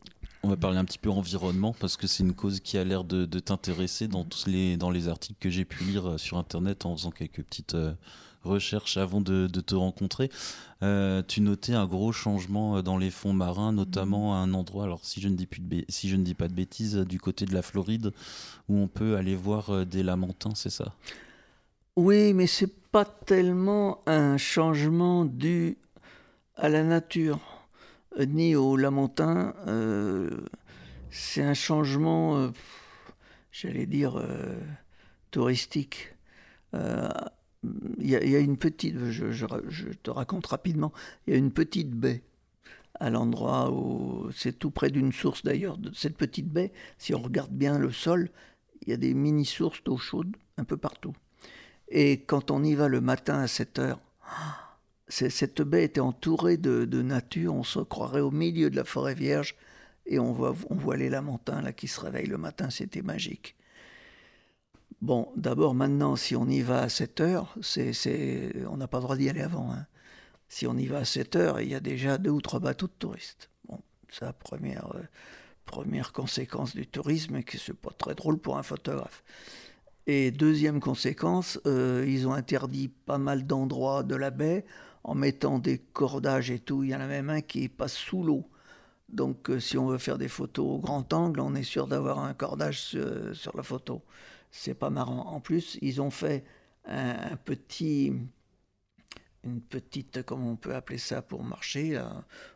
on 0.43 0.47
va 0.47 0.55
parler 0.55 0.77
un 0.77 0.85
petit 0.85 0.97
peu 0.97 1.09
environnement, 1.09 1.75
parce 1.77 1.97
que 1.97 2.07
c'est 2.07 2.23
une 2.23 2.33
cause 2.33 2.61
qui 2.61 2.77
a 2.77 2.85
l'air 2.85 3.03
de, 3.03 3.25
t'intéresser 3.25 4.07
dans, 4.07 4.23
tous 4.23 4.47
les, 4.47 4.77
dans 4.77 4.89
les 4.89 5.09
articles 5.09 5.37
que 5.37 5.49
j'ai 5.49 5.65
pu 5.65 5.83
lire 5.83 6.11
euh, 6.11 6.17
sur 6.17 6.37
Internet 6.37 6.85
en 6.85 6.95
faisant 6.95 7.11
quelques 7.11 7.43
petites 7.43 7.75
recherche 8.43 8.97
avant 8.97 9.21
de, 9.21 9.47
te 9.47 9.75
rencontrer. 9.75 10.29
Euh, 10.83 11.21
tu 11.27 11.41
notais 11.41 11.73
un 11.73 11.85
gros 11.85 12.11
changement 12.11 12.77
euh, 12.77 12.81
dans 12.81 12.97
les 12.97 13.11
fonds 13.11 13.33
marins, 13.33 13.71
notamment 13.71 14.33
à 14.33 14.37
un 14.37 14.53
endroit, 14.53 14.85
alors 14.85 15.05
si 15.05 15.21
je 15.21 15.27
ne 15.27 15.35
dis, 15.35 15.45
plus 15.45 15.61
de 15.61 15.85
si 15.89 16.09
je 16.09 16.15
ne 16.15 16.23
dis 16.23 16.33
pas 16.33 16.47
de 16.47 16.53
bêtises, 16.53 16.97
du 16.97 17.19
côté 17.19 17.45
de 17.45 17.53
la 17.53 17.61
Floride, 17.61 18.11
où 18.67 18.77
on 18.77 18.87
peut 18.87 19.15
aller 19.15 19.35
voir 19.35 19.69
euh, 19.69 19.85
des 19.85 20.01
lamentins, 20.01 20.55
c'est 20.55 20.71
ça? 20.71 20.93
Oui, 21.95 22.33
mais 22.33 22.47
c'est 22.47 22.73
pas 22.91 23.05
tellement 23.05 24.01
un 24.07 24.37
changement 24.37 25.25
dû 25.25 25.77
à 26.55 26.69
la 26.69 26.83
nature, 26.83 27.39
ni 28.17 28.55
aux 28.55 28.75
lamentins. 28.75 29.53
c'est 31.09 31.43
un 31.43 31.53
changement, 31.53 32.51
j'allais 33.51 33.85
dire, 33.85 34.21
touristique 35.31 36.13
il 37.63 38.09
y, 38.09 38.15
a, 38.15 38.39
une 38.39 38.57
petite, 38.57 38.97
je, 39.09 39.93
te 40.01 40.09
raconte 40.09 40.47
rapidement, 40.47 40.91
il 41.25 41.33
y 41.33 41.35
a 41.35 41.39
une 41.39 41.51
petite 41.51 41.91
baie 41.91 42.23
à 42.99 43.09
l'endroit 43.09 43.71
où 43.71 44.31
c'est 44.31 44.57
tout 44.57 44.71
près 44.71 44.89
d'une 44.89 45.11
source 45.11 45.43
d'ailleurs. 45.43 45.77
Cette 45.93 46.17
petite 46.17 46.47
baie, 46.47 46.71
si 46.97 47.13
on 47.13 47.21
regarde 47.21 47.51
bien 47.51 47.77
le 47.77 47.91
sol, 47.91 48.29
il 48.81 48.89
y 48.89 48.93
a 48.93 48.97
des 48.97 49.13
mini-sources 49.13 49.83
d'eau 49.83 49.97
chaude 49.97 50.35
un 50.57 50.63
peu 50.63 50.77
partout. 50.77 51.13
Et 51.89 52.21
quand 52.21 52.51
on 52.51 52.63
y 52.63 52.73
va 52.73 52.87
le 52.87 53.01
matin 53.01 53.39
à 53.39 53.47
7 53.47 53.79
heures, 53.79 53.99
cette 55.07 55.61
baie 55.61 55.83
était 55.83 55.99
entourée 55.99 56.57
de, 56.57 57.01
nature, 57.01 57.53
on 57.53 57.63
se 57.63 57.79
croirait 57.79 58.21
au 58.21 58.31
milieu 58.31 58.69
de 58.69 58.75
la 58.75 58.85
forêt 58.85 59.15
vierge, 59.15 59.55
et 60.07 60.17
on 60.17 60.31
voit, 60.31 60.55
on 60.69 60.75
voit 60.75 60.97
les 60.97 61.09
lamentins 61.09 61.61
là 61.61 61.73
qui 61.73 61.87
se 61.87 61.99
réveillent 61.99 62.25
le 62.25 62.37
matin, 62.37 62.71
c'était 62.71 63.03
magique. 63.03 63.55
Bon, 65.01 65.31
d'abord 65.35 65.73
maintenant, 65.73 66.15
si 66.15 66.35
on 66.35 66.47
y 66.47 66.61
va 66.61 66.81
à 66.81 66.89
7 66.89 67.21
heures, 67.21 67.55
c'est, 67.61 68.53
on 68.69 68.77
n'a 68.77 68.87
pas 68.87 68.97
le 68.97 69.03
droit 69.03 69.15
d'y 69.15 69.29
aller 69.29 69.41
avant. 69.41 69.71
Hein. 69.71 69.85
Si 70.47 70.67
on 70.67 70.77
y 70.77 70.85
va 70.85 70.99
à 70.99 71.05
7 71.05 71.35
heures, 71.37 71.61
il 71.61 71.69
y 71.69 71.75
a 71.75 71.79
déjà 71.79 72.17
deux 72.17 72.29
ou 72.29 72.41
trois 72.41 72.59
bateaux 72.59 72.87
de 72.87 72.93
touristes. 72.99 73.49
Bon, 73.67 73.79
c'est 74.09 74.25
la 74.25 74.33
première, 74.33 74.93
euh, 74.95 75.01
première 75.65 76.11
conséquence 76.11 76.75
du 76.75 76.85
tourisme, 76.85 77.41
que 77.43 77.57
c'est 77.57 77.73
pas 77.73 77.91
très 77.97 78.15
drôle 78.15 78.37
pour 78.37 78.57
un 78.57 78.63
photographe. 78.63 79.23
Et 80.07 80.31
deuxième 80.31 80.79
conséquence, 80.79 81.59
euh, 81.65 82.05
ils 82.07 82.27
ont 82.27 82.33
interdit 82.33 82.89
pas 82.89 83.17
mal 83.17 83.45
d'endroits 83.45 84.03
de 84.03 84.15
la 84.15 84.31
baie 84.31 84.65
en 85.03 85.15
mettant 85.15 85.59
des 85.59 85.77
cordages 85.77 86.51
et 86.51 86.59
tout. 86.59 86.83
Il 86.83 86.89
y 86.89 86.95
en 86.95 87.01
a 87.01 87.07
même 87.07 87.29
un 87.29 87.41
qui 87.41 87.69
passe 87.69 87.93
sous 87.93 88.23
l'eau. 88.23 88.49
Donc 89.09 89.49
euh, 89.49 89.59
si 89.59 89.77
on 89.77 89.87
veut 89.87 89.97
faire 89.97 90.17
des 90.17 90.27
photos 90.27 90.65
au 90.65 90.79
grand 90.79 91.11
angle, 91.13 91.39
on 91.39 91.53
est 91.55 91.63
sûr 91.63 91.87
d'avoir 91.87 92.19
un 92.19 92.33
cordage 92.33 92.81
sur, 92.81 93.55
la 93.55 93.63
photo. 93.63 94.01
C'est 94.51 94.73
pas 94.73 94.89
marrant. 94.89 95.27
En 95.27 95.39
plus, 95.39 95.77
ils 95.81 96.01
ont 96.01 96.11
fait 96.11 96.43
un 96.85 97.35
petit 97.37 98.13
une 99.43 99.61
petite, 99.61 100.21
comment 100.23 100.51
on 100.51 100.55
peut 100.55 100.75
appeler 100.75 100.99
ça 100.99 101.23
pour 101.23 101.43
marcher 101.43 101.95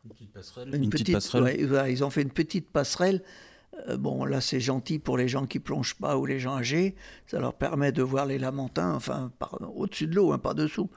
Une 0.04 0.10
petite 0.10 0.32
passerelle. 0.32 0.76
Une, 0.76 0.90
petite, 0.90 1.12
passerelle. 1.12 1.90
ils 1.90 2.04
ont 2.04 2.12
fait 2.12 2.22
une 2.22 2.32
petite 2.32 2.70
passerelle. 2.70 3.24
Euh, 3.88 3.98
bon, 3.98 4.26
là, 4.26 4.42
c'est 4.42 4.60
gentil 4.60 5.00
pour 5.00 5.18
les 5.18 5.28
gens 5.28 5.46
qui 5.46 5.60
plongent 5.60 5.96
pas 5.96 6.18
ou 6.18 6.26
les 6.26 6.40
gens 6.40 6.58
âgés. 6.58 6.96
Ça 7.28 7.40
leur 7.40 7.54
permet 7.54 7.92
de 7.92 8.02
voir 8.02 8.26
les 8.26 8.38
lamentins, 8.38 8.94
enfin, 8.94 9.32
au-dessus 9.76 10.08
de 10.08 10.16
l'eau, 10.16 10.32
hein, 10.32 10.40
pas 10.40 10.54
dessous. 10.54 10.90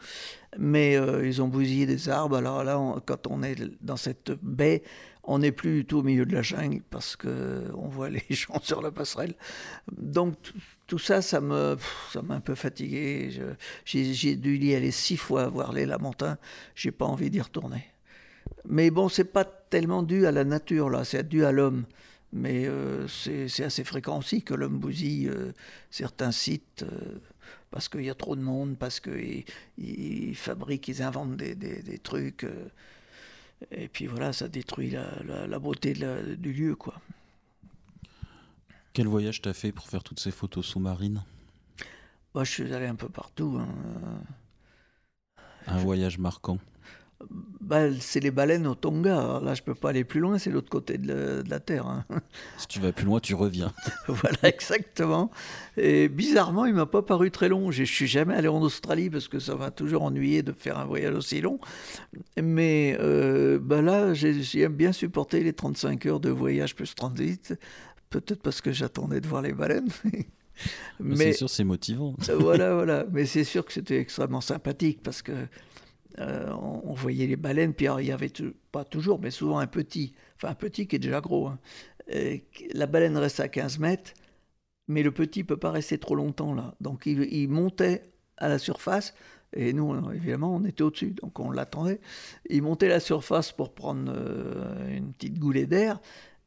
Mais 0.59 0.97
euh, 0.97 1.27
ils 1.27 1.43
ont 1.43 1.49
bousillé 1.49 1.87
des 1.87 2.09
arbres. 2.09 2.37
Alors 2.37 2.65
là, 2.65 2.81
quand 3.05 3.27
on 3.27 3.43
est 3.43 3.57
dans 3.83 3.97
cette 3.97 4.33
baie, 4.43 4.83
on 5.25 5.41
n'est 5.41 5.53
plus 5.53 5.81
du 5.81 5.85
tout 5.85 5.99
au 5.99 6.03
milieu 6.03 6.25
de 6.25 6.33
la 6.33 6.41
jungle 6.41 6.81
parce 6.89 7.15
que 7.15 7.71
on 7.75 7.89
voit 7.89 8.09
les 8.11 8.25
gens 8.31 8.61
sur 8.63 8.81
la 8.81 8.91
passerelle. 8.91 9.35
Donc 9.97 10.37
tout 10.87 10.99
ça, 10.99 11.21
ça 11.21 11.41
me, 11.41 11.77
ça 12.11 12.23
m'a 12.23 12.35
un 12.35 12.41
peu 12.41 12.55
fatigué. 12.55 13.31
J'ai 13.85 14.37
dû 14.37 14.57
y 14.57 14.75
aller 14.75 14.91
six 14.91 15.19
fois 15.19 15.49
voir 15.49 15.73
les 15.73 15.85
lamentins. 15.85 16.39
J'ai 16.75 16.93
pas 16.93 17.05
envie 17.05 17.29
d'y 17.29 17.43
retourner. 17.43 17.85
Mais 18.65 18.91
bon, 18.91 19.09
c'est 19.09 19.25
pas 19.25 19.45
tellement 19.45 20.03
dû 20.03 20.27
à 20.27 20.33
la 20.33 20.45
nature 20.45 20.89
là, 20.89 21.05
c'est 21.05 21.29
dû 21.29 21.45
à 21.45 21.53
l'homme. 21.53 21.85
Mais 22.33 22.67
euh, 22.67 23.09
c'est 23.09 23.65
assez 23.65 23.85
fréquent 23.85 24.19
aussi 24.19 24.43
que 24.43 24.53
l'homme 24.53 24.79
bousille 24.79 25.29
euh, 25.29 25.53
certains 25.91 26.31
sites 26.31 26.83
euh, 26.83 27.19
parce 27.71 27.89
qu'il 27.89 28.03
y 28.03 28.11
a 28.11 28.15
trop 28.15 28.37
de 28.37 28.43
monde, 28.43 28.77
parce 28.77 29.01
qu'ils 29.01 29.45
ils 29.79 30.37
fabriquent, 30.37 30.89
ils 30.89 31.03
inventent 31.03 31.37
des, 31.37 31.55
des, 31.55 31.83
des 31.83 31.99
trucs. 31.99 32.47
Et 33.71 33.89
puis 33.89 34.07
voilà, 34.07 34.33
ça 34.33 34.49
détruit 34.49 34.91
la, 34.91 35.47
la, 35.47 35.59
beauté 35.59 35.95
du 36.39 36.53
lieu, 36.53 36.77
quoi. 36.77 36.95
Quel 38.93 39.07
voyage 39.07 39.43
t'as 39.43 39.53
fait 39.53 39.73
pour 39.73 39.89
faire 39.89 40.03
toutes 40.03 40.21
ces 40.21 40.31
photos 40.31 40.65
sous-marines? 40.65 41.23
Moi, 42.35 42.45
Je 42.45 42.51
suis 42.51 42.73
allé 42.73 42.87
un 42.87 42.95
peu 42.95 43.09
partout. 43.09 43.59
Hein. 43.61 43.69
Un 45.67 45.79
voyage 45.79 46.19
marquant? 46.19 46.59
Bah, 47.61 47.93
c'est 48.01 48.21
les 48.21 48.31
baleines 48.31 48.67
au 48.67 48.75
Tonga. 48.75 49.41
là, 49.43 49.55
je 49.55 49.63
peux 49.63 49.75
pas 49.75 49.91
aller 49.91 50.05
plus 50.05 50.21
loin, 50.21 50.39
c'est 50.39 50.51
l'autre 50.51 50.71
côté 50.71 50.99
de, 50.99 51.43
la 51.49 51.61
Terre. 51.61 51.87
Hein. 51.87 52.05
Si 52.57 52.69
tu 52.69 52.81
vas 52.81 52.93
plus 52.93 53.05
loin, 53.05 53.19
tu 53.21 53.35
reviens. 53.35 53.73
voilà, 54.09 54.39
exactement. 54.43 55.31
Et 55.77 56.09
bizarrement, 56.09 56.65
il 56.65 56.75
m'a 56.75 56.87
pas 56.87 57.03
paru 57.03 57.31
très 57.31 57.49
long. 57.49 57.71
Je 57.71 57.83
suis 57.83 58.07
jamais 58.07 58.35
allé 58.35 58.49
en 58.49 58.61
Australie 58.61 59.11
parce 59.11 59.29
que 59.29 59.41
ça 59.41 59.57
m'a 59.57 59.71
toujours 59.71 60.03
ennuyé 60.03 60.43
de 60.43 60.53
faire 60.53 60.79
un 60.79 60.85
voyage 60.85 61.15
aussi 61.15 61.41
long. 61.41 61.59
Mais 62.41 62.97
euh, 63.01 63.59
bah 63.61 63.83
là, 63.83 64.15
j'ai 64.15 64.69
bien 64.69 64.93
supporté 64.93 65.43
les 65.43 65.53
35 65.53 66.07
heures 66.07 66.21
de 66.21 66.31
voyage 66.31 66.75
plus 66.77 66.95
transit. 66.95 67.55
Peut-être 68.11 68.41
parce 68.41 68.61
que 68.61 68.73
j'attendais 68.73 69.21
de 69.21 69.27
voir 69.27 69.43
les 69.43 69.53
baleines. 69.53 69.91
Mais, 70.99 71.17
c'est 71.17 71.33
sûr, 71.35 71.51
c'est 71.51 71.65
motivant. 71.65 72.17
voilà, 72.39 72.75
voilà. 72.75 73.07
Mais 73.13 73.27
c'est 73.27 73.45
sûr 73.45 73.65
que 73.65 73.73
c'était 73.73 73.99
extrêmement 73.99 74.41
sympathique 74.41 75.01
parce 75.03 75.23
que 75.23 75.33
euh, 76.21 76.53
on, 76.53 76.95
voyait 76.95 77.27
les 77.27 77.37
baleines, 77.37 77.75
puis 77.75 77.87
il 78.01 78.07
y 78.07 78.13
avait 78.13 78.33
pas 78.73 78.85
toujours, 78.85 79.21
mais 79.21 79.31
souvent 79.31 79.59
un 79.59 79.67
petit, 79.67 80.15
enfin 80.37 80.49
un 80.49 80.55
petit 80.55 80.87
qui 80.87 80.97
est 80.97 80.99
déjà 80.99 81.21
gros. 81.21 81.49
Hein. 81.49 81.59
la 82.73 82.87
baleine 82.87 83.17
reste 83.17 83.41
à 83.41 83.49
15 83.49 83.79
mètres, 83.79 84.13
mais 84.89 85.03
le 85.03 85.13
petit 85.13 85.45
peut 85.45 85.57
pas 85.57 85.71
rester 85.71 85.99
trop 85.99 86.15
longtemps 86.15 86.55
là. 86.55 86.75
Donc 86.81 87.07
il, 87.07 87.49
montait 87.49 88.11
à 88.37 88.49
la 88.49 88.59
surface, 88.59 89.15
et 89.53 89.73
nous, 89.73 90.11
évidemment, 90.13 90.55
on 90.55 90.65
était 90.65 90.83
au-dessus, 90.83 91.13
donc 91.13 91.39
on 91.39 91.51
l'attendait. 91.51 92.01
Il 92.51 92.63
montait 92.63 92.89
la 92.89 93.01
surface 93.01 93.53
pour 93.53 93.73
prendre 93.75 94.13
euh, 94.15 94.97
une 94.97 95.13
petite 95.13 95.39
goulée 95.39 95.67
d'air, 95.67 96.01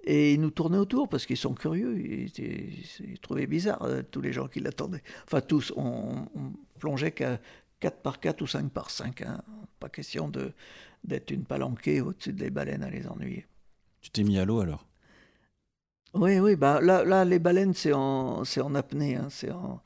et 0.03 0.34
il 0.34 0.41
nous 0.41 0.49
tournait 0.49 0.77
autour 0.77 1.07
parce 1.07 1.25
qu'ils 1.25 1.38
sont 1.38 1.53
curieux. 1.53 1.97
Ils, 1.97 3.19
trouvaient 3.21 3.47
bizarre 3.47 3.84
euh, 3.84 4.01
tous 4.10 4.21
les 4.21 4.34
gens 4.34 4.47
qui 4.47 4.60
l'attendaient. 4.60 5.03
Enfin, 5.25 5.41
tous, 5.41 5.71
on, 5.77 6.27
on 6.36 6.53
plongeait 6.79 7.12
qu'à 7.12 7.39
4 7.82 8.02
par 8.02 8.20
4 8.20 8.41
ou 8.41 8.48
5 8.48 8.72
par 8.72 8.89
5. 8.89 9.22
Hein. 9.24 9.41
Pas 9.80 9.89
question 9.89 10.30
de, 10.30 10.54
d'être 11.04 11.32
une 11.32 11.44
palanquée 11.44 12.00
au-dessus 12.00 12.32
des 12.32 12.50
baleines 12.50 12.84
à 12.84 12.89
les 12.89 13.08
ennuyer. 13.08 13.46
Tu 14.00 14.10
t'es 14.12 14.24
mis 14.24 14.39
à 14.39 14.46
l'eau 14.46 14.62
alors? 14.62 14.88
Oui, 16.13 16.39
oui. 16.39 16.56
Bah, 16.56 16.80
là, 16.82 17.04
là, 17.04 17.26
les 17.26 17.39
baleines, 17.39 17.74
c'est 17.74 17.94
en, 17.94 18.46
c'est 18.46 18.62
en 18.62 18.76
apnée. 18.76 19.15
Hein. 19.15 19.28
c'est 19.30 19.52
en, 19.52 19.82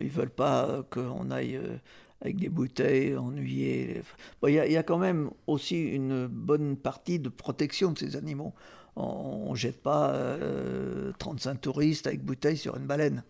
ils 0.00 0.10
veulent 0.10 0.30
pas 0.30 0.84
qu'on 0.90 1.30
aille 1.30 1.56
euh, 1.56 1.76
avec 2.20 2.36
des 2.36 2.48
bouteilles, 2.48 3.16
ennuyer. 3.16 4.02
Il 4.44 4.50
y, 4.50 4.52
y, 4.52 4.76
a 4.76 4.82
quand 4.82 4.98
même 4.98 5.30
aussi 5.46 5.80
une 5.80 6.26
bonne 6.26 6.76
partie 6.76 7.18
de 7.18 7.28
protection 7.28 7.92
de 7.92 7.98
ces 7.98 8.16
animaux 8.16 8.54
on 8.96 9.50
ne 9.50 9.56
jette 9.56 9.82
pas 9.82 10.12
35 11.18 11.50
euh, 11.50 11.54
touristes 11.60 12.06
avec 12.06 12.24
bouteilles 12.24 12.56
sur 12.56 12.76
une 12.76 12.86
baleine. 12.86 13.22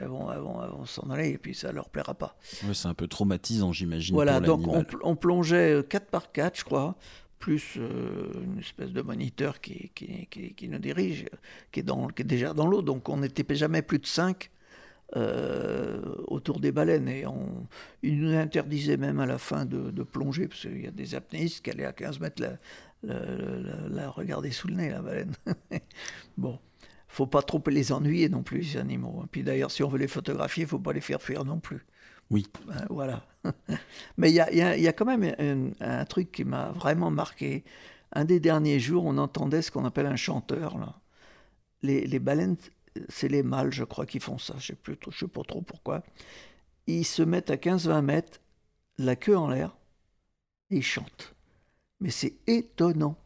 Vont, 0.00 0.84
s'en 0.86 1.10
aller 1.10 1.30
et 1.30 1.38
puis 1.38 1.54
ça 1.54 1.72
leur 1.72 1.88
plaira 1.90 2.14
pas. 2.14 2.36
c'est 2.72 2.88
un 2.88 2.94
peu 2.94 3.06
traumatisant, 3.06 3.72
j'imagine. 3.72 4.14
Voilà, 4.14 4.40
donc 4.40 4.66
on, 5.02 5.16
plongeait 5.16 5.84
4 5.88 6.06
par 6.06 6.32
4, 6.32 6.58
je 6.58 6.64
crois, 6.64 6.96
plus 7.38 7.74
euh, 7.76 8.32
une 8.44 8.58
espèce 8.60 8.90
de 8.90 9.02
moniteur 9.02 9.60
qui, 9.60 9.90
qui, 9.94 10.68
nous 10.68 10.78
dirige, 10.78 11.26
qui 11.72 11.80
est, 11.80 11.82
dans, 11.82 12.06
qui 12.08 12.22
est 12.22 12.24
déjà 12.24 12.54
dans 12.54 12.66
l'eau. 12.66 12.82
Donc 12.82 13.08
on 13.08 13.18
n'était 13.18 13.54
jamais 13.54 13.82
plus 13.82 13.98
de 13.98 14.06
5 14.06 14.50
euh, 15.16 16.00
autour 16.28 16.60
des 16.60 16.72
baleines. 16.72 17.08
Et 17.08 17.26
on, 17.26 17.66
ils 18.02 18.18
nous 18.18 18.34
interdisaient 18.34 18.96
même 18.96 19.20
à 19.20 19.26
la 19.26 19.38
fin 19.38 19.64
de, 19.64 19.90
de 19.90 20.02
plonger, 20.02 20.48
parce 20.48 20.62
qu'il 20.62 20.82
y 20.82 20.86
a 20.86 20.92
des 20.92 21.14
apnéistes 21.14 21.64
qui 21.64 21.70
allaient 21.70 21.84
à 21.84 21.92
15 21.92 22.20
mètres 22.20 22.42
la, 22.42 23.14
la, 23.90 24.08
regarder 24.08 24.52
sous 24.52 24.68
le 24.68 24.74
nez, 24.74 24.90
la 24.90 25.02
baleine. 25.02 25.34
bon, 26.36 26.58
faut 27.12 27.26
pas 27.26 27.42
trop 27.42 27.62
les 27.66 27.92
ennuyer 27.92 28.30
non 28.30 28.42
plus, 28.42 28.64
ces 28.64 28.78
animaux. 28.78 29.22
Puis 29.30 29.42
d'ailleurs, 29.42 29.70
si 29.70 29.82
on 29.82 29.88
veut 29.88 29.98
les 29.98 30.08
photographier, 30.08 30.62
il 30.62 30.68
faut 30.68 30.78
pas 30.78 30.94
les 30.94 31.02
faire 31.02 31.20
fuir 31.20 31.44
non 31.44 31.60
plus. 31.60 31.84
Oui. 32.30 32.46
Ben, 32.66 32.86
voilà. 32.88 33.26
Mais 34.16 34.30
il 34.30 34.34
y 34.34 34.40
a, 34.40 34.50
y 34.50 34.88
a, 34.88 34.92
quand 34.94 35.04
même 35.04 35.74
un, 35.80 36.04
truc 36.06 36.32
qui 36.32 36.44
m'a 36.44 36.72
vraiment 36.72 37.10
marqué. 37.10 37.64
Un 38.12 38.24
des 38.24 38.40
derniers 38.40 38.80
jours, 38.80 39.04
on 39.04 39.18
entendait 39.18 39.60
ce 39.60 39.70
qu'on 39.70 39.84
appelle 39.84 40.06
un 40.06 40.16
chanteur. 40.16 40.78
Là. 40.78 40.94
Les, 41.82 42.06
les 42.06 42.18
baleines, 42.18 42.56
c'est 43.10 43.28
les 43.28 43.42
mâles, 43.42 43.72
je 43.72 43.84
crois, 43.84 44.06
qui 44.06 44.18
font 44.18 44.38
ça. 44.38 44.54
Je 44.58 44.72
ne 44.72 44.94
sais, 44.94 45.10
sais 45.18 45.28
pas 45.28 45.42
trop 45.42 45.60
pourquoi. 45.60 46.02
Ils 46.86 47.04
se 47.04 47.22
mettent 47.22 47.50
à 47.50 47.56
15-20 47.56 48.00
mètres, 48.00 48.40
la 48.96 49.16
queue 49.16 49.36
en 49.36 49.48
l'air, 49.48 49.76
et 50.70 50.76
ils 50.76 50.82
chantent. 50.82 51.34
Mais 52.00 52.10
c'est 52.10 52.36
étonnant. 52.46 53.16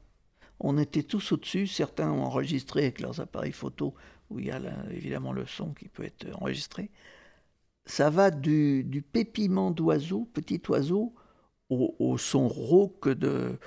On 0.60 0.78
était 0.78 1.02
tous 1.02 1.32
au-dessus, 1.32 1.66
certains 1.66 2.10
ont 2.10 2.22
enregistré 2.22 2.82
avec 2.84 3.00
leurs 3.00 3.20
appareils 3.20 3.52
photo, 3.52 3.94
où 4.30 4.38
il 4.38 4.46
y 4.46 4.50
a 4.50 4.60
évidemment 4.90 5.32
le 5.32 5.46
son 5.46 5.72
qui 5.74 5.88
peut 5.88 6.04
être 6.04 6.26
enregistré. 6.34 6.90
Ça 7.84 8.10
va 8.10 8.30
du, 8.30 8.82
du 8.82 9.02
pépiment 9.02 9.70
d'oiseau, 9.70 10.28
petit 10.32 10.60
oiseau, 10.68 11.14
au, 11.68 12.16
son 12.18 12.48
rauque 12.48 13.08
de, 13.08 13.58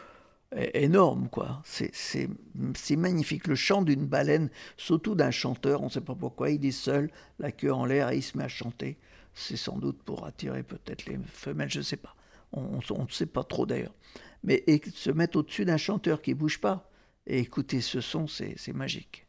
énorme, 0.73 1.29
quoi. 1.29 1.61
C'est 1.63 2.97
magnifique. 2.97 3.47
Le 3.47 3.55
chant 3.55 3.81
d'une 3.81 4.07
baleine, 4.07 4.49
surtout 4.77 5.15
d'un 5.15 5.31
chanteur, 5.31 5.81
on 5.81 5.85
ne 5.85 5.91
sait 5.91 6.01
pas 6.01 6.15
pourquoi, 6.15 6.49
il 6.49 6.65
est 6.65 6.71
seul, 6.71 7.11
la 7.39 7.51
queue 7.51 7.71
en 7.71 7.85
l'air 7.85 8.09
et 8.09 8.17
il 8.17 8.23
se 8.23 8.37
met 8.37 8.43
à 8.43 8.49
chanter. 8.49 8.97
C'est 9.33 9.57
sans 9.57 9.77
doute 9.77 10.01
pour 10.03 10.25
attirer 10.25 10.63
peut-être 10.63 11.05
les 11.05 11.17
femelles, 11.25 11.69
je 11.69 11.79
ne 11.79 11.83
sais 11.83 11.97
pas. 11.97 12.15
On 12.51 12.77
ne 12.77 13.11
sait 13.11 13.27
pas 13.27 13.43
trop 13.43 13.67
d'ailleurs 13.67 13.93
mais 14.43 14.63
et 14.67 14.81
se 14.93 15.11
mettre 15.11 15.37
au-dessus 15.37 15.65
d'un 15.65 15.77
chanteur 15.77 16.21
qui 16.21 16.33
bouge 16.33 16.59
pas 16.59 16.89
et 17.27 17.39
écouter 17.39 17.81
ce 17.81 18.01
son, 18.01 18.27
c'est 18.27 18.73
magique. 18.73 19.25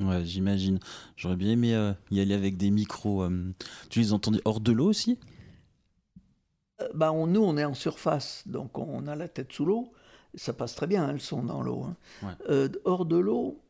Ouais, 0.00 0.24
j'imagine. 0.24 0.78
J'aurais 1.16 1.36
bien 1.36 1.50
aimé 1.50 1.74
euh, 1.74 1.92
y 2.10 2.20
aller 2.20 2.34
avec 2.34 2.56
des 2.56 2.70
micros. 2.70 3.22
Euh. 3.22 3.52
Tu 3.90 4.00
les 4.00 4.12
entendais 4.12 4.40
hors 4.44 4.60
de 4.60 4.72
l'eau 4.72 4.88
aussi? 4.88 5.18
Bah, 6.94 7.12
on, 7.12 7.26
Nous, 7.26 7.42
on 7.42 7.58
est 7.58 7.64
en 7.64 7.74
surface, 7.74 8.44
donc 8.46 8.78
on 8.78 9.06
a 9.06 9.14
la 9.14 9.28
tête 9.28 9.52
sous 9.52 9.66
l'eau. 9.66 9.92
Ça 10.34 10.52
passe 10.52 10.74
très 10.74 10.86
bien, 10.86 11.08
elles 11.10 11.20
sont 11.20 11.42
dans 11.42 11.60
l'eau. 11.60 11.84
Hein. 12.22 12.68
hors 12.84 13.04
de 13.04 13.16
l'eau, 13.16 13.60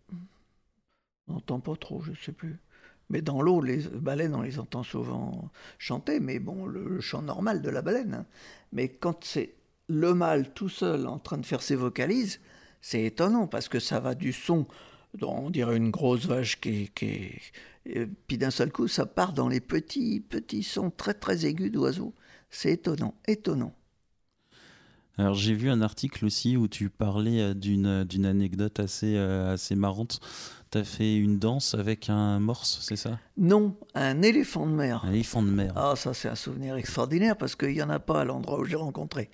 on 1.26 1.35
n'entend 1.35 1.59
pas 1.59 1.74
trop, 1.74 2.03
je 2.03 2.11
ne 2.11 2.16
sais 2.16 2.33
plus. 2.33 2.61
Mais 3.09 3.22
dans 3.22 3.42
l'eau, 3.42 3.61
les 3.61 3.79
baleines, 3.88 4.35
on 4.35 4.42
les 4.42 4.61
entend 4.61 4.85
souvent 4.85 5.50
chanter, 5.79 6.20
mais 6.20 6.38
bon, 6.38 6.66
le, 6.66 7.00
chant 7.00 7.22
normal 7.22 7.61
de 7.61 7.68
la 7.68 7.83
baleine. 7.83 8.14
Hein. 8.14 8.26
Mais 8.72 8.88
quand 8.88 9.24
c'est 9.24 9.55
le 9.90 10.14
mâle 10.14 10.53
tout 10.55 10.68
seul 10.68 11.07
en 11.07 11.18
train 11.18 11.38
de 11.38 11.44
faire 11.44 11.62
ses 11.62 11.76
vocalises, 11.76 12.40
c'est 12.81 13.03
étonnant 13.03 13.46
parce 13.46 13.68
que 13.68 13.81
ça 13.81 14.00
va 14.00 14.14
du 14.14 14.33
son, 14.33 14.66
on 15.20 15.50
dirait 15.50 15.76
une 15.76 15.90
grosse 15.90 16.26
vache 16.26 16.61
qui, 16.61 16.90
qui 16.94 17.33
et 17.87 18.07
puis 18.07 18.38
d'un 18.38 18.50
seul 18.50 18.70
coup, 18.70 18.88
ça 18.88 19.07
part 19.07 19.33
dans 19.33 19.48
les 19.48 19.61
petits, 19.61 20.20
petits 20.20 20.62
sons 20.62 20.90
très 20.90 21.14
très 21.14 21.46
aigus 21.46 21.72
d'oiseaux. 21.72 22.14
C'est 22.50 22.72
étonnant, 22.72 23.14
étonnant. 23.26 23.74
Alors 25.16 25.35
j'ai 25.35 25.55
vu 25.55 25.70
un 25.70 25.83
article 25.83 26.24
aussi 26.24 26.57
où 26.57 26.68
tu 26.68 26.88
parlais 26.88 27.40
euh, 27.40 27.55
d'une, 27.55 28.05
d'une 28.05 28.26
anecdote 28.26 28.81
assez, 28.81 29.16
euh, 29.16 29.53
assez 29.53 29.74
marrante 29.74 30.20
tu 30.70 30.78
as 30.78 30.85
fait 30.85 31.16
une 31.16 31.38
danse 31.38 31.74
avec 31.74 32.09
un 32.09 32.38
morse, 32.38 32.78
c'est 32.83 32.96
ça? 32.96 33.18
Non, 33.37 33.76
un 33.94 34.22
éléphant 34.22 34.66
de 34.66 34.72
mer. 34.72 35.04
Un 35.04 35.12
éléphant 35.12 35.42
de 35.42 35.50
mer. 35.50 35.72
Ah, 35.74 35.94
ça 35.96 36.14
c'est 36.14 36.28
un 36.28 36.35
souvenir 36.37 36.76
extraordinaire 36.76 37.37
parce 37.37 37.56
qu'il 37.56 37.72
n'y 37.72 37.83
en 37.83 37.90
a 37.90 37.98
pas 37.98 38.20
à 38.20 38.24
l'endroit 38.24 38.61
où 38.61 38.64
j'ai 38.64 38.76
rencontré. 38.76 39.30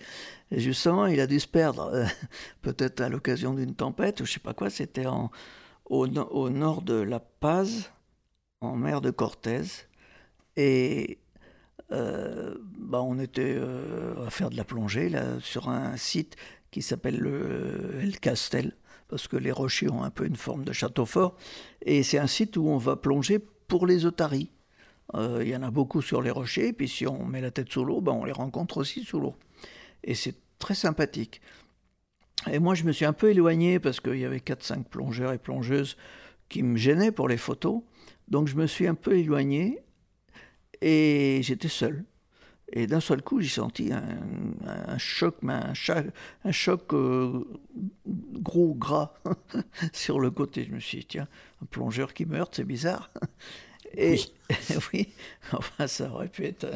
Et 0.50 0.60
justement, 0.60 1.06
il 1.06 1.20
a 1.20 1.26
dû 1.26 1.38
se 1.38 1.46
perdre, 1.46 1.90
euh, 1.92 2.06
peut-être 2.62 3.00
à 3.00 3.08
l'occasion 3.08 3.54
d'une 3.54 3.74
tempête 3.74 4.20
ou 4.20 4.26
je 4.26 4.32
sais 4.32 4.40
pas 4.40 4.54
quoi, 4.54 4.70
c'était 4.70 5.06
au, 5.06 5.30
au, 5.90 6.48
nord 6.50 6.82
de 6.82 6.94
La 6.94 7.20
Paz, 7.20 7.90
en 8.60 8.76
mer 8.76 9.00
de 9.00 9.10
Cortez. 9.10 9.62
Et 10.56 11.18
euh, 11.92 12.54
bah, 12.78 13.02
on 13.02 13.18
était 13.18 13.56
euh, 13.58 14.26
à 14.26 14.30
faire 14.30 14.48
de 14.48 14.56
la 14.56 14.64
plongée 14.64 15.10
là, 15.10 15.38
sur 15.40 15.68
un 15.68 15.96
site 15.98 16.36
qui 16.70 16.80
s'appelle 16.80 17.18
le 17.18 18.00
El 18.00 18.18
Castel 18.20 18.72
parce 19.08 19.28
que 19.28 19.36
les 19.36 19.52
rochers 19.52 19.90
ont 19.90 20.02
un 20.02 20.10
peu 20.10 20.26
une 20.26 20.36
forme 20.36 20.64
de 20.64 20.72
château 20.72 21.06
fort. 21.06 21.36
Et 21.82 22.02
c'est 22.02 22.18
un 22.18 22.26
site 22.26 22.56
où 22.56 22.68
on 22.68 22.78
va 22.78 22.96
plonger 22.96 23.38
pour 23.38 23.86
les 23.86 24.06
otaries. 24.06 24.50
Euh, 25.14 25.38
il 25.42 25.48
y 25.48 25.56
en 25.56 25.62
a 25.62 25.70
beaucoup 25.70 26.02
sur 26.02 26.20
les 26.22 26.30
rochers, 26.30 26.72
puis 26.72 26.88
si 26.88 27.06
on 27.06 27.24
met 27.24 27.40
la 27.40 27.50
tête 27.50 27.70
sous 27.70 27.84
l'eau, 27.84 28.00
ben 28.00 28.12
on 28.12 28.24
les 28.24 28.32
rencontre 28.32 28.78
aussi 28.78 29.04
sous 29.04 29.20
l'eau. 29.20 29.36
Et 30.02 30.14
c'est 30.14 30.34
très 30.58 30.74
sympathique. 30.74 31.40
Et 32.50 32.58
moi, 32.58 32.74
je 32.74 32.84
me 32.84 32.92
suis 32.92 33.04
un 33.04 33.12
peu 33.12 33.30
éloigné 33.30 33.78
parce 33.78 34.00
qu'il 34.00 34.18
y 34.18 34.24
avait 34.24 34.38
4-5 34.38 34.84
plongeurs 34.84 35.32
et 35.32 35.38
plongeuses 35.38 35.96
qui 36.48 36.62
me 36.62 36.76
gênaient 36.76 37.12
pour 37.12 37.28
les 37.28 37.36
photos. 37.36 37.82
Donc 38.28 38.48
je 38.48 38.56
me 38.56 38.66
suis 38.66 38.86
un 38.86 38.94
peu 38.94 39.16
éloigné 39.16 39.80
et 40.80 41.40
j'étais 41.42 41.68
seul. 41.68 42.04
Et 42.72 42.86
d'un 42.86 43.00
seul 43.00 43.22
coup, 43.22 43.40
j'ai 43.40 43.48
senti 43.48 43.92
un, 43.92 44.98
choc, 44.98 45.36
un, 45.46 45.72
un 46.44 46.52
choc 46.52 46.92
euh, 46.92 47.44
gros, 48.04 48.74
gras 48.74 49.14
sur 49.92 50.18
le 50.18 50.30
côté. 50.30 50.64
Je 50.64 50.72
me 50.72 50.80
suis 50.80 50.98
dit, 50.98 51.06
tiens, 51.06 51.28
un 51.62 51.66
plongeur 51.66 52.12
qui 52.12 52.26
meurt, 52.26 52.54
c'est 52.54 52.64
bizarre. 52.64 53.10
Et 53.96 54.18
oui. 54.92 55.08
enfin, 55.52 55.86
ça 55.86 56.10
aurait 56.10 56.28
pu 56.28 56.44
être. 56.44 56.66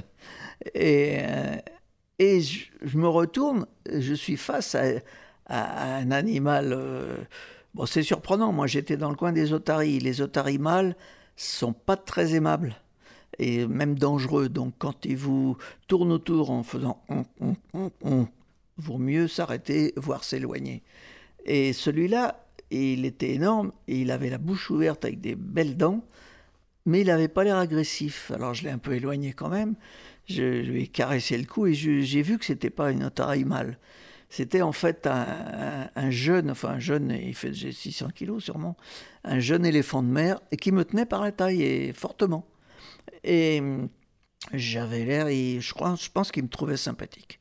Et, 0.75 1.19
euh, 1.21 1.57
et 2.19 2.41
je, 2.41 2.97
me 2.97 3.09
retourne, 3.09 3.67
je 3.93 4.15
suis 4.15 4.37
face 4.37 4.77
à, 4.77 5.01
un 5.49 6.11
animal. 6.13 6.73
Euh, 6.73 7.17
bon, 7.75 7.85
c'est 7.85 8.05
surprenant. 8.05 8.53
Moi, 8.53 8.69
j'étais 8.69 8.97
dans 8.97 9.11
le 9.11 9.17
coin 9.17 9.33
des 9.33 9.53
otaries. 9.53 9.99
Les 9.99 10.21
otaries 10.21 10.59
mâles 10.59 10.97
sont 11.35 11.73
pas 11.73 11.97
très 11.97 12.35
aimables 12.37 12.77
et 13.41 13.67
même 13.67 13.99
dangereux. 13.99 14.49
Donc 14.49 14.75
quand 14.79 15.05
il 15.05 15.17
vous 15.17 15.57
tourne 15.89 16.13
autour 16.13 16.51
en 16.51 16.63
faisant 16.63 17.03
on, 17.09 17.25
on, 17.41 17.57
on, 17.73 17.91
on 18.03 18.29
vaut 18.77 18.99
mieux 18.99 19.27
s'arrêter, 19.27 19.93
voire 19.97 20.23
s'éloigner. 20.23 20.83
Et 21.47 21.73
celui-là, 21.73 22.47
il 22.71 23.05
était 23.05 23.33
énorme, 23.33 23.73
il 23.89 24.11
avait 24.11 24.31
la 24.31 24.39
bouche 24.39 24.71
ouverte 24.71 25.05
avec 25.05 25.21
des 25.21 25.35
belles 25.35 25.77
dents, 25.77 26.05
mais 26.87 27.01
il 27.01 27.07
n'avait 27.07 27.29
pas 27.29 27.43
l'air 27.43 27.57
agressif. 27.57 28.31
Alors 28.31 28.55
je 28.55 28.65
l'ai 28.65 28.71
un 28.71 28.79
peu 28.79 28.93
éloigné 28.93 29.33
quand 29.33 29.49
même, 29.49 29.75
je, 30.27 30.43
lui 30.43 30.85
ai 30.85 30.87
caressé 30.87 31.37
le 31.39 31.47
cou, 31.47 31.67
et 31.67 31.75
j'ai 31.75 32.23
vu 32.23 32.39
que 32.39 32.45
c'était 32.45 32.71
pas 32.71 32.93
une 32.93 33.05
otarie 33.05 33.45
mâle. 33.45 33.79
C'était 34.29 34.63
en 34.63 34.71
fait 34.71 35.09
un, 35.09 36.11
jeune, 36.11 36.53
enfin 36.53 36.75
un 36.75 36.79
jeune, 36.79 37.11
il 37.11 37.35
fait 37.35 37.53
600 37.53 38.11
kilos 38.15 38.45
sûrement, 38.45 38.77
un 39.25 39.41
jeune 39.41 39.67
éléphant 39.67 40.05
de 40.05 40.09
mer, 40.09 40.41
et 40.53 40.57
qui 40.57 40.71
me 40.71 40.85
tenait 40.85 41.07
par 41.07 41.23
la 41.23 41.33
taille, 41.33 41.63
et 41.63 41.93
fortement. 41.93 42.47
Et 43.25 43.61
hum, 43.61 43.89
j'avais 44.53 45.05
l'air, 45.05 45.29
je, 45.29 45.73
crois, 45.73 45.95
je 45.97 46.09
pense 46.11 46.33
qu'il 46.33 46.45
me 46.45 46.49
trouvait 46.49 46.77
sympathique. 46.77 47.39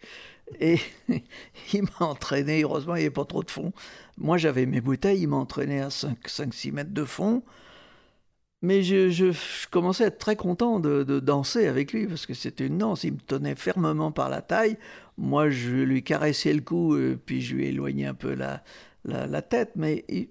Et 0.60 0.80
il 1.74 1.84
m'a 1.84 2.08
entraîné, 2.08 2.64
heureusement 2.64 2.96
il 2.96 3.00
n'y 3.00 3.06
avait 3.06 3.14
pas 3.14 3.26
trop 3.26 3.44
de 3.44 3.52
fond. 3.52 3.72
Moi 4.18 4.38
j'avais 4.38 4.66
mes 4.66 4.82
bouteilles, 4.82 5.22
il 5.22 5.28
m'a 5.28 5.38
entraîné 5.38 5.82
à 5.82 5.90
5-6 5.90 6.72
mètres 6.72 6.94
de 6.94 7.06
fond. 7.06 7.44
Mais 8.62 8.84
je, 8.84 9.10
je, 9.10 9.32
commençais 9.72 10.04
à 10.04 10.08
être 10.08 10.18
très 10.18 10.36
content 10.36 10.80
de, 10.82 11.20
danser 11.22 11.66
avec 11.68 11.94
lui 11.94 12.08
parce 12.08 12.26
que 12.26 12.34
c'était 12.34 12.68
une 12.68 12.78
danse. 12.78 13.06
Il 13.06 13.14
me 13.14 13.20
tenait 13.20 13.56
fermement 13.56 14.12
par 14.12 14.30
la 14.30 14.42
taille. 14.42 14.78
Moi, 15.18 15.50
je 15.50 15.76
lui 15.78 16.04
caressais 16.04 16.54
le 16.54 16.62
cou, 16.62 16.98
et 16.98 17.16
puis 17.16 17.42
je 17.42 17.56
lui 17.56 17.68
éloignais 17.68 18.08
un 18.08 18.14
peu 18.14 18.34
la, 18.34 18.62
la, 19.06 19.42
tête. 19.42 19.72
Mais 19.76 20.04
je 20.10 20.26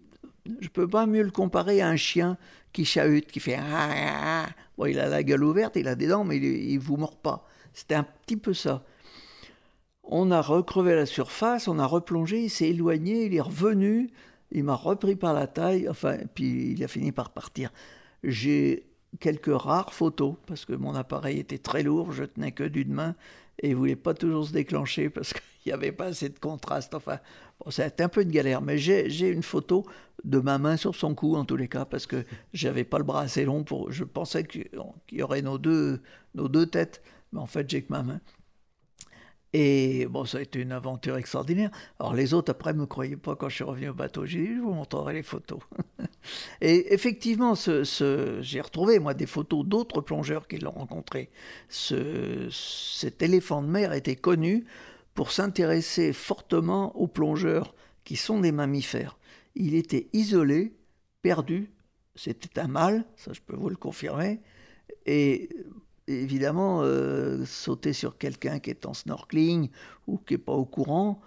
je 0.61 0.69
peux 0.69 0.89
pas 0.89 1.07
mieux 1.07 1.23
le 1.23 1.31
comparer 1.31 1.81
à 1.81 1.89
un 1.89 1.97
chien 1.97 2.37
qui 2.73 2.85
chahute, 2.85 3.31
qui 3.31 3.41
fait 3.41 3.57
ah, 3.57 3.63
ah, 3.71 4.47
ah. 4.47 4.49
Il 4.87 5.01
a 5.01 5.09
la 5.09 5.23
gueule 5.23 5.45
ouverte, 5.45 5.77
il 5.77 5.89
a 5.89 5.95
des 5.95 6.07
dents, 6.07 6.25
mais 6.25 6.37
il 6.37 6.75
ne 6.75 6.81
vous 6.81 6.97
mord 6.97 7.17
pas. 7.17 7.47
C'était 7.73 7.95
un 7.95 8.05
petit 8.05 8.37
peu 8.37 8.55
ça. 8.55 8.85
On 10.03 10.31
a 10.31 10.41
recrevé 10.41 10.95
la 10.95 11.07
surface, 11.07 11.69
on 11.69 11.79
a 11.79 11.87
replongé, 11.87 12.45
il 12.45 12.51
s'est 12.51 12.71
éloigné, 12.71 13.27
il 13.27 13.35
est 13.35 13.41
revenu, 13.41 14.11
il 14.53 14.65
m'a 14.65 14.75
repris 14.75 15.17
par 15.17 15.35
la 15.35 15.47
taille, 15.47 15.89
enfin, 15.89 16.17
puis 16.35 16.73
il 16.73 16.83
a 16.83 16.89
fini 16.89 17.13
par 17.13 17.31
partir. 17.31 17.71
J'ai 18.23 18.87
quelques 19.21 19.55
rares 19.55 19.93
photos, 19.93 20.37
parce 20.47 20.65
que 20.65 20.73
mon 20.73 20.95
appareil 20.95 21.39
était 21.39 21.59
très 21.59 21.83
lourd, 21.83 22.13
je 22.13 22.25
tenais 22.25 22.53
que 22.53 22.65
d'une 22.65 22.93
main, 22.93 23.15
et 23.61 23.71
il 23.71 23.77
voulait 23.77 23.97
pas 23.97 24.15
toujours 24.15 24.47
se 24.47 24.53
déclencher 24.53 25.11
parce 25.11 25.33
qu'il 25.63 25.71
n'y 25.71 25.73
avait 25.73 25.93
pas 25.93 26.07
assez 26.07 26.29
de 26.29 26.39
contraste. 26.39 26.95
Enfin, 26.95 27.19
bon, 27.61 27.71
ça 27.71 27.85
a 27.85 27.87
été 27.87 28.03
un 28.03 28.09
peu 28.09 28.23
une 28.23 28.31
galère, 28.31 28.63
mais 28.63 28.79
j'ai 28.79 29.29
une 29.29 29.43
photo 29.43 29.85
de 30.25 30.39
ma 30.39 30.59
main 30.59 30.77
sur 30.77 30.95
son 30.95 31.15
cou 31.15 31.37
en 31.37 31.45
tous 31.45 31.57
les 31.57 31.69
cas 31.69 31.85
parce 31.85 32.07
que 32.07 32.25
j'avais 32.53 32.85
pas 32.85 32.99
le 32.99 33.05
bras 33.05 33.23
assez 33.23 33.45
long 33.45 33.65
pour. 33.65 33.91
Je 33.91 34.05
pensais 34.05 34.45
qu'il 34.45 34.69
y 35.13 35.23
aurait 35.23 35.43
nos 35.43 35.59
deux, 35.59 36.01
nos 36.35 36.49
deux 36.49 36.67
têtes, 36.67 37.03
mais 37.33 37.41
en 37.41 37.47
fait 37.47 37.69
j'ai 37.69 37.83
que 37.83 37.93
ma 37.93 38.03
main. 38.03 38.21
Et 39.53 40.07
bon, 40.07 40.25
ça 40.25 40.39
a 40.39 40.41
été 40.43 40.61
une 40.61 40.73
aventure 40.73 41.17
extraordinaire. 41.17 41.71
Alors 41.99 42.15
les 42.15 42.35
autres, 42.35 42.51
après, 42.51 42.73
ne 42.75 42.81
me 42.81 42.87
croyaient 42.87 43.17
pas 43.17 43.35
quand 43.35 43.49
je 43.49 43.57
suis 43.57 43.65
revenu 43.65 43.89
au 43.89 43.95
bateau. 43.95 44.27
J'ai 44.27 44.41
dit, 44.41 44.55
je 44.57 44.61
vous 44.61 44.73
montrerai 44.73 45.15
les 45.15 45.23
photos. 45.23 45.61
et 46.61 46.93
effectivement, 46.93 47.55
j'ai 47.55 48.61
retrouvé, 48.61 48.99
moi, 48.99 49.15
des 49.15 49.27
photos 49.27 49.65
d'autres 49.65 50.03
plongeurs 50.03 50.47
qui 50.49 50.59
l'ont 50.59 50.73
rencontré. 50.73 51.31
Ce, 51.69 52.49
cet 52.51 53.23
éléphant 53.23 53.63
de 53.63 53.69
mer 53.69 53.95
était 53.95 54.17
connu 54.17 54.67
pour 55.15 55.33
s'intéresser 55.33 56.13
fortement 56.13 56.95
aux 56.97 57.09
plongeurs 57.09 57.75
qui 58.05 58.17
sont 58.17 58.41
des 58.41 58.53
mammifères. 58.53 59.19
Il 59.55 59.75
était 59.75 60.09
isolé, 60.13 60.75
perdu. 61.23 61.71
C'était 62.15 62.61
un 62.61 62.69
mâle, 62.69 63.05
ça 63.17 63.33
je 63.33 63.41
peux 63.41 63.57
vous 63.57 63.69
le 63.69 63.77
confirmer. 63.77 64.41
Et 65.07 65.49
évidemment, 66.09 66.81
euh, 66.83 67.45
sauter 67.45 67.93
sur 67.93 68.19
quelqu'un 68.19 68.59
qui 68.59 68.71
est 68.71 68.87
en 68.87 68.95
snorkeling 68.95 69.71
ou 70.07 70.19
qui 70.19 70.35
n'est 70.35 70.39
pas 70.39 70.53
au 70.53 70.65
courant, 70.65 71.21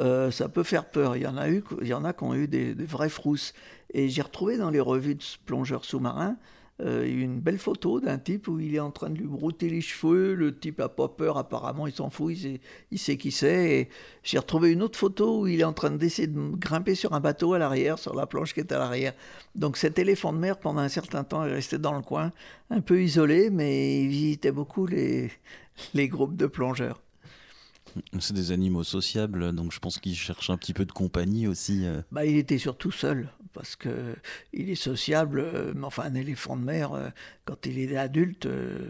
euh, 0.00 0.30
ça 0.30 0.48
peut 0.48 0.62
faire 0.62 0.90
peur. 0.90 1.16
Il 1.16 1.22
y 1.22 1.26
en 1.26 1.36
a 1.36 1.48
eu, 1.50 1.64
il 1.80 1.88
y 1.88 1.94
en 1.94 2.04
a 2.04 2.12
qui 2.12 2.24
ont 2.24 2.34
eu 2.34 2.48
des, 2.48 2.74
des 2.74 2.86
vraies 2.86 3.08
frousses. 3.08 3.54
Et 3.92 4.08
j'ai 4.08 4.22
retrouvé 4.22 4.56
dans 4.56 4.70
les 4.70 4.80
revues 4.80 5.16
de 5.16 5.24
plongeurs 5.46 5.84
sous-marins 5.84 6.36
euh, 6.80 7.06
une 7.06 7.40
belle 7.40 7.58
photo 7.58 8.00
d'un 8.00 8.18
type 8.18 8.48
où 8.48 8.58
il 8.58 8.74
est 8.74 8.80
en 8.80 8.90
train 8.90 9.10
de 9.10 9.18
lui 9.18 9.26
brouter 9.26 9.68
les 9.68 9.80
cheveux. 9.80 10.34
Le 10.34 10.58
type 10.58 10.80
a 10.80 10.88
pas 10.88 11.08
peur, 11.08 11.36
apparemment, 11.36 11.86
il 11.86 11.92
s'en 11.92 12.10
fout, 12.10 12.34
il 12.90 12.98
sait, 12.98 13.16
qui 13.16 13.30
c'est. 13.32 13.88
J'ai 14.22 14.38
retrouvé 14.38 14.72
une 14.72 14.82
autre 14.82 14.98
photo 14.98 15.40
où 15.40 15.46
il 15.46 15.60
est 15.60 15.64
en 15.64 15.72
train 15.72 15.90
d'essayer 15.90 16.28
de 16.28 16.38
grimper 16.56 16.94
sur 16.94 17.12
un 17.12 17.20
bateau 17.20 17.52
à 17.52 17.58
l'arrière, 17.58 17.98
sur 17.98 18.14
la 18.14 18.26
planche 18.26 18.54
qui 18.54 18.60
est 18.60 18.72
à 18.72 18.78
l'arrière. 18.78 19.14
Donc 19.54 19.76
cet 19.76 19.98
éléphant 19.98 20.32
de 20.32 20.38
mer, 20.38 20.58
pendant 20.58 20.80
un 20.80 20.88
certain 20.88 21.24
temps, 21.24 21.44
est 21.44 21.52
resté 21.52 21.78
dans 21.78 21.94
le 21.94 22.02
coin, 22.02 22.32
un 22.70 22.80
peu 22.80 23.02
isolé, 23.02 23.50
mais 23.50 24.02
il 24.02 24.08
visitait 24.08 24.52
beaucoup 24.52 24.86
les, 24.86 25.30
les 25.94 26.08
groupes 26.08 26.36
de 26.36 26.46
plongeurs. 26.46 27.00
C'est 28.20 28.34
des 28.34 28.52
animaux 28.52 28.84
sociables, 28.84 29.52
donc 29.52 29.72
je 29.72 29.80
pense 29.80 29.98
qu'il 29.98 30.14
cherche 30.14 30.50
un 30.50 30.56
petit 30.56 30.72
peu 30.72 30.84
de 30.84 30.92
compagnie 30.92 31.46
aussi. 31.46 31.84
Euh. 31.84 32.02
Bah, 32.12 32.24
il 32.24 32.36
était 32.36 32.58
surtout 32.58 32.92
seul 32.92 33.30
parce 33.52 33.76
que 33.76 34.14
il 34.52 34.70
est 34.70 34.74
sociable, 34.76 35.40
euh, 35.40 35.72
mais 35.74 35.84
enfin 35.84 36.04
un 36.04 36.14
éléphant 36.14 36.56
de 36.56 36.64
mer, 36.64 36.92
euh, 36.92 37.08
quand 37.44 37.66
il 37.66 37.78
est 37.78 37.96
adulte, 37.96 38.46
euh, 38.46 38.88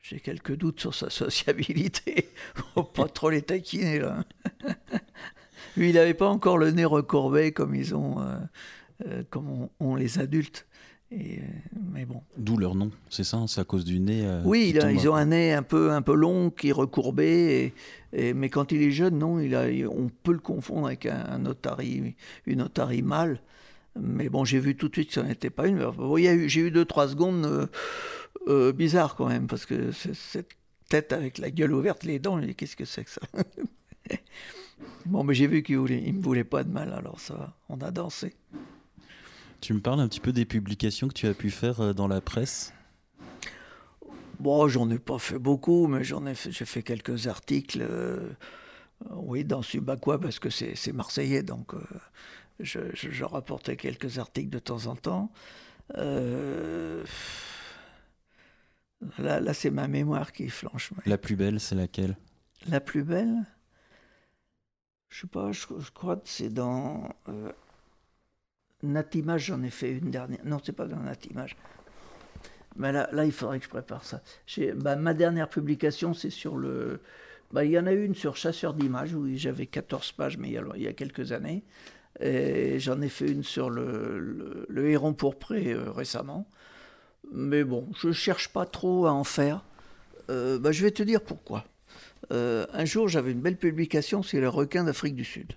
j'ai 0.00 0.20
quelques 0.20 0.56
doutes 0.56 0.80
sur 0.80 0.94
sa 0.94 1.10
sociabilité. 1.10 2.30
Faut 2.74 2.82
pas 2.82 3.08
trop 3.08 3.30
les 3.30 3.42
taquiner 3.42 4.00
là. 4.00 4.24
Lui, 5.76 5.90
il 5.90 5.94
n'avait 5.94 6.14
pas 6.14 6.28
encore 6.28 6.58
le 6.58 6.70
nez 6.70 6.84
recourbé 6.84 7.52
comme 7.52 7.74
ils 7.74 7.94
ont, 7.94 8.24
comme 9.30 9.68
ont 9.78 9.94
les 9.94 10.18
adultes. 10.18 10.66
Et, 11.10 11.40
mais 11.92 12.04
bon. 12.04 12.22
D'où 12.36 12.56
leur 12.56 12.74
nom, 12.74 12.90
c'est 13.10 13.24
ça 13.24 13.44
C'est 13.46 13.60
à 13.60 13.64
cause 13.64 13.84
du 13.84 14.00
nez 14.00 14.26
Oui, 14.44 14.74
ils 14.74 15.08
ont 15.08 15.14
un 15.14 15.26
nez 15.26 15.52
un 15.52 15.62
peu, 15.62 15.92
un 15.92 16.02
peu 16.02 16.14
long 16.14 16.50
qui 16.50 16.70
est 16.70 16.72
recourbé. 16.72 17.74
Et, 18.12 18.34
mais 18.34 18.48
quand 18.48 18.72
il 18.72 18.82
est 18.82 18.90
jeune, 18.90 19.18
non, 19.18 19.38
il 19.38 19.54
a, 19.54 19.66
on 19.88 20.08
peut 20.08 20.32
le 20.32 20.38
confondre 20.38 20.86
avec 20.86 21.06
un, 21.06 21.24
un 21.28 21.46
otari, 21.46 22.16
une 22.46 22.62
otarie 22.62 23.02
mâle. 23.02 23.40
Mais 24.00 24.28
bon, 24.28 24.44
j'ai 24.44 24.58
vu 24.58 24.76
tout 24.76 24.88
de 24.88 24.94
suite 24.94 25.08
que 25.08 25.14
ça 25.14 25.22
n'était 25.22 25.50
pas 25.50 25.66
une. 25.66 25.90
J'ai 26.48 26.60
eu 26.60 26.70
deux, 26.70 26.84
trois 26.84 27.08
secondes 27.08 27.44
euh, 27.44 27.66
euh, 28.48 28.72
bizarres 28.72 29.16
quand 29.16 29.28
même, 29.28 29.46
parce 29.46 29.66
que 29.66 29.92
cette 29.92 30.50
tête 30.88 31.12
avec 31.12 31.38
la 31.38 31.50
gueule 31.50 31.72
ouverte, 31.72 32.04
les 32.04 32.18
dents, 32.18 32.40
qu'est-ce 32.56 32.76
que 32.76 32.84
c'est 32.84 33.04
que 33.04 33.10
ça 33.10 33.20
Bon, 35.06 35.24
mais 35.24 35.34
j'ai 35.34 35.46
vu 35.46 35.62
qu'il 35.62 35.76
ne 35.76 36.12
me 36.12 36.22
voulait 36.22 36.44
pas 36.44 36.64
de 36.64 36.70
mal, 36.70 36.92
alors 36.92 37.18
ça 37.20 37.34
va, 37.34 37.56
on 37.68 37.78
a 37.80 37.90
dansé. 37.90 38.34
Tu 39.60 39.74
me 39.74 39.80
parles 39.80 40.00
un 40.00 40.08
petit 40.08 40.20
peu 40.20 40.32
des 40.32 40.44
publications 40.44 41.08
que 41.08 41.14
tu 41.14 41.26
as 41.26 41.34
pu 41.34 41.50
faire 41.50 41.80
euh, 41.80 41.92
dans 41.92 42.08
la 42.08 42.20
presse? 42.20 42.72
Bon, 44.38 44.68
j'en 44.68 44.88
ai 44.90 45.00
pas 45.00 45.18
fait 45.18 45.38
beaucoup, 45.38 45.88
mais 45.88 46.04
j'en 46.04 46.24
ai 46.26 46.34
fait, 46.34 46.52
j'ai 46.52 46.64
fait 46.64 46.82
quelques 46.82 47.26
articles. 47.26 47.84
oui, 49.10 49.44
dans 49.44 49.62
Subaqua, 49.62 50.18
parce 50.18 50.38
que 50.38 50.48
c'est 50.48 50.92
marseillais, 50.92 51.42
donc 51.42 51.74
je, 52.60 53.24
rapportais 53.24 53.76
quelques 53.76 54.18
articles 54.18 54.50
de 54.50 54.58
temps 54.58 54.86
en 54.86 54.96
temps. 54.96 55.32
Euh, 55.96 57.04
là, 59.18 59.40
là 59.40 59.54
c'est 59.54 59.70
ma 59.70 59.88
mémoire 59.88 60.32
qui 60.32 60.48
flanche. 60.48 60.92
La 61.06 61.18
plus 61.18 61.36
belle, 61.36 61.60
c'est 61.60 61.74
laquelle? 61.74 62.16
La 62.66 62.80
plus 62.80 63.04
belle? 63.04 63.44
Je 65.08 65.22
sais 65.22 65.26
pas, 65.26 65.52
je, 65.52 65.66
crois 65.94 66.16
que 66.16 66.28
c'est 66.28 66.50
dans 66.50 67.08
euh, 67.28 67.50
Natimage, 68.82 69.46
j'en 69.46 69.62
ai 69.62 69.70
fait 69.70 69.92
une 69.92 70.10
dernière. 70.10 70.40
Non, 70.44 70.58
c'est 70.62 70.72
pas 70.72 70.86
dans 70.86 70.98
Natimage. 70.98 71.56
Mais 72.76 72.92
là, 72.92 73.08
là, 73.12 73.24
il 73.24 73.32
faudrait 73.32 73.58
que 73.58 73.64
je 73.64 73.70
prépare 73.70 74.04
ça. 74.04 74.22
Bah, 74.76 74.96
ma 74.96 75.14
dernière 75.14 75.48
publication, 75.48 76.14
c'est 76.14 76.30
sur 76.30 76.56
le. 76.56 77.00
Bah, 77.52 77.64
il 77.64 77.70
y 77.70 77.78
en 77.78 77.86
a 77.86 77.92
une 77.92 78.14
sur 78.14 78.36
Chasseur 78.36 78.74
d'images, 78.74 79.14
où 79.14 79.26
j'avais 79.34 79.66
14 79.66 80.12
pages, 80.12 80.36
mais 80.36 80.48
il 80.48 80.52
y 80.52 80.58
a, 80.58 80.64
il 80.76 80.82
y 80.82 80.86
a 80.86 80.92
quelques 80.92 81.32
années. 81.32 81.64
J'en 82.20 83.00
ai 83.00 83.08
fait 83.08 83.30
une 83.30 83.44
sur 83.44 83.70
le, 83.70 84.66
le, 84.68 84.90
héron 84.90 85.14
pourpré 85.14 85.72
euh, 85.72 85.90
récemment. 85.90 86.48
Mais 87.32 87.62
bon, 87.62 87.88
je 88.00 88.08
ne 88.08 88.12
cherche 88.12 88.48
pas 88.48 88.66
trop 88.66 89.06
à 89.06 89.12
en 89.12 89.24
faire. 89.24 89.64
Euh, 90.30 90.58
bah, 90.58 90.72
je 90.72 90.82
vais 90.82 90.90
te 90.90 91.02
dire 91.02 91.22
pourquoi. 91.22 91.64
Euh, 92.32 92.66
un 92.72 92.84
jour, 92.84 93.08
j'avais 93.08 93.32
une 93.32 93.40
belle 93.40 93.56
publication 93.56 94.22
sur 94.22 94.40
les 94.40 94.46
requins 94.46 94.84
d'Afrique 94.84 95.14
du 95.14 95.24
Sud. 95.24 95.52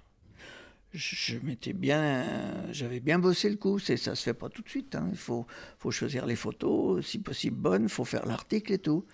Je, 0.94 1.38
m'étais 1.42 1.74
bien, 1.74 2.26
j'avais 2.72 3.00
bien 3.00 3.18
bossé 3.18 3.50
le 3.50 3.56
coup. 3.56 3.80
C'est, 3.80 3.98
ça 3.98 4.14
se 4.14 4.24
fait 4.24 4.34
pas 4.34 4.50
tout 4.50 4.62
de 4.62 4.70
suite. 4.70 4.96
Hein. 4.96 5.08
Il 5.12 5.18
faut, 5.18 5.48
faut 5.80 5.92
choisir 5.92 6.26
les 6.26 6.36
photos, 6.36 7.06
si 7.06 7.20
possible 7.20 7.56
bonnes. 7.56 7.84
Il 7.84 7.90
faut 7.90 8.06
faire 8.06 8.26
l'article 8.26 8.74
et 8.74 8.80
tout. 8.80 9.06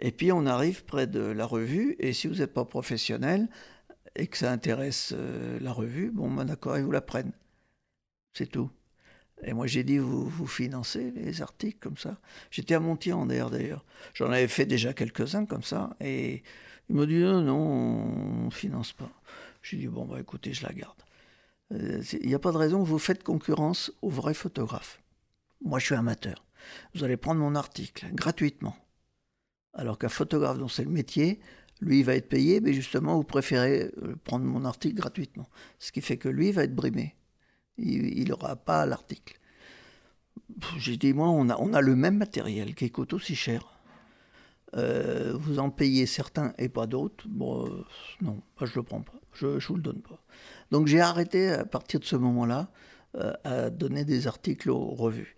Et 0.00 0.12
puis 0.12 0.30
on 0.30 0.46
arrive 0.46 0.84
près 0.84 1.06
de 1.06 1.20
la 1.20 1.44
revue. 1.44 1.96
Et 1.98 2.12
si 2.12 2.28
vous 2.28 2.36
n'êtes 2.36 2.54
pas 2.54 2.64
professionnel, 2.64 3.48
et 4.16 4.26
que 4.26 4.36
ça 4.36 4.50
intéresse 4.50 5.12
euh, 5.16 5.58
la 5.60 5.72
revue, 5.72 6.10
bon, 6.10 6.30
ben 6.30 6.44
d'accord, 6.44 6.78
ils 6.78 6.84
vous 6.84 6.90
la 6.90 7.00
prennent. 7.00 7.32
C'est 8.34 8.46
tout. 8.46 8.70
Et 9.42 9.52
moi, 9.52 9.66
j'ai 9.66 9.84
dit, 9.84 9.98
vous, 9.98 10.28
vous 10.28 10.46
financez 10.46 11.12
les 11.12 11.42
articles 11.42 11.78
comme 11.78 11.96
ça. 11.96 12.16
J'étais 12.50 12.74
à 12.74 12.80
Montier 12.80 13.14
d'ailleurs. 13.26 13.84
J'en 14.14 14.30
avais 14.30 14.48
fait 14.48 14.66
déjà 14.66 14.92
quelques-uns 14.92 15.46
comme 15.46 15.62
ça. 15.62 15.96
Et 16.00 16.42
il 16.88 16.96
m'a 16.96 17.06
dit, 17.06 17.18
non, 17.18 17.42
non, 17.42 17.56
on 17.56 18.44
ne 18.46 18.50
finance 18.50 18.92
pas. 18.92 19.10
J'ai 19.62 19.76
dit, 19.76 19.86
bon, 19.86 20.06
bah, 20.06 20.20
écoutez, 20.20 20.52
je 20.52 20.66
la 20.66 20.72
garde. 20.72 21.00
Euh, 21.72 22.02
il 22.20 22.28
n'y 22.28 22.34
a 22.34 22.38
pas 22.38 22.52
de 22.52 22.56
raison, 22.56 22.82
vous 22.82 22.98
faites 22.98 23.22
concurrence 23.22 23.92
aux 24.02 24.10
vrais 24.10 24.34
photographes. 24.34 25.00
Moi, 25.62 25.78
je 25.78 25.86
suis 25.86 25.94
amateur. 25.94 26.44
Vous 26.94 27.04
allez 27.04 27.16
prendre 27.16 27.40
mon 27.40 27.54
article 27.54 28.06
gratuitement. 28.12 28.76
Alors 29.74 29.98
qu'un 29.98 30.08
photographe 30.08 30.58
dont 30.58 30.68
c'est 30.68 30.84
le 30.84 30.90
métier, 30.90 31.40
lui, 31.80 32.02
va 32.02 32.14
être 32.14 32.28
payé, 32.28 32.60
mais 32.60 32.72
justement, 32.72 33.16
vous 33.16 33.24
préférez 33.24 33.90
euh, 34.02 34.16
prendre 34.24 34.44
mon 34.44 34.64
article 34.64 34.96
gratuitement. 34.96 35.48
Ce 35.78 35.92
qui 35.92 36.00
fait 36.00 36.16
que 36.16 36.28
lui 36.28 36.52
va 36.52 36.64
être 36.64 36.74
brimé. 36.74 37.14
Il 37.76 38.28
n'aura 38.28 38.56
pas 38.56 38.84
l'article. 38.86 39.38
J'ai 40.78 40.96
dit, 40.96 41.12
moi, 41.12 41.28
on 41.28 41.48
a, 41.48 41.80
le 41.80 41.94
même 41.94 42.16
matériel 42.16 42.74
qui 42.74 42.90
coûte 42.90 43.12
aussi 43.12 43.36
cher. 43.36 43.78
Euh, 44.76 45.34
vous 45.38 45.60
en 45.60 45.70
payez 45.70 46.06
certains 46.06 46.52
et 46.58 46.68
pas 46.68 46.86
d'autres. 46.86 47.26
Bon, 47.28 47.66
euh, 47.66 47.84
non, 48.20 48.42
je 48.60 48.64
ne 48.64 48.74
le 48.74 48.82
prends 48.82 49.02
pas. 49.02 49.14
Je 49.32 49.46
ne 49.46 49.60
vous 49.60 49.76
le 49.76 49.82
donne 49.82 50.02
pas. 50.02 50.20
Donc 50.72 50.88
j'ai 50.88 51.00
arrêté 51.00 51.50
à 51.50 51.64
partir 51.64 52.00
de 52.00 52.04
ce 52.04 52.16
moment-là 52.16 52.70
à 53.44 53.70
donner 53.70 54.04
des 54.04 54.26
articles 54.26 54.70
aux 54.70 54.94
revues 54.94 55.34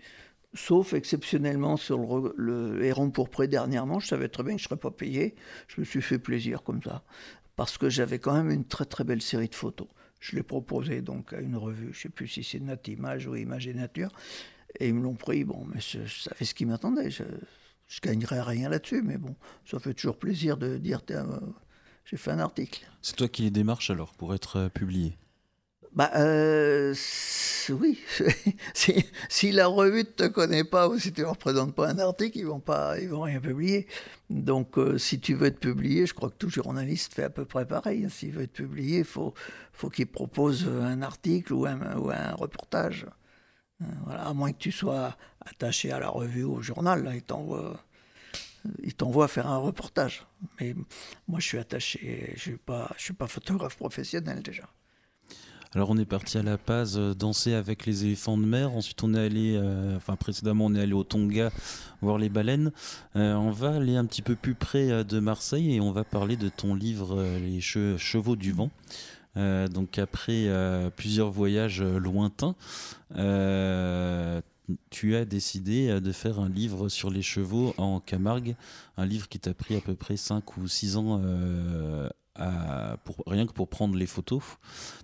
sauf 0.55 0.95
exceptionnellement 0.95 1.77
sur 1.77 2.33
le, 2.37 2.85
Héron 2.85 3.11
pourpré 3.11 3.49
dernièrement, 3.49 4.01
je 4.01 4.09
savais 4.09 4.29
très 4.29 4.43
bien 4.43 4.55
que 4.55 4.61
je 4.61 4.65
ne 4.65 4.69
serais 4.69 4.81
pas 4.81 4.91
payé. 4.91 5.35
Je 5.69 5.81
me 5.81 5.85
suis 5.85 6.03
fait 6.03 6.19
plaisir 6.19 6.63
comme 6.63 6.83
ça, 6.83 7.05
parce 7.57 7.79
que 7.79 7.89
j'avais 7.89 8.19
quand 8.19 8.35
même 8.35 8.51
une 8.51 8.65
très 8.65 8.85
très 8.85 9.05
belle 9.05 9.23
série 9.23 9.49
de 9.49 9.55
photos. 9.55 9.89
Je 10.21 10.37
l'ai 10.37 10.43
proposé 10.43 11.01
donc 11.01 11.33
à 11.33 11.41
une 11.41 11.57
revue, 11.57 11.93
je 11.93 11.99
ne 11.99 12.03
sais 12.03 12.09
plus 12.09 12.29
si 12.29 12.45
c'est 12.45 12.61
Nat 12.61 12.81
Image 12.87 13.27
ou 13.27 13.37
Image 13.37 13.67
et 13.67 13.75
Nature, 13.75 14.11
et 14.79 14.89
ils 14.89 14.95
me 14.95 15.03
l'ont 15.03 15.15
pris. 15.15 15.45
Bon, 15.45 15.65
mais 15.73 15.81
je, 15.81 16.07
savais 16.07 16.45
ce 16.45 16.55
qui 16.55 16.67
m'attendait. 16.67 17.11
Je, 17.11 17.25
je 17.89 18.01
gagnerais 18.01 18.43
rien 18.43 18.69
là-dessus, 18.69 19.03
mais 19.03 19.19
bon, 19.19 19.35
ça 19.65 19.79
fait 19.79 19.95
toujours 19.95 20.19
plaisir 20.19 20.57
de 20.57 20.77
dire 20.77 21.01
euh, 21.11 21.41
j'ai 22.05 22.17
fait 22.17 22.31
un 22.31 22.39
article. 22.39 22.87
C'est 23.03 23.17
toi 23.17 23.29
qui 23.29 23.43
les 23.43 23.51
démarches 23.51 23.91
alors 23.91 24.15
pour 24.15 24.35
être 24.35 24.57
euh, 24.57 24.69
publié 24.69 25.17
bah, 25.93 26.11
euh, 26.15 26.95
oui. 27.71 27.99
si, 29.29 29.53
la 29.53 29.67
revue 29.67 29.99
ne 29.99 30.03
te 30.03 30.29
connaît 30.29 30.65
pas 30.65 30.89
ou 30.89 30.99
si 30.99 31.13
tu 31.13 31.21
ne 31.21 31.27
leur 31.27 31.37
présentes 31.37 31.75
pas 31.75 31.89
un 31.89 31.99
article, 31.99 32.39
ils 32.39 32.47
vont 32.47 32.63
ils 33.01 33.09
vont 33.09 33.23
rien 33.23 33.41
publier. 33.41 33.89
Donc, 34.29 34.79
euh, 34.79 34.99
si 34.99 35.19
tu 35.21 35.35
veux 35.35 35.49
être 35.49 35.59
publié, 35.59 36.07
je 36.07 36.15
crois 36.15 36.31
que 36.31 36.37
tout 36.37 36.49
journaliste 36.49 37.15
fait 37.15 37.25
à 37.25 37.31
peu 37.31 37.45
près 37.45 37.67
pareil. 37.67 38.09
S'il 38.11 38.33
veut 38.33 38.43
être 38.45 38.53
publié, 38.53 38.99
il 38.99 39.05
faut, 39.05 39.35
qu'il 39.93 40.07
propose 40.07 40.69
un 40.69 41.03
article 41.03 41.53
ou 41.55 41.67
un, 41.67 42.35
reportage. 42.35 43.07
Euh, 43.83 43.87
voilà, 44.05 44.27
à 44.27 44.35
moins 44.35 44.53
que 44.53 44.59
tu 44.59 44.73
sois 44.73 45.17
attaché 45.41 45.91
à 45.91 45.99
la 45.99 46.09
revue 46.09 46.45
ou 46.45 46.57
au 46.57 46.63
journal, 46.63 47.03
là, 47.03 47.15
il 47.15 47.23
t'envoie 47.23 47.85
il 48.83 48.95
t'envoie 48.95 49.27
faire 49.27 49.47
un 49.49 49.57
reportage. 49.57 50.27
Mais 50.61 50.75
moi, 51.27 51.41
je 51.41 51.47
suis 51.47 51.59
attaché, 51.59 52.35
je 52.37 52.51
ne 52.53 52.57
suis, 52.57 53.05
suis 53.05 53.15
pas 53.15 53.27
photographe 53.27 53.77
professionnel 53.77 54.43
déjà. 54.43 54.69
Alors 55.73 55.91
on 55.91 55.97
est 55.99 56.05
parti 56.05 56.37
à 56.37 56.43
La 56.43 56.59
Paz 56.59 56.99
euh, 56.99 57.15
danser 57.15 57.55
avec 57.55 57.87
les 57.87 58.05
éléphants 58.05 58.37
de 58.37 58.45
mer. 58.45 58.73
Ensuite 58.75 59.05
on 59.05 59.15
est 59.15 59.25
allé, 59.25 59.55
euh, 59.55 59.97
enfin 59.97 60.17
précédemment 60.17 60.67
on 60.67 60.75
est 60.75 60.81
allé 60.81 60.95
au 60.95 61.05
Tonga 61.05 61.53
voir 62.03 62.19
les 62.19 62.29
baleines. 62.29 62.73
Euh, 63.15 63.35
on 63.35 63.53
va 63.53 63.77
aller 63.77 63.95
un 63.95 64.05
petit 64.05 64.23
peu 64.23 64.35
plus 64.35 64.57
près 64.57 65.05
de 65.05 65.21
Marseille 65.21 65.77
et 65.77 65.81
on 65.81 65.93
va 65.93 66.03
parler 66.03 66.37
de 66.37 66.49
ton 66.49 66.75
livre 66.75 67.23
Les 67.39 67.61
Chevaux 67.61 68.35
du 68.35 68.51
vent. 68.51 68.71
donc 69.37 69.99
après 70.01 70.49
plusieurs 70.97 71.31
voyages 71.31 71.83
lointains, 71.83 72.57
tu 74.91 75.15
as 75.15 75.25
décidé 75.25 76.01
de 76.01 76.13
faire 76.13 76.41
un 76.41 76.49
livre 76.49 76.89
sur 76.89 77.11
les 77.11 77.23
chevaux 77.23 77.75
en 77.77 78.01
Camargue, 78.01 78.57
un 78.97 79.07
livre 79.07 79.29
qui 79.29 79.39
t'a 79.39 79.55
pris 79.55 79.77
à 79.77 79.81
peu 79.81 79.95
près 79.95 80.17
5 80.17 80.57
ou 80.57 80.67
6 80.67 80.97
ans 80.97 81.23
pour, 83.05 83.23
rien 83.27 83.47
que 83.47 83.53
pour 83.53 83.69
prendre 83.69 83.97
les 83.97 84.07
photos. 84.07 84.43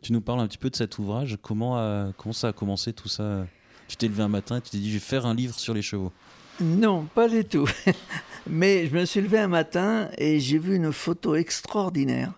Tu 0.03 0.13
nous 0.13 0.21
parles 0.21 0.41
un 0.41 0.47
petit 0.47 0.59
peu 0.59 0.71
de 0.71 0.77
cet 0.77 0.99
ouvrage. 0.99 1.39
Comment, 1.43 1.77
a, 1.77 2.13
comment 2.17 2.33
ça 2.33 2.49
a 2.49 2.53
commencé 2.53 2.93
tout 2.93 3.09
ça? 3.09 3.47
Tu 3.89 3.97
t'es 3.97 4.09
levé 4.09 4.23
un 4.23 4.29
matin 4.29 4.57
et 4.57 4.61
tu 4.61 4.71
t'es 4.71 4.79
dit 4.79 4.89
je 4.89 4.95
vais 4.95 5.01
faire 5.01 5.27
un 5.27 5.35
livre 5.35 5.59
sur 5.59 5.75
les 5.75 5.83
chevaux. 5.83 6.13
Non, 6.61 7.07
pas 7.15 7.29
du 7.29 7.45
tout. 7.45 7.69
Mais 8.49 8.87
je 8.87 8.95
me 8.95 9.05
suis 9.05 9.21
levé 9.21 9.39
un 9.39 9.49
matin 9.49 10.09
et 10.17 10.41
j'ai 10.41 10.59
vu 10.59 10.77
une 10.77 10.93
photo 10.93 11.35
extraordinaire 11.35 12.33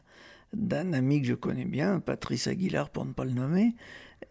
d'un 0.53 0.93
ami 0.93 1.21
que 1.21 1.29
je 1.29 1.35
connais 1.35 1.65
bien, 1.65 2.01
Patrice 2.01 2.47
Aguilar 2.47 2.89
pour 2.91 3.05
ne 3.05 3.13
pas 3.13 3.25
le 3.25 3.33
nommer, 3.33 3.75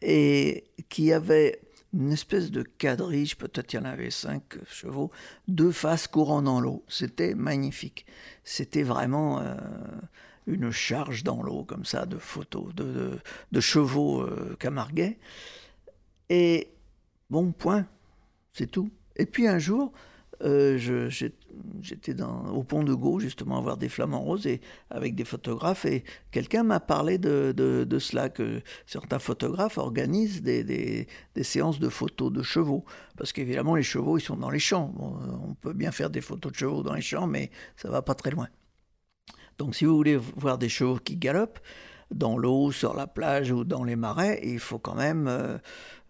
et 0.02 0.66
qui 0.90 1.14
avait 1.14 1.62
une 1.94 2.12
espèce 2.12 2.52
de 2.52 2.64
quadrige, 2.64 3.38
peut-être 3.38 3.74
il 3.74 3.76
y 3.78 3.80
en 3.80 3.86
avait 3.86 4.12
cinq 4.12 4.58
chevaux, 4.68 5.12
deux 5.48 5.72
faces 5.72 6.08
courant 6.08 6.42
dans 6.42 6.60
l'eau. 6.60 6.84
C'était 6.88 7.34
magnifique. 7.34 8.06
C'était 8.44 8.84
vraiment 8.84 9.40
euh, 9.40 9.56
une 10.48 10.72
charge 10.72 11.24
dans 11.24 11.44
l'eau 11.44 11.64
comme 11.64 11.86
ça 11.86 12.06
de 12.06 12.18
photos 12.18 12.74
de, 12.74 13.20
de, 13.52 13.60
chevaux 13.60 14.22
euh, 14.22 14.56
camarguais. 14.60 15.20
Et 16.30 16.70
bon, 17.30 17.52
point, 17.52 17.86
c'est 18.54 18.72
tout. 18.72 18.90
Et 19.18 19.26
puis 19.26 19.48
un 19.48 19.60
jour, 19.60 19.92
euh, 20.44 20.78
j'étais 21.82 22.22
au 22.22 22.64
pont 22.64 22.84
de 22.84 22.94
Gau, 22.94 23.20
justement, 23.20 23.58
à 23.58 23.62
voir 23.62 23.78
des 23.78 23.90
flamants 23.90 24.22
roses 24.22 24.48
avec 24.90 25.16
des 25.16 25.26
photographes, 25.26 25.86
et 25.86 26.04
quelqu'un 26.32 26.64
m'a 26.64 26.80
parlé 26.80 27.18
de, 27.18 27.54
de, 27.56 28.00
cela, 28.00 28.30
que 28.30 28.62
certains 28.86 29.20
photographes 29.20 29.78
organisent 29.78 30.44
des, 30.44 30.64
des, 30.64 31.08
des, 31.34 31.44
séances 31.44 31.80
de 31.80 31.90
photos 31.90 32.32
de 32.32 32.44
chevaux. 32.44 32.86
Parce 33.18 33.34
qu'évidemment, 33.34 33.76
les 33.76 33.84
chevaux, 33.84 34.18
ils 34.18 34.22
sont 34.22 34.38
dans 34.38 34.52
les 34.52 34.60
champs. 34.60 34.94
on 35.00 35.56
peut 35.56 35.74
bien 35.74 35.92
faire 35.92 36.10
des 36.10 36.22
photos 36.22 36.52
de 36.52 36.58
chevaux 36.58 36.84
dans 36.84 36.94
les 36.94 37.02
champs, 37.02 37.28
mais 37.28 37.50
ça 37.76 37.90
va 37.90 38.02
pas 38.02 38.14
très 38.14 38.30
loin. 38.30 38.48
Donc 39.58 39.76
si 39.76 39.86
vous 39.86 39.96
voulez 39.96 40.18
voir 40.18 40.58
des 40.58 40.70
chevaux 40.70 40.98
qui 40.98 41.18
galopent, 41.18 41.60
dans 42.12 42.38
l'eau, 42.38 42.72
sur 42.72 42.96
la 42.96 43.08
plage 43.08 43.52
ou 43.52 43.64
dans 43.64 43.84
les 43.84 43.96
marais, 43.96 44.40
il 44.44 44.60
faut 44.60 44.80
quand 44.80 44.96
même 44.96 45.28
euh, 45.28 45.58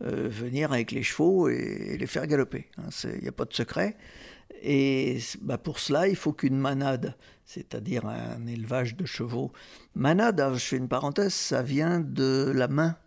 euh, 0.03 0.27
venir 0.27 0.71
avec 0.71 0.91
les 0.91 1.03
chevaux 1.03 1.49
et, 1.49 1.97
les 1.97 2.07
faire 2.07 2.27
galoper. 2.27 2.67
Il 2.77 2.83
hein. 2.83 3.11
n'y 3.21 3.27
a 3.27 3.31
pas 3.31 3.45
de 3.45 3.53
secret. 3.53 3.97
Et 4.61 5.19
bah, 5.41 5.57
pour 5.57 5.79
cela, 5.79 6.07
il 6.07 6.15
faut 6.15 6.33
qu'une 6.33 6.57
manade, 6.57 7.15
c'est-à-dire 7.45 8.05
un 8.05 8.45
élevage 8.47 8.95
de 8.95 9.05
chevaux. 9.05 9.51
Manade, 9.95 10.41
je 10.53 10.59
fais 10.59 10.77
une 10.77 10.87
parenthèse, 10.87 11.33
ça 11.33 11.61
vient 11.61 11.99
de 11.99 12.51
la 12.53 12.67
main. 12.67 12.97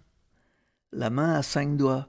La 0.92 1.10
main 1.10 1.34
à 1.34 1.42
cinq 1.42 1.76
doigts. 1.76 2.08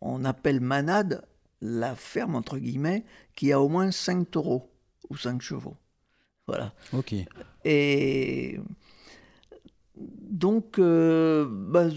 On 0.00 0.24
appelle 0.24 0.60
manade 0.60 1.24
la 1.60 1.94
ferme, 1.94 2.34
entre 2.34 2.58
guillemets, 2.58 3.04
qui 3.34 3.52
a 3.52 3.60
au 3.60 3.68
moins 3.68 3.90
cinq 3.92 4.30
taureaux 4.30 4.72
ou 5.10 5.16
cinq 5.16 5.42
chevaux. 5.42 5.76
Voilà. 6.52 6.74
Ok. 6.92 7.14
Et 7.64 8.60
donc, 9.96 10.78
euh, 10.78 11.46
bah, 11.48 11.88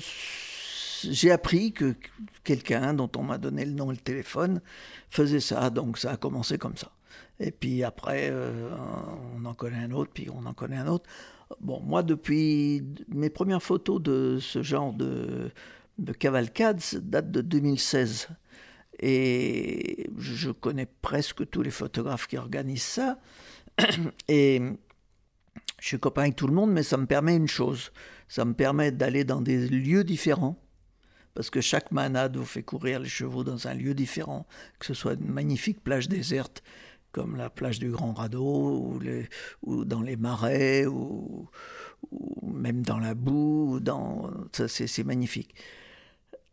j'ai 1.04 1.32
appris 1.32 1.74
que 1.74 1.94
quelqu'un 2.46 2.94
dont 2.94 3.12
on 3.18 3.24
m'a 3.24 3.38
donné 3.38 3.66
le 3.66 3.72
nom 3.72 3.92
et 3.92 3.96
le 3.96 4.00
téléphone 4.00 4.62
faisait 5.10 5.42
ça. 5.42 5.70
Donc, 5.70 5.98
ça 5.98 6.12
a 6.12 6.18
commencé 6.18 6.58
comme 6.58 6.78
ça. 6.78 6.92
Et 7.42 7.52
puis 7.52 7.84
après, 7.84 8.30
euh, 8.32 8.70
on 9.36 9.44
en 9.44 9.54
connaît 9.54 9.84
un 9.84 9.92
autre, 9.92 10.12
puis 10.14 10.30
on 10.34 10.46
en 10.46 10.54
connaît 10.54 10.78
un 10.78 10.88
autre. 10.88 11.10
Bon, 11.60 11.82
moi, 11.82 12.02
depuis 12.02 12.82
mes 13.10 13.30
premières 13.30 13.62
photos 13.62 14.02
de 14.02 14.38
ce 14.40 14.64
genre 14.64 14.94
de, 14.94 15.52
de 15.98 16.14
cavalcade 16.14 16.82
datent 17.02 17.32
de 17.32 17.42
2016. 17.42 18.30
Et 19.00 20.10
je 20.18 20.52
connais 20.52 20.88
presque 21.02 21.50
tous 21.50 21.62
les 21.62 21.72
photographes 21.72 22.28
qui 22.28 22.38
organisent 22.38 22.84
ça. 22.84 23.20
Et 24.28 24.62
je 25.80 25.88
suis 25.88 26.00
copain 26.00 26.24
avec 26.24 26.36
tout 26.36 26.48
le 26.48 26.54
monde, 26.54 26.72
mais 26.72 26.84
ça 26.84 26.98
me 26.98 27.06
permet 27.06 27.36
une 27.36 27.48
chose. 27.48 27.92
Ça 28.28 28.46
me 28.46 28.54
permet 28.54 28.92
d'aller 28.92 29.24
dans 29.24 29.42
des 29.42 29.68
lieux 29.68 30.04
différents. 30.04 30.62
Parce 31.34 31.50
que 31.50 31.60
chaque 31.60 31.92
manade 31.92 32.38
vous 32.38 32.46
fait 32.46 32.64
courir 32.64 33.00
les 33.00 33.10
chevaux 33.10 33.44
dans 33.44 33.68
un 33.68 33.74
lieu 33.74 33.94
différent, 33.94 34.48
que 34.80 34.86
ce 34.86 34.94
soit 34.94 35.16
une 35.16 35.30
magnifique 35.30 35.84
plage 35.84 36.08
déserte 36.08 36.64
comme 37.16 37.38
la 37.38 37.50
plage 37.50 37.80
du 37.80 37.92
Grand 37.92 38.12
Radeau, 38.12 39.00
ou, 39.64 39.86
dans 39.86 40.02
les 40.02 40.18
marais, 40.18 40.86
ou, 40.86 41.50
même 42.44 42.82
dans 42.82 43.00
la 43.00 43.14
boue, 43.14 43.80
dans... 43.80 44.30
c'est 44.52 45.06
magnifique. 45.06 45.56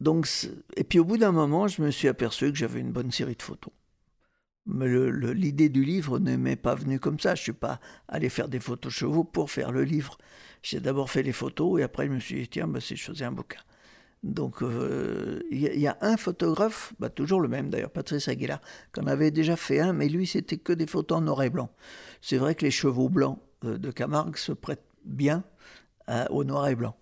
Donc, 0.00 0.28
et 0.76 0.84
puis 0.84 1.00
au 1.00 1.04
bout 1.04 1.16
d'un 1.16 1.32
moment, 1.32 1.66
je 1.66 1.82
me 1.82 1.90
suis 1.90 2.06
aperçu 2.06 2.52
que 2.52 2.58
j'avais 2.58 2.78
une 2.78 2.92
bonne 2.92 3.10
série 3.10 3.34
de 3.34 3.42
photos. 3.42 3.72
Mais 4.66 4.86
l'idée 5.34 5.68
du 5.68 5.84
livre 5.84 6.18
ne 6.18 6.36
m'est 6.36 6.56
pas 6.56 6.74
venue 6.74 7.00
comme 7.00 7.18
ça. 7.18 7.34
Je 7.34 7.40
ne 7.40 7.44
suis 7.44 7.52
pas 7.52 7.80
allé 8.08 8.28
faire 8.28 8.48
des 8.48 8.60
photos 8.60 8.92
chevaux 8.92 9.24
pour 9.24 9.50
faire 9.50 9.72
le 9.72 9.82
livre. 9.82 10.18
J'ai 10.62 10.78
d'abord 10.78 11.10
fait 11.10 11.22
les 11.22 11.32
photos 11.32 11.80
et 11.80 11.82
après 11.82 12.06
je 12.06 12.12
me 12.12 12.20
suis 12.20 12.42
dit, 12.42 12.48
tiens, 12.48 12.68
bah, 12.68 12.80
si 12.80 12.94
je 12.94 13.04
faisais 13.04 13.24
un 13.24 13.32
bouquin. 13.32 13.60
Donc 14.22 14.62
euh, 14.62 15.40
il 15.50 15.60
y, 15.60 15.88
a 15.88 15.98
un 16.00 16.16
photographe, 16.16 16.94
bah, 17.00 17.10
toujours 17.10 17.40
le 17.40 17.48
même 17.48 17.70
d'ailleurs, 17.70 17.90
Patrice 17.90 18.28
Aguilar, 18.28 18.60
qu'on 18.94 19.08
avait 19.08 19.32
déjà 19.32 19.56
fait 19.56 19.80
un, 19.80 19.92
mais 19.92 20.08
lui 20.08 20.28
c'était 20.28 20.58
que 20.58 20.72
des 20.72 20.86
photos 20.86 21.18
en 21.18 21.22
noir 21.22 21.42
et 21.42 21.50
blanc. 21.50 21.70
C'est 22.20 22.36
vrai 22.36 22.54
que 22.54 22.64
les 22.64 22.70
chevaux 22.70 23.08
blancs 23.08 23.40
euh, 23.64 23.78
de 23.78 23.90
Camargue 23.90 24.36
se 24.36 24.52
prêtent 24.52 24.86
bien 25.04 25.42
au 26.30 26.44
noir 26.44 26.68
et 26.68 26.74
blanc. 26.74 26.94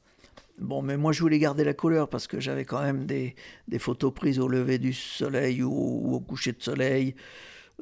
Bon, 0.61 0.83
mais 0.83 0.99
moi 0.99 1.13
je 1.13 1.21
voulais 1.21 1.39
garder 1.39 1.65
la 1.65 1.73
couleur 1.73 2.09
parce 2.09 2.27
que 2.27 2.39
j'avais 2.39 2.67
quand 2.67 2.83
même 2.83 3.07
des, 3.07 3.35
photos 3.79 4.13
prises 4.13 4.39
au 4.39 4.47
lever 4.47 4.79
du 4.79 4.93
soleil 4.93 5.63
ou, 5.63 6.15
au 6.15 6.21
coucher 6.21 6.53
de 6.53 6.63
soleil. 6.63 7.15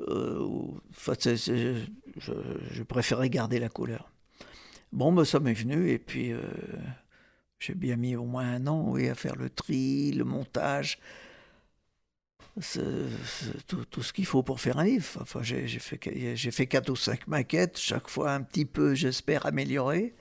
Euh, 0.06 0.46
je, 2.16 2.82
préférais 2.82 3.30
garder 3.30 3.58
la 3.58 3.68
couleur. 3.68 4.10
Bon, 4.92 5.12
ben, 5.12 5.24
ça 5.24 5.40
m'est 5.40 5.54
venu 5.54 5.90
et 5.90 5.98
puis 5.98 6.32
euh, 6.32 6.40
j'ai 7.58 7.74
bien 7.74 7.96
mis 7.96 8.16
au 8.16 8.24
moins 8.24 8.46
un 8.54 8.66
an 8.66 8.94
à 8.94 9.14
faire 9.14 9.36
le 9.36 9.50
tri, 9.50 10.12
le 10.12 10.24
montage, 10.24 10.98
tout, 13.90 14.02
ce 14.02 14.12
qu'il 14.12 14.26
faut 14.26 14.42
pour 14.42 14.60
faire 14.60 14.78
un 14.78 14.84
livre. 14.84 15.18
Enfin, 15.20 15.42
j'ai 15.42 15.66
fait, 15.66 16.00
fait 16.50 16.66
quatre 16.66 16.90
ou 16.90 16.96
cinq 16.96 17.26
maquettes, 17.26 17.78
chaque 17.78 18.08
fois 18.08 18.32
un 18.32 18.42
petit 18.42 18.64
peu, 18.64 18.94
j'espère, 18.94 19.46
améliorées. 19.46 20.14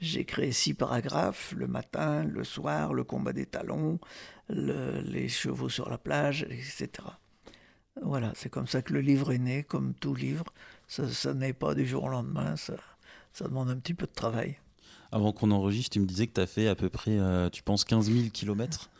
J'ai 0.00 0.24
créé 0.24 0.52
six 0.52 0.72
paragraphes, 0.74 1.52
le 1.56 1.66
matin, 1.66 2.24
le 2.24 2.42
soir, 2.42 2.94
le 2.94 3.04
combat 3.04 3.34
des 3.34 3.46
talons, 3.46 3.98
les 4.48 5.28
chevaux 5.28 5.68
sur 5.68 5.90
la 5.90 5.98
plage, 5.98 6.42
etc. 6.44 6.88
Voilà, 8.02 8.32
c'est 8.34 8.48
comme 8.48 8.66
ça 8.66 8.82
que 8.82 8.92
le 8.92 9.00
livre 9.00 9.32
est 9.32 9.38
né, 9.38 9.62
comme 9.62 9.94
tout 9.94 10.14
livre. 10.14 10.44
Ça, 10.88 11.34
n'est 11.34 11.52
pas 11.52 11.74
du 11.74 11.86
jour 11.86 12.04
au 12.04 12.08
lendemain, 12.08 12.56
ça, 12.56 12.74
ça 13.32 13.46
demande 13.46 13.70
un 13.70 13.76
petit 13.76 13.94
peu 13.94 14.06
de 14.06 14.12
travail. 14.12 14.58
Avant 15.12 15.32
qu'on 15.32 15.50
enregistre, 15.50 15.90
tu 15.90 16.00
me 16.00 16.06
disais 16.06 16.26
que 16.26 16.34
tu 16.34 16.40
as 16.40 16.46
fait 16.46 16.68
à 16.68 16.74
peu 16.74 16.88
près, 16.88 17.18
euh, 17.18 17.48
tu 17.50 17.62
penses, 17.62 17.84
15 17.84 18.10
000 18.10 18.28
kilomètres 18.32 18.90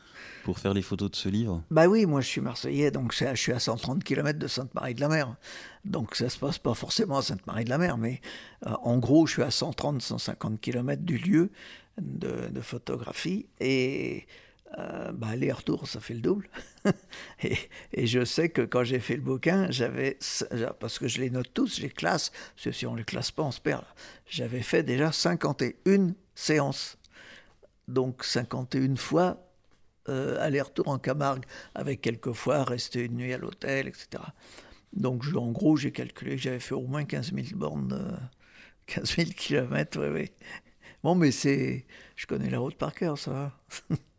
pour 0.45 0.59
faire 0.59 0.75
les 0.75 0.83
photos 0.83 1.11
de 1.11 1.17
ce 1.17 1.29
livre? 1.29 1.63
Bah 1.71 1.87
oui, 1.87 2.07
moi 2.07 2.21
je 2.21 2.29
suis 2.29 2.41
marseillais, 2.41 2.91
donc 2.91 3.13
je 3.13 3.35
suis 3.35 3.53
à 3.53 3.59
130 3.59 4.03
km 4.03 4.39
de 4.39 4.47
Sainte-Marie-de-la-Mer. 4.47 5.37
Donc 5.85 6.15
ça 6.15 6.29
se 6.29 6.39
passe 6.39 6.59
pas 6.59 6.75
forcément 6.75 7.19
à 7.19 7.23
Sainte-Marie-de-la-Mer, 7.23 7.99
mais 7.99 8.21
euh, 8.67 8.75
en 8.83 8.99
gros 8.99 9.27
je 9.27 9.35
suis 9.35 9.43
à 9.43 9.49
130-150 9.49 10.59
km 10.59 11.03
du 11.03 11.19
lieu 11.19 11.51
de, 12.01 12.61
photographie. 12.61 13.47
Et 13.61 14.27
euh, 14.79 15.11
bah, 15.13 15.29
aller-retour, 15.29 15.89
ça 15.89 15.99
fait 15.99 16.15
le 16.15 16.21
double. 16.21 16.49
et, 17.43 17.57
et, 17.93 18.07
je 18.07 18.25
sais 18.25 18.51
que 18.51 18.63
quand 18.63 18.85
j'ai 18.85 19.01
fait 19.01 19.17
le 19.17 19.23
bouquin, 19.23 19.69
j'avais, 19.71 20.17
parce 20.79 20.99
que 20.99 21.09
je 21.09 21.21
les 21.21 21.31
note 21.31 21.51
tous, 21.53 21.77
je 21.77 21.83
les 21.83 21.91
classe, 21.91 22.31
parce 22.55 22.65
que 22.65 22.73
si 22.73 22.87
on 22.87 22.95
les 22.95 23.05
classe 23.05 23.33
pas, 23.33 23.43
on 23.43 23.51
se 23.51 23.61
perd. 23.61 23.85
J'avais 24.29 24.63
fait 24.63 24.85
déjà 24.85 25.11
51 25.11 26.15
séances. 26.35 26.99
Donc 27.89 28.25
51 28.25 28.95
fois 28.95 29.51
euh, 30.09 30.41
aller-retour 30.41 30.87
en 30.87 30.99
Camargue, 30.99 31.45
avec 31.75 32.01
quelquefois 32.01 32.63
rester 32.63 33.05
une 33.07 33.17
nuit 33.17 33.33
à 33.33 33.39
l'hôtel, 33.39 33.89
etc. 33.89 34.23
Donc 34.93 35.25
en 35.35 35.51
gros, 35.51 35.77
j'ai 35.77 35.91
calculé 35.91 36.37
que 36.37 36.43
j'avais 36.43 36.61
fait 36.61 36.75
au 36.75 36.87
moins 36.87 37.05
15 37.05 37.33
000 37.35 37.47
bornes, 37.57 38.21
15 38.87 39.17
000 39.17 39.31
kilomètres, 39.37 39.99
oui. 40.09 40.31
Bon, 41.03 41.15
mais 41.15 41.33
c'est... 41.33 41.87
Je 42.15 42.27
connais 42.27 42.51
la 42.51 42.59
route 42.59 42.77
par 42.77 42.95
cœur, 42.95 43.19
ça 43.19 43.31
va. 43.33 43.97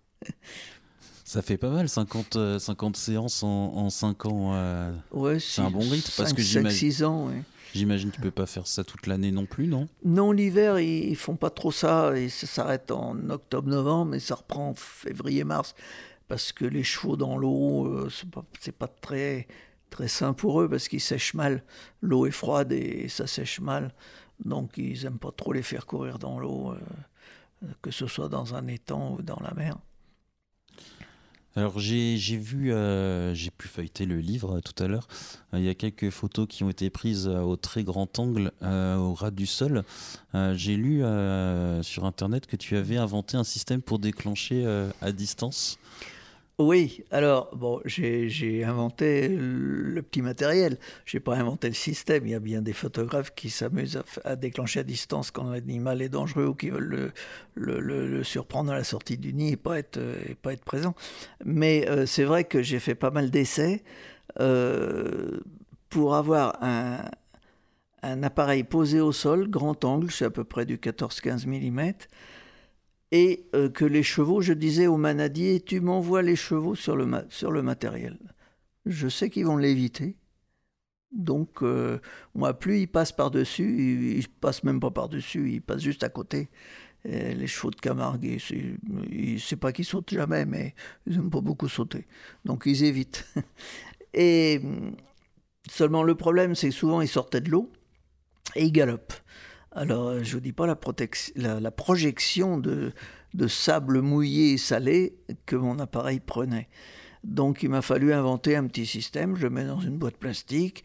Ça 1.26 1.42
fait 1.42 1.58
pas 1.58 1.70
mal, 1.70 1.88
50, 1.88 2.60
50 2.60 2.96
euh, 2.96 3.00
séances 3.00 3.44
en, 3.44 3.48
en 3.48 3.90
5 3.90 4.26
ans. 4.26 4.52
Euh, 4.54 4.94
ouais, 5.12 5.40
c'est 5.40 5.62
un 5.62 5.72
bon 5.72 5.80
rythme. 5.80 6.12
parce 6.18 6.34
que 6.34 6.42
5, 6.42 6.70
6 6.70 7.04
ans. 7.04 7.30
J'imagine 7.74 8.12
que 8.12 8.16
tu 8.16 8.22
peux 8.22 8.32
pas 8.32 8.46
faire 8.46 8.68
ça 8.68 8.84
toute 8.84 9.08
l'année 9.08 9.32
non 9.32 9.46
plus, 9.46 9.68
non? 9.68 9.88
Non, 10.04 10.34
l'hiver, 10.34 10.80
ils, 10.80 11.16
font 11.16 11.38
pas 11.38 11.50
trop 11.50 11.72
ça. 11.72 12.18
Et 12.18 12.28
ça 12.28 12.48
s'arrête 12.48 12.92
en 12.92 13.30
octobre-novembre, 13.30 14.12
mais 14.12 14.20
ça 14.20 14.36
reprend 14.36 14.70
en 14.70 14.74
février-mars. 14.74 15.74
Parce 16.28 16.52
que 16.52 16.66
les 16.66 16.84
chevaux 16.84 17.16
dans 17.16 17.38
l'eau, 17.38 17.86
euh, 17.88 18.10
c'est 18.10 18.30
pas, 18.30 18.44
pas 18.78 18.94
très, 19.02 19.48
très 19.90 20.10
sain 20.10 20.34
pour 20.34 20.62
eux, 20.62 20.68
parce 20.68 20.90
qu'ils 20.90 21.00
sèchent 21.00 21.34
mal. 21.34 21.64
L'eau 22.02 22.26
est 22.26 22.32
froide 22.32 22.74
et 22.74 23.08
ça 23.08 23.26
sèche 23.26 23.62
mal. 23.62 23.94
Donc 24.44 24.78
ils 24.78 25.06
aiment 25.06 25.20
pas 25.20 25.32
trop 25.32 25.54
les 25.54 25.62
faire 25.62 25.86
courir 25.86 26.20
dans 26.20 26.40
l'eau, 26.40 26.72
euh, 26.72 27.68
que 27.82 27.92
ce 27.92 28.08
soit 28.08 28.28
dans 28.28 28.56
un 28.56 28.68
étang 28.68 29.16
ou 29.18 29.22
dans 29.22 29.40
la 29.42 29.54
mer. 29.54 29.78
Alors 31.58 31.80
j'ai 31.80 32.16
vu, 32.38 32.72
euh, 32.72 33.34
j'ai 33.34 33.52
pu 33.52 33.68
feuilleter 33.68 34.06
le 34.06 34.20
livre 34.20 34.58
euh, 34.58 34.62
tout 34.62 34.82
à 34.82 34.88
l'heure. 34.88 35.08
Euh, 35.54 35.60
il 35.60 35.66
y 35.66 35.70
a 35.70 35.76
quelques 35.76 36.10
photos 36.10 36.48
qui 36.48 36.64
ont 36.64 36.70
été 36.70 36.90
prises 36.90 37.28
au 37.28 37.58
très 37.58 37.84
grand 37.84 38.20
angle, 38.20 38.52
au 38.62 39.14
ras 39.14 39.32
du 39.32 39.46
sol. 39.46 39.84
j'ai 40.34 40.76
lu 40.78 41.04
sur 41.84 42.06
internet 42.06 42.48
que 42.48 42.56
tu 42.56 42.78
avais 42.78 42.98
inventé 42.98 43.38
un 43.38 43.44
système 43.44 43.82
pour 43.82 44.00
déclencher 44.00 44.66
à 45.02 45.12
distance. 45.12 45.78
Oui, 46.62 47.04
alors, 47.10 47.56
bon, 47.56 47.82
j'ai 47.86 48.64
inventé 48.64 49.28
le 49.30 50.02
petit 50.02 50.22
matériel. 50.22 50.78
Je 51.06 51.18
n'ai 51.18 51.22
pas 51.22 51.36
inventé 51.36 51.68
le 51.68 51.74
système. 51.74 52.28
Il 52.28 52.32
y 52.32 52.36
a 52.36 52.40
bien 52.40 52.62
des 52.62 52.74
photographes 52.74 53.34
qui 53.34 53.50
s'amusent 53.50 54.02
à, 54.24 54.36
déclencher 54.36 54.82
à 54.82 54.84
distance 54.84 55.32
quand 55.32 55.50
l'animal 55.50 56.02
est 56.04 56.10
dangereux 56.10 56.46
ou 56.46 56.54
qui 56.54 56.70
veulent 56.70 57.12
le, 57.56 58.24
surprendre 58.24 58.72
à 58.72 58.76
la 58.76 58.84
sortie 58.84 59.18
du 59.18 59.34
nid 59.34 59.54
et 59.54 59.58
pas 59.58 59.80
être, 59.80 60.00
pas 60.44 60.54
être 60.54 60.64
présent. 60.64 60.94
Mais 61.44 61.90
euh, 61.90 62.06
c'est 62.06 62.26
vrai 62.26 62.44
que 62.44 62.62
j'ai 62.62 62.80
fait 62.80 62.96
pas 62.96 63.10
mal 63.10 63.32
d'essais 63.32 63.84
euh, 64.40 65.40
pour 65.90 66.16
avoir 66.16 66.62
un, 66.62 67.00
un 68.04 68.24
appareil 68.24 68.64
posé 68.64 69.00
au 69.00 69.12
sol, 69.12 69.50
grand 69.50 69.84
angle, 69.84 70.12
c'est 70.12 70.26
à 70.26 70.30
peu 70.30 70.44
près 70.44 70.66
du 70.66 70.78
14-15 70.78 71.48
mm 71.48 71.94
et 73.12 73.46
euh, 73.56 73.70
que 73.70 73.86
les 73.86 74.04
chevaux, 74.04 74.42
je 74.42 74.54
disais 74.54 74.88
au 74.88 74.98
manadier, 74.98 75.60
tu 75.60 75.82
m'envoies 75.82 76.22
les 76.22 76.36
chevaux 76.36 76.76
sur 76.76 76.96
le, 76.96 77.26
sur 77.30 77.52
le 77.52 77.62
matériel. 77.62 78.18
Je 78.86 79.08
sais 79.08 79.30
qu'ils 79.30 79.46
vont 79.46 79.58
l'éviter. 79.58 80.18
Donc, 81.12 81.62
euh, 81.62 82.00
moi, 82.36 82.58
plus 82.58 82.80
ils 82.80 82.88
passent 82.88 83.12
par-dessus, 83.12 84.16
ils, 84.16 84.20
ne 84.20 84.40
passent 84.40 84.64
même 84.64 84.80
pas 84.80 84.92
par-dessus, 84.92 85.52
ils 85.52 85.62
passent 85.62 85.82
juste 85.82 86.04
à 86.04 86.10
côté. 86.10 86.50
les 87.04 87.48
chevaux 87.48 87.72
de 87.72 87.76
Camargue, 87.76 88.38
c'est 89.40 89.56
pas 89.58 89.74
qu'ils 89.74 89.86
sautent 89.86 90.12
jamais, 90.12 90.46
mais 90.46 90.74
ils 91.06 91.18
n'aiment 91.18 91.30
pas 91.30 91.42
beaucoup 91.42 91.68
sauter. 91.68 92.08
Donc, 92.46 92.64
ils 92.66 92.84
évitent. 92.86 93.26
Et 94.14 94.62
seulement 95.70 96.04
le 96.04 96.16
problème, 96.16 96.56
c'est 96.56 96.70
que 96.70 96.76
souvent, 96.76 97.02
ils 97.02 97.08
sortaient 97.08 97.42
de 97.42 97.50
l'eau 97.50 97.72
et 98.56 98.66
ils 98.66 98.72
galopent. 98.72 99.14
Alors, 99.74 100.22
je 100.24 100.34
vous 100.34 100.42
dis 100.42 100.52
pas 100.52 100.68
la, 100.68 101.72
projection 101.72 102.58
de, 102.58 102.92
de 103.34 103.48
sable 103.48 104.02
mouillé 104.02 104.54
et 104.54 104.58
salé 104.58 105.16
que 105.46 105.56
mon 105.56 105.80
appareil 105.80 106.20
prenait. 106.20 106.68
Donc 107.24 107.64
il 107.64 107.70
m'a 107.70 107.82
fallu 107.82 108.14
inventer 108.14 108.56
un 108.56 108.66
petit 108.68 108.86
système, 108.86 109.36
je 109.36 109.44
le 109.44 109.50
mets 109.50 109.66
dans 109.66 109.80
une 109.80 109.98
boîte 109.98 110.18
plastique 110.18 110.84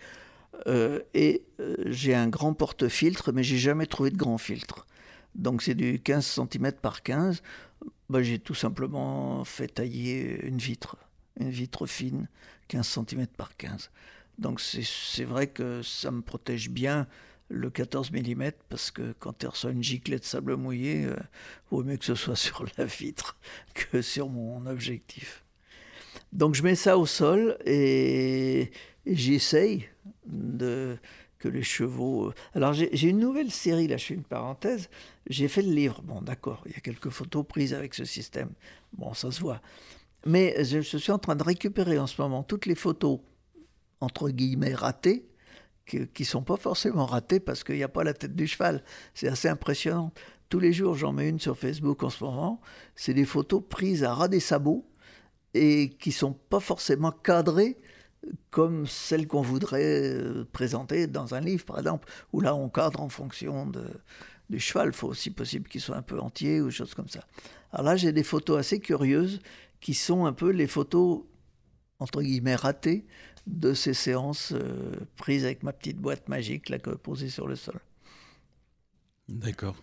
euh, 0.67 1.01
et 1.15 1.47
euh, 1.61 1.77
j'ai 1.87 2.15
un 2.15 2.29
grand 2.29 2.53
porte-filtre, 2.53 3.33
mais 3.33 3.43
j'ai 3.43 3.59
jamais 3.59 3.87
trouvé 3.87 4.11
de 4.11 4.17
grand 4.17 4.39
filtre. 4.39 4.87
Donc 5.35 5.63
c'est 5.63 5.75
du 5.75 6.01
15 6.01 6.25
cm 6.25 6.73
par 6.73 7.03
15. 7.03 7.43
Bah, 8.09 8.23
j'ai 8.23 8.39
tout 8.39 8.55
simplement 8.55 9.45
fait 9.45 9.69
tailler 9.69 10.45
une 10.47 10.59
vitre, 10.59 10.97
une 11.41 11.51
vitre 11.51 11.87
fine, 11.87 12.29
15 12.69 12.87
cm 12.87 13.27
par 13.29 13.57
15. 13.57 13.91
Donc 14.39 14.61
c'est 14.61 15.25
vrai 15.25 15.47
que 15.47 15.83
ça 15.83 16.11
me 16.11 16.21
protège 16.21 16.69
bien 16.71 17.07
le 17.49 17.71
14 17.71 18.11
mm 18.13 18.51
parce 18.69 18.91
que 18.91 19.15
quand 19.19 19.39
tu 19.39 19.47
reçois 19.47 19.71
une 19.71 19.83
giclée 19.83 20.19
de 20.19 20.25
sable 20.25 20.57
mouillé, 20.57 21.03
il 21.03 21.09
euh, 21.09 21.17
vaut 21.71 21.85
mieux 21.85 21.97
que 21.97 22.05
ce 22.05 22.15
soit 22.15 22.37
sur 22.37 22.65
la 22.77 22.85
vitre 22.85 23.37
que 23.75 24.03
sur 24.03 24.29
mon 24.29 24.67
objectif. 24.67 25.45
Donc 26.33 26.55
je 26.55 26.63
mets 26.63 26.75
ça 26.75 26.99
au 26.99 27.07
sol 27.07 27.57
et, 27.65 28.71
j'essaye 29.07 29.89
de 30.27 30.97
que 31.39 31.49
les 31.49 31.63
chevaux. 31.63 32.29
Euh, 32.29 32.35
alors 32.55 32.73
j'ai 32.73 33.09
une 33.09 33.19
nouvelle 33.21 33.51
série, 33.51 33.87
là 33.87 33.97
je 33.97 34.07
fais 34.07 34.15
une 34.15 34.25
parenthèse, 34.25 34.89
j'ai 35.29 35.49
fait 35.49 35.63
le 35.63 35.73
livre. 35.73 36.03
Bon 36.03 36.21
d'accord, 36.21 36.63
il 36.67 36.73
y 36.73 36.77
a 36.77 36.81
quelques 36.81 37.11
photos 37.11 37.45
prises 37.47 37.75
avec 37.75 37.95
ce 37.95 38.05
système. 38.05 38.51
Bon, 38.95 39.15
ça 39.15 39.31
se 39.31 39.41
voit. 39.41 39.61
Mais 40.25 40.65
je, 40.65 40.81
suis 40.81 41.13
en 41.13 41.19
train 41.19 41.37
de 41.37 41.43
récupérer 41.45 41.99
en 41.99 42.09
ce 42.09 42.21
moment 42.21 42.43
toutes 42.43 42.67
les 42.67 42.75
photos, 42.75 43.21
entre 44.01 44.31
guillemets, 44.31 44.75
ratées, 44.75 45.25
qui 45.87 46.09
ne 46.19 46.25
sont 46.25 46.43
pas 46.43 46.57
forcément 46.57 47.07
ratées 47.07 47.41
parce 47.41 47.65
qu'il 47.65 47.77
n'y 47.77 47.83
a 47.83 47.89
pas 47.89 48.05
la 48.05 48.13
tête 48.13 48.35
du 48.35 48.47
cheval. 48.47 48.83
C'est 49.15 49.29
assez 49.29 49.49
impressionnant. 49.49 50.13
Tous 50.49 50.59
les 50.59 50.73
jours, 50.73 50.95
j'en 50.95 51.13
mets 51.13 51.29
une 51.29 51.41
sur 51.41 51.57
Facebook 51.57 52.03
en 52.03 52.11
ce 52.11 52.23
moment. 52.23 52.61
C'est 52.95 53.15
des 53.15 53.25
photos 53.25 53.63
prises 53.69 54.05
à 54.05 54.15
ras 54.15 54.29
des 54.29 54.41
sabots 54.41 54.89
et 55.55 55.91
qui 55.91 56.13
sont 56.13 56.33
pas 56.33 56.61
forcément 56.61 57.13
cadrées 57.13 57.79
comme 58.51 58.87
celles 58.87 59.29
qu'on 59.29 59.43
voudrait 59.43 60.15
euh, 60.15 60.45
présenter 60.53 61.07
dans 61.07 61.35
un 61.35 61.41
livre, 61.41 61.65
par 61.65 61.79
exemple, 61.79 62.09
où 62.33 62.41
là 62.41 62.55
on 62.55 62.69
cadre 62.69 63.01
en 63.01 63.09
fonction 63.09 63.67
de, 63.67 63.85
du 64.51 64.59
cheval. 64.59 64.89
Il 64.89 64.95
faut 64.95 65.09
aussi 65.09 65.31
possible 65.31 65.69
qu'il 65.69 65.81
soit 65.81 65.97
un 65.97 66.03
peu 66.03 66.19
entier 66.19 66.61
ou 66.61 66.71
choses 66.71 66.95
comme 66.95 67.09
ça. 67.09 67.25
Alors 67.73 67.87
là, 67.87 67.97
j'ai 67.97 68.13
des 68.13 68.25
photos 68.25 68.59
assez 68.59 68.81
curieuses 68.81 69.41
qui 69.81 69.95
sont 69.95 70.27
un 70.27 70.33
peu 70.33 70.51
les 70.51 70.67
photos, 70.67 71.23
entre 72.01 72.23
guillemets, 72.23 72.57
ratées 72.57 73.07
de 73.47 73.75
ces 73.75 73.95
séances 73.95 74.53
euh, 74.53 74.97
prises 75.17 75.45
avec 75.45 75.63
ma 75.63 75.73
petite 75.73 75.99
boîte 75.99 76.29
magique 76.29 76.69
là, 76.69 76.79
posée 76.79 77.29
sur 77.29 77.47
le 77.47 77.57
sol. 77.57 77.79
D'accord. 79.29 79.77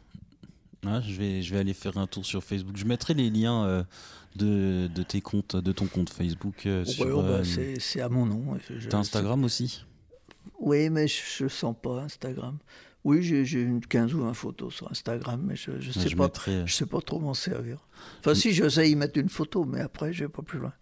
Ah, 0.86 1.02
je, 1.02 1.14
vais, 1.16 1.42
je 1.42 1.54
vais 1.54 1.60
aller 1.62 1.74
faire 1.74 1.98
un 1.98 2.08
tour 2.08 2.26
sur 2.26 2.44
Facebook. 2.44 2.76
Je 2.76 2.86
mettrai 2.86 3.14
les 3.14 3.30
liens 3.30 3.66
euh, 3.66 3.84
de, 4.36 4.88
de, 4.94 5.04
tes 5.04 5.22
comptes, 5.22 5.56
de 5.56 5.72
ton 5.72 5.88
compte 5.88 6.10
Facebook. 6.10 6.66
Euh, 6.66 6.84
sur, 6.84 7.24
bah, 7.24 7.42
c'est 7.44 8.02
à 8.02 8.10
mon 8.10 8.26
nom. 8.26 8.58
T'as 8.90 8.98
Instagram 8.98 9.44
aussi? 9.46 9.86
Oui, 10.60 10.90
mais 10.90 11.08
je 11.08 11.46
ne 11.46 11.50
sens 11.50 11.76
pas 11.82 12.02
Instagram. 12.02 12.58
Oui, 13.06 13.22
j'ai 13.22 13.62
une 13.62 13.86
15 13.86 14.14
ou 14.14 14.22
20 14.22 14.34
photos 14.34 14.74
sur 14.74 14.90
Instagram, 14.90 15.42
mais 15.46 15.58
je 15.58 15.72
ne 15.72 15.82
sais, 15.92 16.16
pas, 16.16 16.32
je 16.66 16.74
sais 16.74 16.86
pas 16.86 17.02
trop 17.02 17.20
m'en 17.20 17.34
servir. 17.34 17.86
Enfin, 18.20 18.34
si, 18.34 18.54
j'essaie 18.54 18.90
y 18.90 18.96
mettre 18.96 19.20
une 19.20 19.28
photo, 19.28 19.66
mais 19.66 19.82
après, 19.82 20.14
je 20.14 20.24
vais 20.24 20.30
pas 20.30 20.42
plus 20.42 20.60
loin. 20.60 20.74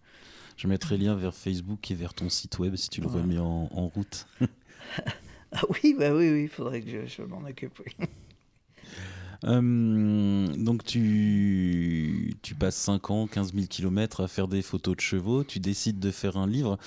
Je 0.62 0.68
mettrai 0.68 0.96
lien 0.96 1.16
vers 1.16 1.34
Facebook 1.34 1.90
et 1.90 1.96
vers 1.96 2.14
ton 2.14 2.30
site 2.30 2.60
web 2.60 2.76
si 2.76 2.88
tu 2.88 3.02
le 3.02 3.08
remets 3.08 3.40
en, 3.40 3.68
en 3.72 3.88
route. 3.88 4.28
ah 5.52 5.62
oui, 5.70 5.96
bah 5.98 6.14
oui, 6.14 6.30
oui, 6.30 6.44
il 6.44 6.50
faudrait 6.50 6.82
que 6.82 6.88
je, 6.88 7.08
je 7.08 7.24
m'en 7.24 7.44
occupe. 7.44 7.82
Euh, 9.44 10.56
donc 10.56 10.84
tu, 10.84 12.36
tu 12.44 12.54
passes 12.54 12.76
5 12.76 13.10
ans, 13.10 13.26
15 13.26 13.56
000 13.56 13.66
km 13.66 14.22
à 14.22 14.28
faire 14.28 14.48
des 14.48 14.62
photos 14.62 14.96
de 14.96 15.02
chevaux, 15.02 15.44
tu 15.44 15.60
décides 15.60 16.00
de 16.00 16.12
faire 16.12 16.38
un 16.38 16.46
livre, 16.46 16.78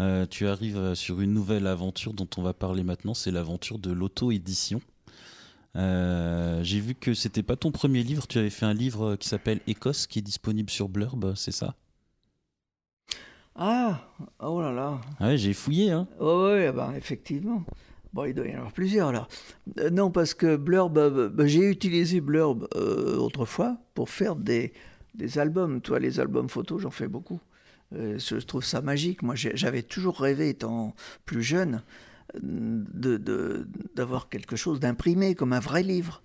euh, 0.00 0.26
tu 0.28 0.48
arrives 0.48 0.96
sur 0.96 1.20
une 1.20 1.32
nouvelle 1.32 1.68
aventure 1.68 2.12
dont 2.12 2.26
on 2.36 2.42
va 2.42 2.52
parler 2.52 2.82
maintenant, 2.82 3.14
c'est 3.14 3.30
l'aventure 3.30 3.78
de 3.78 3.92
l'auto-édition. 3.92 4.82
Euh, 5.76 6.64
j'ai 6.64 6.80
vu 6.80 6.96
que 6.96 7.14
c'était 7.14 7.44
pas 7.44 7.54
ton 7.54 7.70
premier 7.70 8.02
livre, 8.02 8.26
tu 8.26 8.38
avais 8.38 8.50
fait 8.50 8.66
un 8.66 8.74
livre 8.74 9.14
qui 9.14 9.28
s'appelle 9.28 9.60
Écosse 9.68 10.08
qui 10.08 10.18
est 10.18 10.22
disponible 10.22 10.68
sur 10.68 10.88
Blurb, 10.88 11.34
c'est 11.36 11.52
ça? 11.52 11.76
Ah, 13.56 14.00
oh 14.40 14.60
là 14.60 14.72
là. 14.72 15.00
Ouais, 15.20 15.36
j'ai 15.36 15.52
fouillé. 15.52 15.90
Hein. 15.90 16.06
Oh, 16.18 16.50
oui, 16.52 16.70
ben, 16.72 16.94
effectivement. 16.94 17.64
Bon, 18.12 18.24
il 18.24 18.34
doit 18.34 18.46
y 18.46 18.52
en 18.54 18.58
avoir 18.58 18.72
plusieurs 18.72 19.12
là. 19.12 19.28
Euh, 19.78 19.90
non, 19.90 20.10
parce 20.10 20.34
que 20.34 20.56
Blurb, 20.56 20.98
euh, 20.98 21.28
bah, 21.28 21.46
j'ai 21.46 21.70
utilisé 21.70 22.20
Blurb 22.20 22.66
euh, 22.74 23.16
autrefois 23.16 23.76
pour 23.94 24.10
faire 24.10 24.34
des, 24.34 24.72
des 25.14 25.38
albums. 25.38 25.80
Toi, 25.80 26.00
les 26.00 26.18
albums 26.18 26.48
photos, 26.48 26.82
j'en 26.82 26.90
fais 26.90 27.08
beaucoup. 27.08 27.40
je 27.92 28.44
trouve 28.44 28.64
ça 28.64 28.80
magique. 28.82 29.22
Moi, 29.22 29.34
j'avais 29.36 29.82
toujours 29.82 30.18
rêvé, 30.20 30.48
étant 30.48 30.94
plus 31.24 31.42
jeune, 31.42 31.82
d'avoir 32.42 34.24
de, 34.24 34.28
quelque 34.30 34.56
chose 34.56 34.80
d'imprimé, 34.80 35.34
comme 35.36 35.52
un 35.52 35.60
vrai 35.60 35.82
livre. 35.82 36.22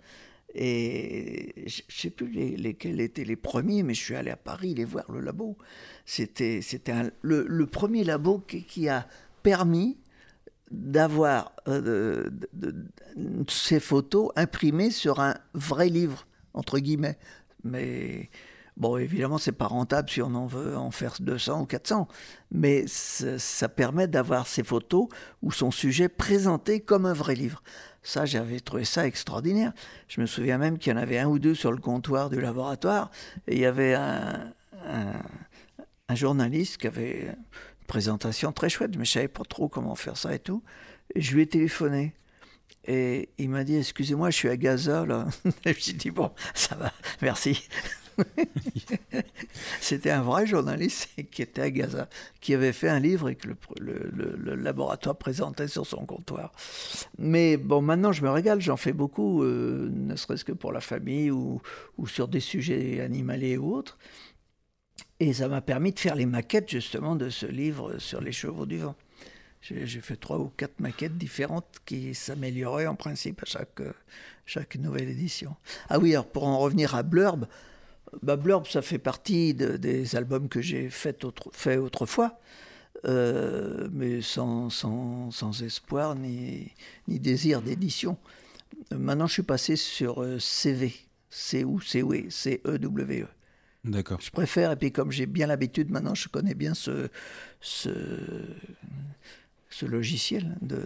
Et 0.57 1.53
je 1.67 1.81
ne 1.81 1.91
sais 1.91 2.09
plus 2.09 2.27
lesquels 2.27 3.01
étaient 3.01 3.25
les 3.25 3.35
premiers, 3.35 3.83
mais 3.83 3.93
je 3.93 4.01
suis 4.01 4.15
allé 4.15 4.31
à 4.31 4.37
Paris 4.37 4.73
les 4.73 4.85
voir, 4.85 5.11
le 5.11 5.19
labo. 5.19 5.57
C'était 6.05 6.61
le, 7.21 7.65
premier 7.65 8.05
labo 8.05 8.39
qui 8.39 8.87
a 8.87 9.05
permis 9.43 9.97
d'avoir 10.71 11.51
euh, 11.67 12.29
ces 13.47 13.79
photos 13.79 14.31
imprimées 14.35 14.91
sur 14.91 15.19
un 15.19 15.35
vrai 15.53 15.89
livre, 15.89 16.25
entre 16.53 16.79
guillemets. 16.79 17.17
Mais 17.63 18.29
bon, 18.77 18.97
évidemment, 18.97 19.37
c'est 19.37 19.51
pas 19.51 19.67
rentable 19.67 20.09
si 20.09 20.21
on 20.21 20.33
en 20.35 20.47
veut 20.47 20.77
en 20.77 20.91
faire 20.91 21.15
200 21.19 21.61
ou 21.61 21.65
400, 21.65 22.07
mais 22.51 22.85
ça 22.87 23.69
permet 23.69 24.07
d'avoir 24.07 24.47
ces 24.47 24.63
photos 24.63 25.07
où 25.41 25.51
son 25.51 25.71
sujet 25.71 26.09
présenté 26.09 26.79
comme 26.79 27.05
un 27.05 27.13
vrai 27.13 27.35
livre. 27.35 27.61
Ça, 28.05 28.23
j'avais 28.25 28.59
trouvé 28.59 28.85
ça 28.85 29.07
extraordinaire. 29.07 29.73
Je 30.07 30.21
me 30.21 30.27
souviens 30.27 30.59
même 30.59 30.77
qu'il 30.77 30.93
y 30.93 30.95
en 30.95 30.99
avait 30.99 31.17
un 31.17 31.27
ou 31.27 31.39
deux 31.39 31.55
sur 31.55 31.71
le 31.71 31.79
comptoir 31.79 32.29
du 32.29 32.39
laboratoire, 32.39 33.09
il 33.47 33.57
y 33.57 33.65
avait 33.65 33.95
un, 33.95 34.53
journaliste 36.13 36.77
qui 36.77 36.85
avait 36.85 37.35
présentation 37.87 38.51
très 38.51 38.69
chouette, 38.69 38.95
mais 38.95 39.05
je 39.05 39.11
savais 39.11 39.27
pas 39.27 39.43
trop 39.43 39.67
comment 39.67 39.95
faire 39.95 40.17
ça 40.17 40.35
et 40.35 40.39
tout. 40.39 40.61
je 41.15 41.33
lui 41.33 41.41
ai 41.41 41.47
téléphoné. 41.47 42.13
Et 42.87 43.29
il 43.39 43.49
m'a 43.49 43.63
dit, 43.63 43.75
excusez-moi, 43.75 44.29
je 44.29 44.35
suis 44.35 44.49
à 44.49 44.57
Gaza, 44.57 45.03
là. 45.07 45.25
Je 45.65 45.71
lui 45.71 45.89
ai 45.89 45.93
dit, 45.93 46.11
bon, 46.11 46.31
ça 46.53 46.75
va, 46.75 46.93
merci. 47.23 47.67
C'était 49.81 50.11
un 50.11 50.21
vrai 50.21 50.45
journaliste 50.45 51.09
qui 51.31 51.41
était 51.41 51.61
à 51.61 51.71
Gaza, 51.71 52.09
qui 52.41 52.53
avait 52.53 52.73
fait 52.73 52.89
un 52.89 52.99
livre 52.99 53.29
et 53.29 53.35
que 53.35 53.49
le, 53.79 54.55
laboratoire 54.55 55.17
présentait 55.17 55.67
sur 55.67 55.85
son 55.85 56.05
comptoir. 56.05 56.51
Mais 57.17 57.57
bon, 57.57 57.81
maintenant 57.81 58.11
je 58.11 58.23
me 58.23 58.29
régale, 58.29 58.61
j'en 58.61 58.77
fais 58.77 58.93
beaucoup, 58.93 59.43
euh, 59.43 59.89
ne 59.91 60.15
serait-ce 60.15 60.45
que 60.45 60.51
pour 60.51 60.71
la 60.71 60.81
famille 60.81 61.31
ou, 61.31 61.61
ou, 61.97 62.07
sur 62.07 62.27
des 62.27 62.39
sujets 62.39 63.01
animaliers 63.01 63.57
ou 63.57 63.73
autres. 63.73 63.97
Et 65.19 65.33
ça 65.33 65.47
m'a 65.47 65.61
permis 65.61 65.91
de 65.91 65.99
faire 65.99 66.15
les 66.15 66.25
maquettes 66.25 66.69
justement 66.69 67.15
de 67.15 67.29
ce 67.29 67.45
livre 67.45 67.97
sur 67.99 68.21
les 68.21 68.31
chevaux 68.31 68.65
du 68.65 68.77
vent. 68.77 68.95
J'ai 69.61 70.01
fait 70.01 70.15
trois 70.15 70.37
ou 70.37 70.51
quatre 70.55 70.79
maquettes 70.79 71.17
différentes 71.17 71.79
qui 71.85 72.13
s'amélioraient 72.13 72.85
en 72.85 72.95
principe 72.95 73.41
à 73.41 73.45
chaque, 73.45 73.81
chaque 74.45 74.75
nouvelle 74.75 75.09
édition. 75.09 75.55
Ah 75.89 75.97
oui, 75.97 76.13
alors 76.13 76.27
pour 76.27 76.43
en 76.45 76.59
revenir 76.59 76.93
à 76.93 77.01
Blurb, 77.01 77.47
bah 78.21 78.35
Blurb 78.35 78.67
ça 78.67 78.81
fait 78.81 78.97
partie 78.97 79.53
des 79.53 80.15
albums 80.15 80.49
que 80.49 80.61
j'ai 80.61 80.89
fait, 80.89 81.23
autre, 81.23 81.49
fait 81.53 81.77
autrefois, 81.77 82.39
euh, 83.05 83.87
mais 83.91 84.21
sans, 84.21 84.69
sans, 84.69 85.31
sans, 85.31 85.63
espoir 85.63 86.15
ni, 86.15 86.71
ni 87.07 87.19
désir 87.19 87.61
d'édition. 87.61 88.17
Maintenant 88.91 89.27
je 89.27 89.33
suis 89.33 89.43
passé 89.43 89.75
sur 89.75 90.21
euh, 90.21 90.39
CV, 90.39 90.93
C-U-C-W-E. 91.29 92.29
C-E-W-E. 92.29 93.27
D'accord. 93.83 94.19
Je 94.19 94.31
préfère, 94.31 94.71
et 94.71 94.75
puis 94.75 94.91
comme 94.91 95.11
j'ai 95.11 95.27
bien 95.27 95.45
l'habitude 95.45 95.91
maintenant, 95.91 96.15
je 96.15 96.27
connais 96.27 96.55
bien 96.55 96.73
ce, 96.73 97.09
ce, 97.61 97.89
ce 99.69 99.85
logiciel 99.85 100.57
de, 100.61 100.81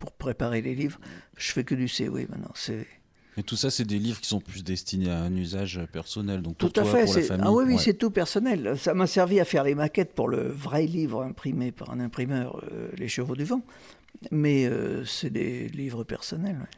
pour 0.00 0.10
préparer 0.12 0.62
les 0.62 0.74
livres. 0.74 0.98
Je 1.36 1.52
fais 1.52 1.62
que 1.62 1.76
du 1.76 1.86
CW 1.86 2.28
maintenant, 2.28 2.50
CV. 2.54 2.86
Et 3.36 3.42
tout 3.42 3.56
ça, 3.56 3.70
c'est 3.70 3.84
des 3.84 3.98
livres 3.98 4.20
qui 4.20 4.28
sont 4.28 4.40
plus 4.40 4.62
destinés 4.62 5.10
à 5.10 5.22
un 5.22 5.34
usage 5.34 5.80
personnel, 5.90 6.42
donc 6.42 6.56
pour 6.56 6.70
tout 6.70 6.80
à 6.80 6.84
fait, 6.84 7.04
pour 7.04 7.14
la 7.14 7.22
famille. 7.22 7.44
Ah 7.46 7.52
oui, 7.52 7.64
oui, 7.66 7.78
c'est 7.78 7.94
tout 7.94 8.10
personnel. 8.10 8.74
Ça 8.78 8.92
m'a 8.92 9.06
servi 9.06 9.40
à 9.40 9.44
faire 9.44 9.64
les 9.64 9.74
maquettes 9.74 10.14
pour 10.14 10.28
le 10.28 10.48
vrai 10.48 10.86
livre 10.86 11.22
imprimé 11.22 11.72
par 11.72 11.90
un 11.90 12.00
imprimeur, 12.00 12.62
euh, 12.70 12.90
Les 12.98 13.08
Chevaux 13.08 13.34
du 13.34 13.44
Vent. 13.44 13.62
Mais 14.30 14.66
euh, 14.66 15.04
c'est 15.06 15.30
des 15.30 15.68
livres 15.68 16.04
personnels. 16.04 16.68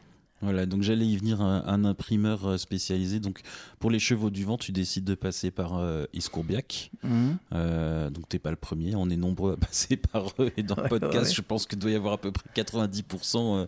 Voilà, 0.41 0.65
donc 0.65 0.81
j'allais 0.83 1.07
y 1.07 1.15
venir 1.17 1.41
un, 1.41 1.63
un, 1.65 1.85
imprimeur 1.85 2.45
euh, 2.45 2.57
spécialisé. 2.57 3.19
Donc 3.19 3.41
pour 3.79 3.89
les 3.89 3.99
chevaux 3.99 4.29
du 4.29 4.43
vent, 4.43 4.57
tu 4.57 4.71
décides 4.73 5.05
de 5.05 5.15
passer 5.15 5.49
par 5.49 5.77
euh, 5.77 6.05
Iscourbiac. 6.13 6.91
Mhm. 7.03 7.37
Euh, 7.53 8.09
donc 8.09 8.27
t'es 8.29 8.37
pas 8.37 8.51
le 8.51 8.57
premier, 8.57 8.95
on 8.95 9.09
est 9.09 9.15
nombreux 9.17 9.53
à 9.53 9.57
passer 9.65 9.95
par 9.97 10.27
eux. 10.39 10.51
Et 10.57 10.61
dans 10.63 10.75
le 10.75 10.89
podcast, 10.89 11.29
ouais. 11.29 11.33
je 11.35 11.41
pense 11.41 11.65
qu'il 11.65 11.79
doit 11.79 11.89
y 11.91 11.95
avoir 11.95 12.13
à 12.13 12.17
peu 12.17 12.31
près 12.31 12.49
90% 12.53 13.37
euh, 13.37 13.65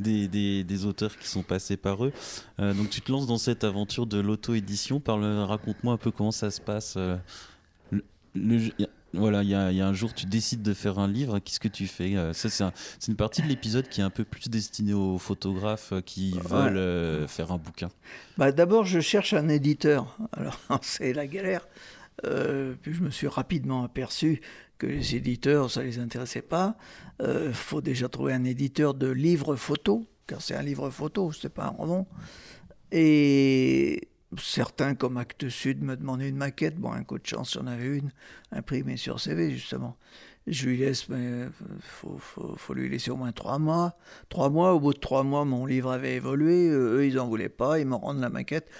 des, 0.00 0.26
des, 0.28 0.64
des 0.64 0.84
auteurs 0.86 1.16
qui 1.16 1.28
sont 1.28 1.42
passés 1.44 1.76
par 1.76 2.04
eux. 2.04 2.12
Euh, 2.58 2.74
donc 2.74 2.90
tu 2.90 3.00
te 3.00 3.10
lances 3.12 3.26
dans 3.28 3.38
cette 3.38 3.62
aventure 3.64 4.06
de 4.06 4.18
l'auto-édition. 4.18 5.00
Raconte-moi 5.06 5.94
un 5.94 5.98
peu 5.98 6.10
comment 6.10 6.32
ça 6.32 6.50
se 6.50 6.60
passe. 6.60 6.94
euh, 6.96 7.16
le- 7.90 8.04
le- 8.34 8.86
voilà, 9.14 9.42
il 9.42 9.48
y, 9.48 9.54
a 9.54 9.70
il 9.72 9.76
y 9.78 9.80
a 9.80 9.86
un 9.88 9.94
jour, 9.94 10.12
tu 10.14 10.26
décides 10.26 10.62
de 10.62 10.74
faire 10.74 10.98
un 10.98 11.08
livre. 11.08 11.38
Qu'est-ce 11.38 11.60
que 11.60 11.68
tu 11.68 11.86
fais 11.86 12.14
Euh, 12.16 12.32
Ça, 12.32 12.48
c'est 12.50 12.64
un- 12.64 12.72
c'est 12.98 13.10
une 13.10 13.16
partie 13.16 13.40
de 13.42 13.46
l'épisode 13.48 13.88
qui 13.88 14.00
est 14.00 14.04
un 14.04 14.10
peu 14.10 14.24
plus 14.24 14.48
destinée 14.48 14.92
aux 14.94 15.18
photographes 15.18 15.92
euh, 15.92 16.00
qui 16.00 16.32
veulent 16.44 16.76
euh, 16.76 17.26
faire 17.26 17.50
un 17.52 17.56
bouquin. 17.58 17.88
Bah, 18.36 18.52
D'abord, 18.52 18.84
je 18.84 19.00
cherche 19.00 19.32
un 19.32 19.48
éditeur. 19.48 20.16
Alors, 20.32 20.58
c'est 20.82 21.12
la 21.12 21.26
galère. 21.26 21.66
Euh, 22.26 22.74
puis 22.82 22.92
je 22.94 23.00
me 23.02 23.10
suis 23.10 23.28
rapidement 23.28 23.84
aperçu 23.84 24.40
que 24.76 24.86
les 24.86 25.14
éditeurs, 25.16 25.70
ça 25.70 25.82
les 25.82 25.98
intéressait 25.98 26.42
pas. 26.42 26.76
Il 27.20 27.52
faut 27.52 27.80
déjà 27.80 28.08
trouver 28.08 28.32
un 28.32 28.44
éditeur 28.44 28.94
de 28.94 29.08
livres 29.08 29.56
photos, 29.56 30.02
car 30.28 30.40
c'est 30.40 30.54
un 30.54 30.62
livre 30.62 30.90
photo, 30.90 31.32
c'est 31.32 31.48
pas 31.48 31.64
un 31.64 31.70
roman. 31.70 32.06
Et 32.92 34.08
certains, 34.36 34.94
comme 34.94 35.16
Actes 35.16 35.48
Sud, 35.48 35.82
me 35.82 35.96
demandaient 35.96 36.28
une 36.28 36.36
maquette. 36.36 36.76
Bon, 36.76 36.92
un 36.92 37.04
coup 37.04 37.18
de 37.18 37.26
chance, 37.26 37.54
j'en 37.54 37.66
avais 37.66 37.98
une 37.98 38.10
imprimée 38.52 38.96
sur 38.96 39.20
CV, 39.20 39.50
justement. 39.50 39.96
Je 40.46 40.66
lui 40.66 40.78
laisse, 40.78 41.08
mais 41.08 41.46
faut, 41.80 42.16
faut, 42.18 42.54
faut 42.56 42.74
lui 42.74 42.88
laisser 42.88 43.10
au 43.10 43.16
moins 43.16 43.32
trois 43.32 43.58
mois. 43.58 43.96
Trois 44.28 44.50
mois, 44.50 44.74
au 44.74 44.80
bout 44.80 44.94
de 44.94 44.98
trois 44.98 45.22
mois, 45.22 45.44
mon 45.44 45.66
livre 45.66 45.90
avait 45.90 46.16
évolué. 46.16 46.68
Eux, 46.68 47.06
ils 47.06 47.18
en 47.18 47.26
voulaient 47.28 47.48
pas, 47.48 47.78
ils 47.78 47.86
me 47.86 47.96
rendent 47.96 48.20
la 48.20 48.30
maquette. 48.30 48.70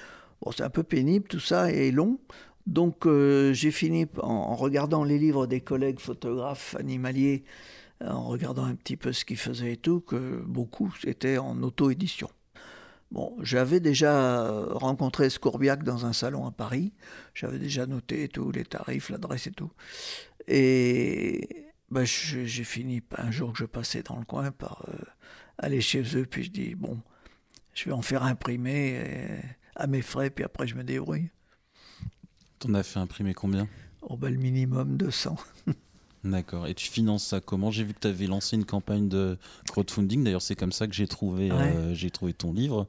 Bon, 0.41 0.51
c'est 0.53 0.63
un 0.63 0.71
peu 0.71 0.83
pénible 0.83 1.27
tout 1.29 1.41
ça 1.41 1.71
et 1.71 1.91
long. 1.91 2.19
Donc 2.67 3.07
euh, 3.07 3.55
j'ai 3.55 3.71
fini 3.71 4.07
en, 4.23 4.29
en 4.29 4.55
regardant 4.55 5.03
les 5.03 5.19
livres 5.19 5.47
des 5.47 5.63
collègues 5.63 6.01
photographes 6.01 6.77
animaliers, 6.79 7.45
euh, 8.03 8.11
en 8.11 8.25
regardant 8.25 8.65
un 8.65 8.75
petit 8.75 8.97
peu 8.97 9.13
ce 9.13 9.25
qu'ils 9.25 9.39
faisaient 9.39 9.73
et 9.73 9.77
tout, 9.79 10.01
que 10.01 10.43
beaucoup 10.47 10.95
c'était 11.01 11.39
en 11.39 11.63
auto-édition. 11.63 12.29
Bon, 13.11 13.37
j'avais 13.41 13.81
déjà 13.81 14.43
euh, 14.43 14.75
rencontré 14.75 15.31
Scourbiac 15.31 15.83
dans 15.83 16.05
un 16.05 16.13
salon 16.13 16.47
à 16.47 16.51
Paris. 16.51 16.93
J'avais 17.35 17.59
déjà 17.59 17.87
noté 17.87 18.29
tous 18.29 18.51
les 18.51 18.65
tarifs, 18.65 19.09
l'adresse 19.09 19.47
et 19.47 19.53
tout. 19.53 19.73
Et 20.47 21.67
ben, 21.91 22.05
j'ai 22.05 22.65
fini 22.65 23.03
un 23.17 23.31
jour 23.31 23.53
que 23.53 23.59
je 23.59 23.65
passais 23.65 24.03
dans 24.03 24.19
le 24.19 24.25
coin 24.25 24.51
par 24.51 24.85
euh, 24.89 24.99
aller 25.57 25.81
chez 25.81 26.03
eux, 26.17 26.27
puis 26.27 26.45
je 26.45 26.51
dis 26.51 26.75
bon, 26.75 27.01
je 27.73 27.87
vais 27.87 27.93
en 27.93 28.03
faire 28.03 28.25
imprimer 28.25 29.01
euh, 29.03 29.39
à 29.75 29.87
mes 29.87 30.03
frais, 30.03 30.29
puis 30.29 30.45
après 30.45 30.67
je 30.67 30.75
me 30.75 30.85
débrouille. 30.85 31.31
T'en 32.59 32.75
as 32.75 32.83
fait 32.83 32.99
imprimer 32.99 33.33
combien? 33.33 33.69
Au 34.03 34.17
bas 34.17 34.31
le 34.31 34.37
minimum 34.37 34.99
200. 34.99 35.37
D'accord. 36.31 36.67
Et 36.67 36.75
tu 36.75 36.89
finances 36.89 37.25
ça 37.27 37.41
comment? 37.41 37.71
J'ai 37.71 37.85
vu 37.85 37.95
que 37.95 38.01
tu 38.01 38.09
avais 38.09 38.27
lancé 38.27 38.57
une 38.57 38.65
campagne 38.65 39.09
de 39.09 39.39
crowdfunding. 39.71 40.25
D'ailleurs, 40.25 40.43
c'est 40.43 40.55
comme 40.57 40.73
ça 40.73 40.87
que 40.87 40.95
j'ai 40.95 41.07
trouvé, 41.07 41.51
Ouais. 41.51 41.59
euh, 41.77 41.95
j'ai 41.95 42.11
trouvé 42.11 42.33
ton 42.35 42.53
livre 42.53 42.87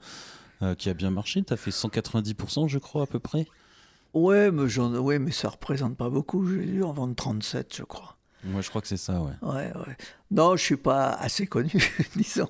euh, 0.61 0.75
qui 0.75 0.89
a 0.89 0.93
bien 0.93 1.09
marché. 1.09 1.41
Tu 1.43 1.53
as 1.53 1.57
fait 1.57 1.71
190%, 1.71 2.67
je 2.67 2.79
crois, 2.79 3.03
à 3.03 3.05
peu 3.07 3.19
près. 3.19 3.45
Ouais, 4.13 4.51
mais, 4.51 4.67
j'en- 4.67 4.93
ouais, 4.97 5.19
mais 5.19 5.31
ça 5.31 5.49
représente 5.49 5.95
pas 5.95 6.09
beaucoup. 6.09 6.45
J'ai 6.49 6.65
dû 6.65 6.83
en 6.83 6.93
vendre 6.93 7.15
37, 7.15 7.75
je 7.77 7.83
crois. 7.83 8.15
Moi, 8.43 8.61
je 8.61 8.69
crois 8.69 8.81
que 8.81 8.87
c'est 8.87 8.95
ça, 8.97 9.21
ouais. 9.21 9.33
Ouais, 9.41 9.71
ouais. 9.75 9.97
Non, 10.31 10.55
je 10.55 10.63
suis 10.63 10.77
pas 10.77 11.09
assez 11.09 11.45
connu, 11.45 11.69
disons. 12.15 12.47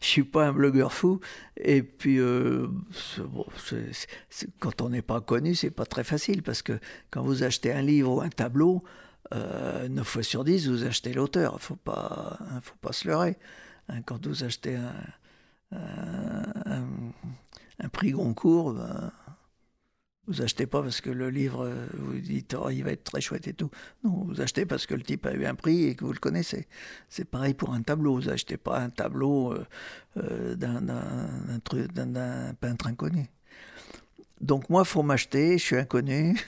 Je 0.00 0.06
suis 0.06 0.22
pas 0.22 0.46
un 0.46 0.52
blogueur 0.52 0.92
fou. 0.92 1.18
Et 1.56 1.82
puis, 1.82 2.18
euh, 2.20 2.68
c'est- 2.92 3.22
bon, 3.22 3.44
c'est- 3.68 3.92
c'est- 3.92 4.06
c'est- 4.30 4.48
quand 4.60 4.80
on 4.80 4.90
n'est 4.90 5.02
pas 5.02 5.20
connu, 5.20 5.54
c'est 5.56 5.70
pas 5.72 5.86
très 5.86 6.04
facile 6.04 6.42
parce 6.44 6.62
que 6.62 6.78
quand 7.10 7.22
vous 7.24 7.42
achetez 7.42 7.72
un 7.72 7.82
livre 7.82 8.12
ou 8.12 8.20
un 8.20 8.28
tableau, 8.28 8.82
euh, 9.32 9.88
9 9.88 10.06
fois 10.06 10.22
sur 10.22 10.44
10, 10.44 10.68
vous 10.68 10.84
achetez 10.84 11.12
l'auteur. 11.12 11.60
Faut 11.60 11.76
pas, 11.76 12.38
hein, 12.40 12.60
faut 12.60 12.76
pas 12.80 12.92
se 12.92 13.08
leurrer. 13.08 13.36
Hein, 13.88 14.02
quand 14.02 14.26
vous 14.26 14.44
achetez 14.44 14.76
un, 14.76 14.92
prix 17.92 18.12
Goncourt, 18.12 18.74
ben, 18.74 19.12
vous 20.26 20.40
achetez 20.40 20.66
pas 20.66 20.82
parce 20.82 21.00
que 21.02 21.10
le 21.10 21.28
livre, 21.28 21.66
euh, 21.66 21.86
vous 21.98 22.18
dites, 22.18 22.56
oh, 22.58 22.70
il 22.70 22.82
va 22.82 22.92
être 22.92 23.04
très 23.04 23.20
chouette 23.20 23.46
et 23.46 23.52
tout. 23.52 23.70
Non, 24.02 24.24
vous 24.24 24.40
achetez 24.40 24.64
parce 24.64 24.86
que 24.86 24.94
le 24.94 25.02
type 25.02 25.26
a 25.26 25.34
eu 25.34 25.44
un 25.44 25.54
prix 25.54 25.84
et 25.84 25.94
que 25.94 26.04
vous 26.04 26.12
le 26.12 26.18
connaissez. 26.18 26.66
C'est 27.10 27.26
pareil 27.26 27.52
pour 27.52 27.74
un 27.74 27.82
tableau. 27.82 28.14
Vous 28.14 28.30
achetez 28.30 28.56
pas 28.56 28.78
un 28.80 28.88
tableau 28.88 29.52
euh, 29.52 29.66
euh, 30.16 30.54
d'un 30.56 32.54
peintre 32.54 32.86
inconnu. 32.86 33.26
Donc 34.40 34.70
moi, 34.70 34.84
faut 34.84 35.02
m'acheter. 35.02 35.58
Je 35.58 35.64
suis 35.64 35.76
inconnu. 35.76 36.38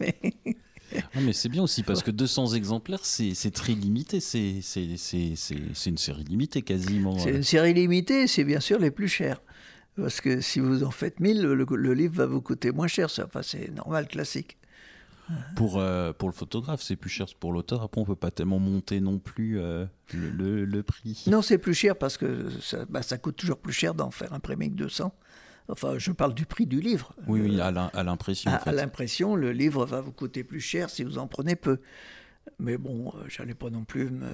Ah, 1.14 1.20
mais 1.22 1.32
c'est 1.32 1.48
bien 1.48 1.62
aussi 1.62 1.82
parce 1.82 2.02
que 2.02 2.10
200 2.10 2.54
exemplaires, 2.54 3.04
c'est 3.04 3.50
très 3.52 3.72
limité. 3.72 4.20
C'est 4.20 4.60
une 5.86 5.96
série 5.98 6.24
limitée 6.24 6.62
quasiment. 6.62 7.18
C'est 7.18 7.30
une 7.30 7.42
série 7.42 7.74
limitée. 7.74 8.26
C'est 8.26 8.44
bien 8.44 8.60
sûr 8.60 8.78
les 8.78 8.90
plus 8.90 9.08
chers. 9.08 9.40
Parce 9.96 10.20
que 10.20 10.40
si 10.40 10.60
vous 10.60 10.84
en 10.84 10.90
faites 10.90 11.20
1000, 11.20 11.42
le, 11.42 11.54
le 11.54 11.94
livre 11.94 12.14
va 12.14 12.26
vous 12.26 12.40
coûter 12.40 12.70
moins 12.72 12.86
cher. 12.86 13.10
Ça, 13.10 13.24
Enfin, 13.26 13.42
c'est 13.42 13.70
normal, 13.74 14.06
classique. 14.08 14.56
Pour, 15.54 15.78
euh, 15.78 16.12
pour 16.12 16.28
le 16.28 16.34
photographe, 16.34 16.82
c'est 16.82 16.96
plus 16.96 17.10
cher 17.10 17.26
que 17.26 17.34
pour 17.38 17.52
l'auteur. 17.52 17.82
Après, 17.82 18.00
on 18.00 18.04
peut 18.04 18.16
pas 18.16 18.30
tellement 18.32 18.58
monter 18.58 19.00
non 19.00 19.18
plus 19.20 19.60
euh, 19.60 19.84
le, 20.12 20.28
le- 20.30 20.64
le 20.64 20.82
prix. 20.82 21.22
Non, 21.28 21.40
c'est 21.42 21.58
plus 21.58 21.74
cher 21.74 21.96
parce 21.96 22.16
que 22.16 22.48
ça, 22.60 22.84
bah, 22.88 23.02
ça 23.02 23.16
coûte 23.16 23.36
toujours 23.36 23.58
plus 23.58 23.72
cher 23.72 23.94
d'en 23.94 24.10
faire 24.10 24.32
imprimer 24.32 24.68
que 24.70 24.74
200. 24.74 25.14
Enfin, 25.70 25.98
je 25.98 26.12
parle 26.12 26.34
du 26.34 26.46
prix 26.46 26.66
du 26.66 26.80
livre. 26.80 27.14
Oui, 27.26 27.40
oui, 27.40 27.58
Euh, 27.60 27.64
à 27.64 27.70
l'im- 27.70 27.90
à 27.94 28.02
l'impression. 28.02 28.50
à, 28.50 28.54
en 28.54 28.56
à 28.56 28.60
fait. 28.60 28.72
l'impression, 28.72 29.36
le 29.36 29.52
livre 29.52 29.86
va 29.86 30.00
vous 30.00 30.12
coûter 30.12 30.44
plus 30.44 30.60
cher 30.60 30.90
si 30.90 31.04
vous 31.04 31.18
en 31.18 31.26
prenez 31.26 31.56
peu. 31.56 31.78
Mais 32.58 32.76
bon, 32.78 33.12
euh, 33.16 33.24
j'allais 33.28 33.54
pas 33.54 33.70
non 33.70 33.84
plus 33.84 34.10
me, 34.10 34.30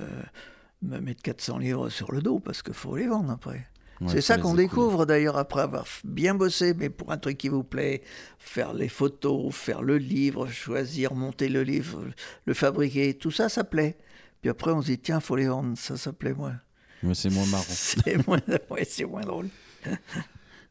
me 0.82 0.98
mettre 1.00 1.22
400 1.22 1.58
livres 1.58 1.88
sur 1.90 2.12
le 2.12 2.22
dos 2.22 2.38
parce 2.38 2.62
qu'il 2.62 2.74
faut 2.74 2.96
les 2.96 3.06
vendre 3.06 3.30
après. 3.30 3.66
Ouais, 4.00 4.08
c'est 4.08 4.20
ça 4.20 4.36
qu'on 4.36 4.52
découvre 4.54 5.06
d'ailleurs 5.06 5.38
après 5.38 5.62
avoir 5.62 5.86
bien 6.04 6.34
bossé, 6.34 6.74
mais 6.74 6.90
pour 6.90 7.12
un 7.12 7.16
truc 7.18 7.38
qui 7.38 7.48
vous 7.48 7.64
plaît, 7.64 8.02
faire 8.38 8.74
les 8.74 8.88
photos, 8.88 9.54
faire 9.54 9.80
le 9.82 9.96
livre, 9.96 10.46
choisir, 10.48 11.14
monter 11.14 11.48
le 11.48 11.62
livre, 11.62 12.02
le 12.44 12.52
fabriquer, 12.54 13.14
tout 13.14 13.30
ça, 13.30 13.48
ça 13.48 13.64
plaît. 13.64 13.96
Puis 14.42 14.50
après, 14.50 14.70
on 14.72 14.82
se 14.82 14.88
dit, 14.88 14.98
tiens, 14.98 15.20
faut 15.20 15.34
les 15.36 15.48
vendre, 15.48 15.78
ça, 15.78 15.96
ça 15.96 16.12
plaît 16.12 16.34
moins. 16.34 16.56
Mais 17.02 17.14
c'est 17.14 17.30
moins 17.30 17.46
marrant. 17.46 17.64
C'est 17.68 18.26
moins, 18.26 18.40
ouais, 18.70 18.84
c'est 18.84 19.04
moins 19.06 19.22
drôle. 19.22 19.48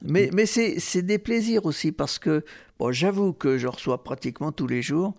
Mais, 0.08 0.30
mais 0.34 0.46
c'est 0.46 1.02
des 1.02 1.18
plaisirs 1.20 1.66
aussi 1.66 1.92
parce 1.92 2.20
que, 2.20 2.44
bon, 2.80 2.92
j'avoue 2.92 3.34
que 3.34 3.58
je 3.58 3.68
reçois 3.68 4.04
pratiquement 4.04 4.52
tous 4.52 4.68
les 4.68 4.82
jours, 4.82 5.16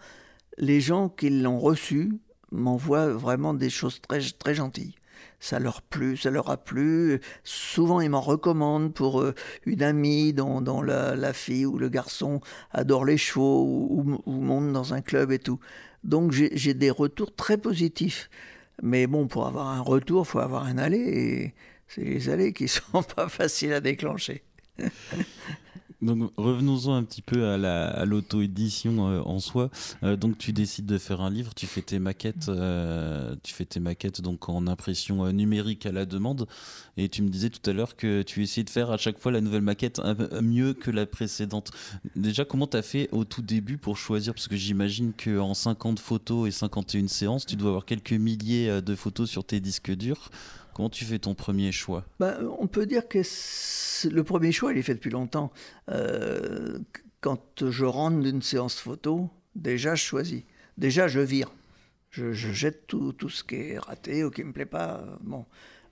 les 0.59 0.81
gens 0.81 1.09
qui 1.09 1.31
l'ont 1.31 1.59
reçu 1.61 2.13
m'envoient 2.53 3.09
vraiment 3.13 3.55
des 3.55 3.71
choses 3.71 4.01
très, 4.01 4.21
très 4.21 4.55
gentilles. 4.55 4.95
Ça 5.41 5.59
leur 5.61 5.83
plu, 5.83 6.17
ça 6.17 6.31
leur 6.31 6.51
a 6.51 6.57
plu. 6.59 7.21
Souvent, 7.45 8.01
ils 8.01 8.11
m'en 8.11 8.21
recommandent 8.21 8.95
pour 8.95 9.21
euh, 9.21 9.35
une 9.67 9.83
amie 9.83 10.33
dont, 10.33 10.61
dont 10.63 10.83
la, 10.83 11.17
la 11.17 11.33
fille 11.33 11.67
ou 11.67 11.79
le 11.79 11.89
garçon 11.89 12.41
adore 12.73 13.05
les 13.05 13.19
chevaux 13.19 13.65
ou, 13.65 14.03
ou- 14.13 14.23
ou 14.27 14.33
monte 14.41 14.73
dans 14.73 14.95
un 14.95 15.03
club 15.03 15.33
et 15.33 15.39
tout. 15.39 15.61
Donc, 16.05 16.33
j'ai 16.33 16.51
j'ai 16.57 16.75
des 16.75 16.91
retours 16.91 17.35
très 17.35 17.59
positifs. 17.59 18.31
Mais 18.83 19.07
bon, 19.07 19.27
pour 19.29 19.47
avoir 19.47 19.69
un 19.69 19.81
retour, 19.81 20.23
il 20.27 20.29
faut 20.31 20.39
avoir 20.41 20.65
un 20.65 20.79
aller. 20.79 20.99
Et 20.99 21.55
c'est 21.89 22.03
les 22.05 22.29
allées 22.31 22.53
qui 22.53 22.69
sont 22.69 23.03
pas 23.03 23.29
faciles 23.29 23.73
à 23.73 23.81
déclencher. 23.81 24.45
Donc 26.03 26.31
revenons-en 26.37 26.95
un 26.95 27.05
petit 27.05 27.23
peu 27.23 27.47
à 27.49 27.57
la- 27.57 28.05
l'auto-édition 28.05 29.09
euh, 29.09 29.21
en 29.23 29.39
soi. 29.39 29.71
Euh, 30.03 30.15
donc 30.15 30.37
tu 30.37 30.53
décides 30.53 30.85
de 30.85 30.99
faire 30.99 31.23
un 31.23 31.31
livre, 31.31 31.55
tu 31.55 31.67
fais 31.67 31.81
tes 31.81 31.99
maquettes, 31.99 32.51
euh, 32.51 33.35
tu 33.43 33.55
fais 33.55 33.65
tes 33.65 33.81
maquettes 33.81 34.21
donc 34.21 34.51
en 34.51 34.67
impression 34.67 35.27
numérique 35.33 35.87
à 35.87 35.93
la 35.93 36.05
demande. 36.05 36.47
Et 36.99 37.09
tu 37.09 37.23
me 37.23 37.29
disais 37.31 37.49
tout 37.49 37.69
à 37.69 37.73
l'heure 37.73 37.97
que 37.97 38.21
tu 38.21 38.43
essayais 38.43 38.65
de 38.65 38.71
faire 38.71 38.91
à 38.91 38.99
chaque 38.99 39.19
fois 39.19 39.33
la 39.33 39.41
nouvelle 39.41 39.63
maquette 39.63 40.01
mieux 40.43 40.75
que 40.75 40.91
la 40.91 41.07
précédente. 41.07 41.71
Déjà, 42.15 42.45
comment 42.45 42.67
tu 42.67 42.77
as 42.77 42.83
fait 42.83 43.09
au 43.13 43.25
tout 43.25 43.43
début 43.43 43.79
pour 43.79 43.97
choisir? 43.97 44.35
Parce 44.35 44.49
que 44.49 44.57
j'imagine 44.57 45.13
qu'en 45.15 45.55
50 45.55 45.99
photos 45.99 46.47
et 46.49 46.51
51 46.51 47.09
séances, 47.09 47.47
tu 47.47 47.57
dois 47.57 47.71
avoir 47.71 47.85
quelques 47.87 48.13
milliers 48.13 48.83
de 48.83 48.95
photos 48.95 49.31
sur 49.31 49.45
tes 49.45 49.61
disques 49.61 49.93
durs. 49.93 50.31
Comment 50.77 50.91
tu 50.91 51.07
fais 51.07 51.19
ton 51.19 51.35
premier 51.35 51.73
choix? 51.73 52.05
Ben, 52.21 52.37
on 52.59 52.67
peut 52.67 52.85
dire 52.85 53.09
que 53.09 53.23
le 54.11 54.23
premier 54.25 54.53
choix, 54.53 54.73
il 54.75 54.79
est 54.79 54.83
fait 54.83 54.93
depuis 54.93 55.09
longtemps. 55.09 55.51
Euh, 55.89 56.79
quand 57.23 57.65
je 57.71 57.87
rentre 57.87 58.21
d'une 58.21 58.43
séance 58.43 58.79
photo, 58.79 59.31
déjà 59.55 59.95
je 59.95 60.05
choisis. 60.05 60.43
Déjà 60.77 61.09
je 61.09 61.21
vire. 61.21 61.51
Je, 62.11 62.35
je 62.35 62.53
jette 62.53 62.87
tout, 62.89 63.15
tout 63.15 63.31
ce 63.31 63.43
qui 63.43 63.55
est 63.55 63.79
raté 63.79 64.23
ou 64.23 64.31
qui 64.31 64.43
ne 64.43 64.49
me 64.49 64.53
plaît 64.53 64.67
pas. 64.67 64.99
euh, 65.01 65.17
Bon. 65.23 65.47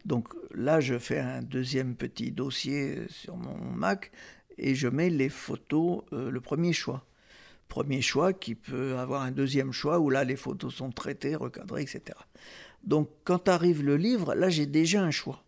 Donc 0.05 0.29
là, 0.53 0.81
je 0.81 0.99
fais 0.99 1.19
un 1.19 1.41
deuxième 1.41 1.97
petit 1.97 2.31
dossier 2.31 3.07
sur 3.09 3.39
mon 3.39 3.57
Mac 3.57 4.13
et 4.59 4.75
je 4.75 4.89
mets 4.89 5.09
les 5.09 5.31
photos, 5.31 6.03
euh, 6.13 6.31
le 6.31 6.41
premier 6.43 6.75
choix. 6.75 7.07
Premier 7.69 8.03
choix 8.03 8.35
qui 8.35 8.55
peut 8.55 8.99
avoir 8.99 9.23
un 9.23 9.33
deuxième 9.33 9.73
choix 9.73 9.99
où 9.99 10.11
là, 10.11 10.25
les 10.25 10.37
photos 10.37 10.75
sont 10.75 10.91
traitées, 10.91 11.37
recadrées, 11.37 11.81
etc. 11.81 12.03
Donc 12.87 13.09
quand 13.25 13.49
arrive 13.49 13.83
le 13.83 13.97
livre, 13.97 14.35
là, 14.35 14.49
j'ai 14.49 14.67
déjà 14.67 15.03
un 15.03 15.11
choix. 15.11 15.43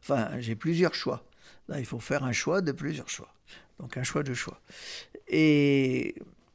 Enfin, 0.00 0.30
j'ai 0.38 0.54
plusieurs 0.54 0.94
choix. 0.94 1.24
Là, 1.68 1.78
il 1.80 1.86
faut 1.86 1.98
faire 1.98 2.24
un 2.24 2.32
choix 2.32 2.60
de 2.62 2.72
plusieurs 2.72 3.10
choix. 3.10 3.34
Donc 3.78 3.96
un 3.96 4.02
choix 4.02 4.22
de 4.22 4.34
choix. 4.34 4.60
Et 5.28 6.14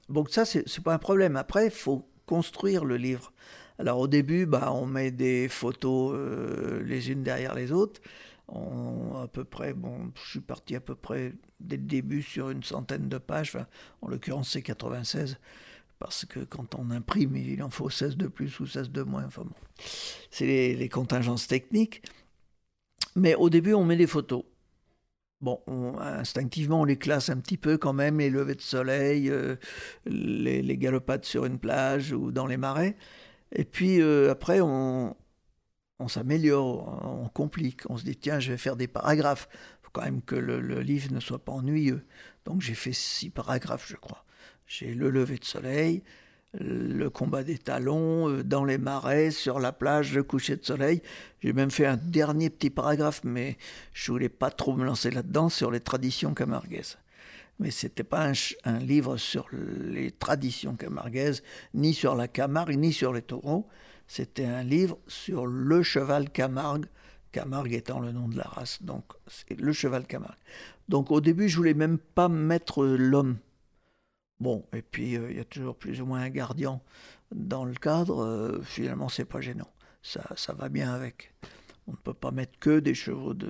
donc 0.10 0.30
ça, 0.30 0.46
c'est 0.46 0.84
pas 0.84 0.94
un 0.94 1.00
problème. 1.00 1.36
Après, 1.36 1.66
il 1.66 1.72
faut 1.72 2.08
construire 2.26 2.84
le 2.84 2.98
livre. 2.98 3.32
Alors 3.80 4.00
au 4.00 4.08
début, 4.08 4.46
bah, 4.46 4.72
on 4.74 4.86
met 4.86 5.12
des 5.12 5.48
photos 5.50 6.14
euh, 6.16 6.84
les 6.84 7.12
unes 7.12 7.24
derrière 7.24 7.56
les 7.56 7.72
autres. 7.72 8.02
On, 8.48 9.22
à 9.22 9.28
peu 9.28 9.44
près, 9.44 9.74
bon, 9.74 10.12
je 10.16 10.30
suis 10.32 10.40
parti 10.42 10.76
à 10.76 10.82
peu 10.82 10.96
près 10.96 11.34
dès 11.60 11.78
le 11.78 11.84
début 11.84 12.22
sur 12.22 12.50
une 12.50 12.64
centaine 12.64 13.08
de 13.08 13.18
pages. 13.18 13.58
en 14.02 14.08
l'occurrence, 14.10 14.52
c'est 14.52 14.62
96 14.62 15.38
parce 16.04 16.26
que 16.26 16.42
quand 16.42 16.76
on 16.76 16.92
imprime, 16.92 17.38
il 17.38 17.64
en 17.64 17.70
faut 17.70 17.90
16 17.90 18.18
de 18.18 18.28
plus 18.28 18.60
ou 18.60 18.68
16 18.68 18.90
de 18.92 19.04
moins. 19.04 19.24
Enfin 19.24 19.46
c'est 20.32 20.46
les, 20.46 20.90
contingences 20.90 21.48
techniques. 21.48 22.04
Mais 23.16 23.36
au 23.36 23.50
début, 23.50 23.74
on 23.74 23.86
met 23.86 23.96
des 23.96 24.06
photos. 24.06 24.44
Bon, 25.40 25.62
instinctivement, 26.00 26.82
on 26.82 26.84
les 26.84 26.98
classe 26.98 27.30
un 27.30 27.38
petit 27.38 27.56
peu 27.56 27.78
quand 27.78 27.94
même, 27.94 28.20
les 28.20 28.30
levées 28.30 28.56
de 28.56 28.62
soleil, 28.62 29.30
euh, 29.30 29.56
les, 30.06 30.78
galopades 30.78 31.24
sur 31.24 31.46
une 31.46 31.58
plage 31.58 32.12
ou 32.12 32.32
dans 32.34 32.48
les 32.48 32.58
marais. 32.58 32.98
Et 33.54 33.64
puis 33.64 34.02
euh, 34.02 34.30
après, 34.30 34.60
on, 34.60 35.16
s'améliore, 36.10 37.02
on 37.24 37.30
complique. 37.30 37.90
On 37.90 37.96
se 37.96 38.04
dit, 38.04 38.18
tiens, 38.18 38.42
je 38.42 38.52
vais 38.52 38.58
faire 38.58 38.76
des 38.76 38.88
paragraphes. 38.88 39.48
Il 39.54 39.86
faut 39.86 39.92
quand 39.94 40.04
même 40.04 40.22
que 40.22 40.36
le 40.36 40.82
livre 40.82 41.14
ne 41.14 41.22
soit 41.22 41.40
pas 41.40 41.54
ennuyeux. 41.54 42.06
Donc 42.44 42.62
j'ai 42.62 42.76
fait 42.76 42.94
six 42.94 43.30
paragraphes, 43.30 43.88
je 43.88 43.96
crois. 43.96 44.26
J'ai 44.68 44.94
le 44.94 45.10
lever 45.10 45.38
de 45.38 45.46
soleil, 45.46 46.04
le 46.60 47.10
combat 47.10 47.44
des 47.44 47.58
talons, 47.58 48.30
euh, 48.30 48.44
dans 48.44 48.64
les 48.64 48.78
marais, 48.78 49.32
sur 49.32 49.60
la 49.60 49.72
plage, 49.72 50.14
le 50.14 50.24
coucher 50.24 50.56
de 50.56 50.64
soleil. 50.64 51.02
J'ai 51.42 51.54
même 51.54 51.72
fait 51.72 51.86
un 51.86 51.98
dernier 51.98 52.50
petit 52.50 52.70
paragraphe, 52.70 53.22
mais 53.24 53.58
je 53.94 54.12
voulais 54.12 54.30
pas 54.30 54.52
trop 54.52 54.76
me 54.76 54.86
lancer 54.86 55.10
là-dedans, 55.10 55.50
sur 55.50 55.72
les 55.72 55.80
traditions 55.80 56.34
camarguaises. 56.34 56.98
Mais 57.60 57.72
ce 57.72 57.86
n'était 57.86 58.04
pas 58.04 58.32
un, 58.66 58.80
livre 58.80 59.18
sur 59.18 59.48
les 59.52 60.12
traditions 60.12 60.76
camarguaises, 60.76 61.44
ni 61.74 61.94
sur 61.94 62.16
la 62.16 62.28
Camargue, 62.28 62.78
ni 62.78 62.92
sur 62.92 63.14
les 63.14 63.22
taureaux. 63.22 63.68
C'était 64.08 64.46
un 64.46 64.64
livre 64.64 64.98
sur 65.08 65.46
le 65.46 65.84
cheval 65.84 66.30
Camargue, 66.30 66.88
Camargue 67.32 67.74
étant 67.74 68.00
le 68.00 68.12
nom 68.12 68.28
de 68.28 68.38
la 68.38 68.44
race. 68.44 68.82
Donc, 68.82 69.06
c'est 69.28 69.60
le 69.60 69.72
cheval 69.72 70.06
Camargue. 70.06 70.38
Donc, 70.90 71.12
au 71.12 71.22
début, 71.22 71.48
je 71.48 71.58
voulais 71.58 71.74
même 71.74 72.00
pas 72.00 72.28
mettre 72.28 72.86
l'homme 72.86 73.38
Bon, 74.44 74.66
et 74.74 74.82
puis 74.82 75.16
euh, 75.16 75.32
il 75.32 75.38
y 75.38 75.40
a 75.40 75.46
toujours 75.46 75.74
plus 75.74 76.02
ou 76.02 76.06
moins 76.06 76.20
un 76.20 76.30
gardien 76.30 76.82
dans 77.34 77.64
le 77.64 77.76
cadre. 77.76 78.22
Euh, 78.22 78.62
finalement, 78.62 79.08
c'est 79.08 79.24
pas 79.24 79.40
gênant. 79.40 79.72
Ça, 80.02 80.22
ça 80.36 80.54
va 80.54 80.68
bien 80.68 80.94
avec. 80.94 81.34
On 81.88 81.94
ne 81.94 81.98
peut 81.98 82.14
pas 82.14 82.32
mettre 82.32 82.60
que 82.60 82.82
des 82.82 82.94
chevaux 82.94 83.34
de, 83.34 83.50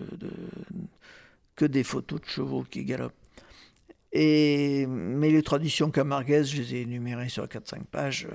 que 1.55 1.65
des 1.65 1.83
photos 1.83 2.21
de 2.21 2.27
chevaux 2.27 2.61
qui 2.61 2.85
galopent. 2.85 3.15
Et, 4.11 4.85
mais 4.85 5.31
les 5.31 5.41
traditions 5.41 5.89
camarguaises, 5.89 6.51
je 6.51 6.61
les 6.61 6.75
ai 6.75 6.81
énumérées 6.81 7.29
sur 7.29 7.45
4-5 7.45 7.85
pages. 7.85 8.27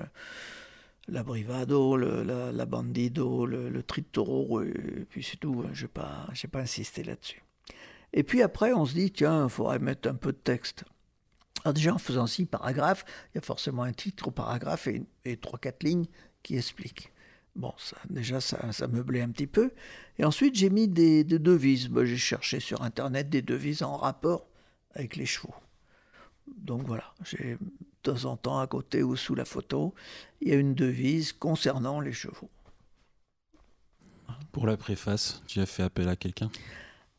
La 1.07 1.23
brivado, 1.23 1.95
la, 1.95 2.65
bandido, 2.65 3.45
le, 3.45 3.69
le 3.69 3.83
tritoro, 3.83 4.61
et 4.63 5.07
puis 5.09 5.23
c'est 5.23 5.37
tout. 5.37 5.63
Je 5.71 5.83
n'ai 5.83 5.87
pas, 5.87 6.27
pas 6.51 6.59
insisté 6.59 7.05
là-dessus. 7.05 7.41
Et 8.11 8.23
puis 8.23 8.41
après, 8.41 8.73
on 8.73 8.85
se 8.85 8.95
dit, 8.95 9.11
tiens, 9.11 9.45
il 9.45 9.49
faudrait 9.49 9.79
mettre 9.79 10.09
un 10.09 10.15
peu 10.15 10.33
de 10.33 10.37
texte. 10.37 10.83
Alors 11.63 11.73
déjà, 11.73 11.93
en 11.93 11.97
faisant 11.97 12.27
six 12.27 12.45
paragraphes, 12.45 13.05
il 13.33 13.35
y 13.35 13.39
a 13.39 13.41
forcément 13.41 13.83
un 13.83 13.93
titre 13.93 14.29
au 14.29 14.31
paragraphe 14.31 14.87
et, 15.25 15.37
trois, 15.37 15.59
quatre 15.59 15.83
lignes 15.83 16.05
qui 16.43 16.57
expliquent. 16.57 17.11
Bon, 17.55 17.73
ça, 17.77 17.97
déjà, 18.09 18.39
ça, 18.39 18.71
ça 18.71 18.87
meublait 18.87 19.21
un 19.21 19.29
petit 19.29 19.47
peu. 19.47 19.71
Et 20.17 20.23
ensuite, 20.23 20.55
j'ai 20.55 20.69
mis 20.69 20.87
des, 20.87 21.23
devises. 21.23 21.89
j'ai 22.03 22.17
cherché 22.17 22.59
sur 22.59 22.81
Internet 22.83 23.29
des 23.29 23.41
devises 23.41 23.83
en 23.83 23.97
rapport 23.97 24.47
avec 24.93 25.15
les 25.15 25.25
chevaux. 25.25 25.53
Donc 26.57 26.83
voilà, 26.87 27.13
j'ai 27.23 27.57
de 28.03 28.11
temps 28.13 28.25
en 28.25 28.37
temps 28.37 28.59
à 28.59 28.67
côté 28.67 29.03
ou 29.03 29.15
sous 29.15 29.35
la 29.35 29.45
photo, 29.45 29.93
il 30.41 30.49
y 30.49 30.51
a 30.51 30.55
une 30.55 30.73
devise 30.73 31.33
concernant 31.33 31.99
les 31.99 32.13
chevaux. 32.13 32.49
Pour 34.51 34.65
la 34.65 34.77
préface, 34.77 35.43
tu 35.47 35.59
as 35.59 35.65
fait 35.65 35.83
appel 35.83 36.09
à 36.09 36.15
quelqu'un? 36.15 36.49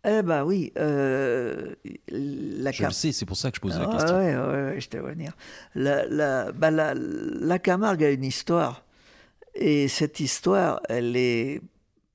Eh 0.04 0.22
ben 0.22 0.44
oui, 0.44 0.72
euh, 0.78 1.74
la 2.08 2.72
Je 2.72 2.84
le 2.84 2.90
sais, 2.90 3.12
c'est 3.12 3.26
pour 3.26 3.36
ça 3.36 3.50
que 3.50 3.56
je 3.56 3.60
pose 3.60 3.78
la 3.78 3.86
ah 3.88 3.92
question. 3.92 4.18
Oui, 4.18 4.24
ouais, 4.24 4.64
ouais, 4.72 4.80
je 4.80 4.88
te 4.88 4.96
venir. 4.96 5.32
La, 5.74 6.06
la, 6.06 6.50
la, 6.52 6.94
la, 6.94 7.58
Camargue 7.58 8.04
a 8.04 8.10
une 8.10 8.24
histoire, 8.24 8.84
et 9.54 9.88
cette 9.88 10.20
histoire, 10.20 10.80
elle 10.88 11.16
est 11.16 11.60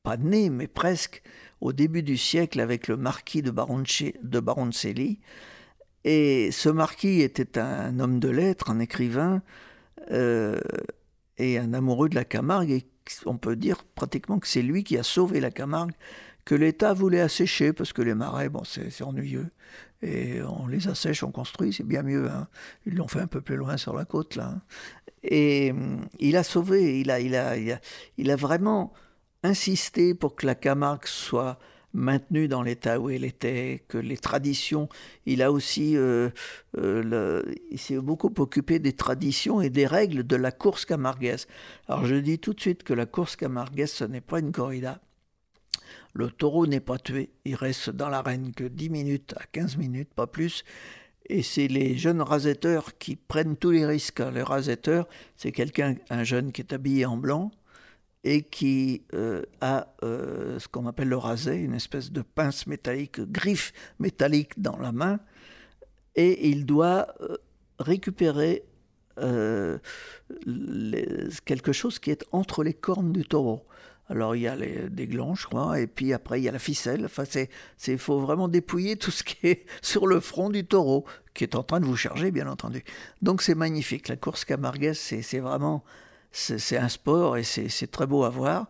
pas 0.01 0.17
née, 0.17 0.49
mais 0.49 0.67
presque 0.67 1.21
au 1.61 1.73
début 1.73 2.03
du 2.03 2.17
siècle 2.17 2.59
avec 2.59 2.87
le 2.87 2.97
marquis 2.97 3.41
de, 3.41 3.51
de 3.51 4.39
Baroncelli. 4.39 5.19
Et 6.03 6.51
ce 6.51 6.69
marquis 6.69 7.21
était 7.21 7.57
un 7.57 7.99
homme 7.99 8.19
de 8.19 8.29
lettres, 8.29 8.69
un 8.69 8.79
écrivain, 8.79 9.41
euh, 10.11 10.59
et 11.37 11.57
un 11.57 11.73
amoureux 11.73 12.09
de 12.09 12.15
la 12.15 12.25
Camargue, 12.25 12.71
et 12.71 12.85
on 13.25 13.37
peut 13.37 13.55
dire 13.55 13.83
pratiquement 13.83 14.39
que 14.39 14.47
c'est 14.47 14.61
lui 14.61 14.83
qui 14.83 14.97
a 14.97 15.03
sauvé 15.03 15.39
la 15.39 15.51
Camargue 15.51 15.93
que 16.45 16.53
l'État 16.53 16.93
voulait 16.93 17.21
assécher, 17.21 17.73
parce 17.73 17.91
que 17.91 18.03
les 18.03 18.13
marais, 18.13 18.49
bon, 18.49 18.63
c'est 18.63 19.01
ennuyeux. 19.01 19.49
Et 20.03 20.41
on 20.43 20.67
les 20.67 20.87
assèche, 20.87 21.23
on 21.23 21.31
construit, 21.31 21.73
c'est 21.73 21.85
bien 21.85 22.03
mieux. 22.03 22.29
Hein. 22.29 22.47
Ils 22.85 22.95
l'ont 22.95 23.07
fait 23.07 23.19
un 23.19 23.27
peu 23.27 23.41
plus 23.41 23.55
loin 23.55 23.77
sur 23.77 23.95
la 23.95 24.05
côte, 24.05 24.35
là. 24.35 24.53
Hein. 24.55 24.61
Et 25.23 25.73
il 26.19 26.37
a 26.37 26.43
sauvé, 26.43 26.99
il 26.99 27.09
a, 27.09 27.19
il, 27.19 27.35
a, 27.35 27.57
il, 28.17 28.31
a, 28.31 28.35
vraiment 28.35 28.93
insisté 29.41 30.13
pour 30.13 30.35
que 30.35 30.45
la 30.45 30.53
Camargue 30.53 31.07
soit 31.07 31.57
maintenue 31.93 32.47
dans 32.47 32.61
l'état 32.61 32.99
où 32.99 33.09
elle 33.09 33.23
était, 33.23 33.83
que 33.87 33.97
les 33.97 34.17
traditions, 34.17 34.87
il 35.25 35.41
a 35.41 35.51
aussi, 35.51 35.97
euh, 35.97 36.29
euh, 36.77 37.41
il 37.71 37.79
s'est 37.79 37.97
beaucoup 37.97 38.31
occupé 38.37 38.77
des 38.77 38.93
traditions 38.93 39.61
et 39.61 39.71
des 39.71 39.87
règles 39.87 40.27
de 40.27 40.35
la 40.35 40.51
course 40.51 40.85
camarguaise. 40.85 41.47
Alors 41.87 42.05
je 42.05 42.15
dis 42.15 42.37
tout 42.37 42.53
de 42.53 42.59
suite 42.59 42.83
que 42.83 42.93
la 42.93 43.07
course 43.07 43.35
camarguaise, 43.35 43.91
ce 43.91 44.03
n'est 44.03 44.21
pas 44.21 44.39
une 44.39 44.51
corrida, 44.51 44.99
le 46.15 46.31
taureau 46.31 46.65
n'est 46.65 46.79
pas 46.79 46.97
tué, 46.97 47.29
il 47.43 47.55
reste 47.55 47.89
dans 47.89 48.07
l'arène 48.07 48.53
que 48.53 48.63
10 48.63 48.89
minutes 48.89 49.33
à 49.37 49.45
15 49.51 49.75
minutes, 49.75 50.13
pas 50.13 50.27
plus. 50.27 50.63
Et 51.27 51.43
c'est 51.43 51.67
les 51.67 51.97
jeunes 51.97 52.21
rasetteurs 52.21 52.97
qui 52.97 53.17
prennent 53.17 53.57
tous 53.57 53.71
les 53.71 53.85
risques. 53.85 54.21
Le 54.21 54.41
rasetteur, 54.41 55.09
c'est 55.35 55.51
quelqu'un, 55.51 55.95
un 56.09 56.23
jeune 56.23 56.53
qui 56.53 56.61
est 56.61 56.71
habillé 56.71 57.05
en 57.05 57.17
blanc 57.17 57.51
et 58.23 58.43
qui 58.43 59.03
euh, 59.13 59.43
a 59.59 59.93
euh, 60.03 60.57
ce 60.57 60.69
qu'on 60.69 60.87
appelle 60.87 61.09
le 61.09 61.17
rasé, 61.17 61.57
une 61.57 61.73
espèce 61.73 62.13
de 62.13 62.21
pince 62.21 62.65
métallique, 62.65 63.19
griffe 63.19 63.73
métallique 63.99 64.59
dans 64.59 64.77
la 64.77 64.93
main, 64.93 65.19
et 66.15 66.47
il 66.49 66.65
doit 66.65 67.13
euh, 67.21 67.37
récupérer 67.79 68.63
quelque 71.45 71.71
chose 71.71 71.99
qui 71.99 72.11
est 72.11 72.25
entre 72.33 72.63
les 72.63 72.73
cornes 72.73 73.13
du 73.13 73.23
taureau. 73.23 73.63
Alors 74.09 74.35
il 74.35 74.43
y 74.43 74.47
a 74.47 74.55
les, 74.55 74.89
des 74.89 75.07
glands, 75.07 75.33
je 75.35 75.47
crois, 75.47 75.79
et 75.79 75.87
puis 75.87 76.13
après 76.13 76.39
il 76.39 76.43
y 76.43 76.49
a 76.49 76.51
la 76.51 76.59
ficelle. 76.59 77.05
Enfin, 77.05 77.23
c'est, 77.27 77.49
il 77.87 77.97
faut 77.97 78.19
vraiment 78.19 78.47
dépouiller 78.47 78.97
tout 78.97 79.11
ce 79.11 79.23
qui 79.23 79.37
est 79.47 79.65
sur 79.81 80.07
le 80.07 80.19
front 80.19 80.49
du 80.49 80.65
taureau, 80.65 81.05
qui 81.33 81.43
est 81.43 81.55
en 81.55 81.63
train 81.63 81.79
de 81.79 81.85
vous 81.85 81.97
charger, 81.97 82.31
bien 82.31 82.47
entendu. 82.47 82.83
Donc 83.21 83.41
c'est 83.41 83.55
magnifique. 83.55 84.07
La 84.07 84.15
course 84.15 84.45
camarguaise, 84.45 84.99
c'est, 84.99 85.39
vraiment, 85.39 85.83
c'est, 86.31 86.77
un 86.77 86.89
sport 86.89 87.37
et 87.37 87.43
c'est, 87.43 87.91
très 87.91 88.05
beau 88.05 88.23
à 88.23 88.29
voir. 88.29 88.67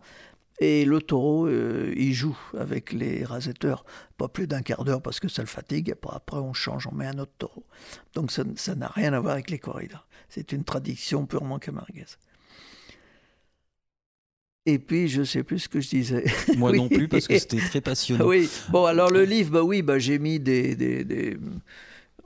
Et 0.58 0.86
le 0.86 1.02
taureau, 1.02 1.46
euh, 1.46 1.92
il 1.98 2.14
joue 2.14 2.38
avec 2.56 2.94
les 2.94 3.24
rasetteurs, 3.24 3.84
pas 4.16 4.28
plus 4.28 4.46
d'un 4.46 4.62
quart 4.62 4.84
d'heure 4.84 5.02
parce 5.02 5.20
que 5.20 5.28
ça 5.28 5.42
le 5.42 5.48
fatigue. 5.48 5.94
Après, 6.10 6.38
on 6.38 6.54
change, 6.54 6.86
on 6.90 6.94
met 6.94 7.06
un 7.06 7.18
autre 7.18 7.34
taureau. 7.36 7.66
Donc 8.14 8.30
ça, 8.30 8.42
ça 8.56 8.74
n'a 8.74 8.88
rien 8.88 9.12
à 9.12 9.20
voir 9.20 9.34
avec 9.34 9.50
les 9.50 9.58
corridas. 9.58 10.04
C'est 10.30 10.52
une 10.52 10.64
tradition 10.64 11.26
purement 11.26 11.58
camarguaise. 11.58 12.16
Et 14.66 14.80
puis, 14.80 15.06
je 15.06 15.20
ne 15.20 15.24
sais 15.24 15.44
plus 15.44 15.60
ce 15.60 15.68
que 15.68 15.80
je 15.80 15.88
disais. 15.88 16.24
Moi 16.56 16.72
non 16.72 16.88
plus, 16.88 17.06
parce 17.06 17.28
que 17.28 17.38
c'était 17.38 17.58
très 17.58 17.80
passionnant. 17.80 18.26
Oui, 18.26 18.50
bon, 18.68 18.84
alors 18.84 19.10
le 19.10 19.24
livre, 19.24 19.52
bah 19.52 19.62
oui, 19.62 19.80
bah, 19.80 20.00
j'ai 20.00 20.18
mis 20.18 20.40
des, 20.40 20.74
des, 20.74 21.04
des... 21.04 21.36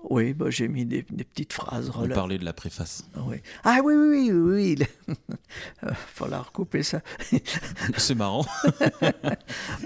Oui, 0.09 0.33
bah, 0.33 0.47
j'ai 0.49 0.67
mis 0.67 0.87
des, 0.87 1.05
des, 1.11 1.25
petites 1.25 1.53
phrases. 1.53 1.93
On 1.95 2.09
parlait 2.09 2.39
de 2.39 2.45
la 2.47 2.55
préface. 2.55 3.05
Oui. 3.27 3.37
Ah 3.63 3.81
oui, 3.85 3.95
oui, 3.95 4.31
oui, 4.33 4.77
oui. 4.79 4.87
Il 5.11 5.87
falloir 6.07 6.47
recouper 6.47 6.83
ça. 6.83 7.03
C'est 7.99 8.15
marrant. 8.15 8.47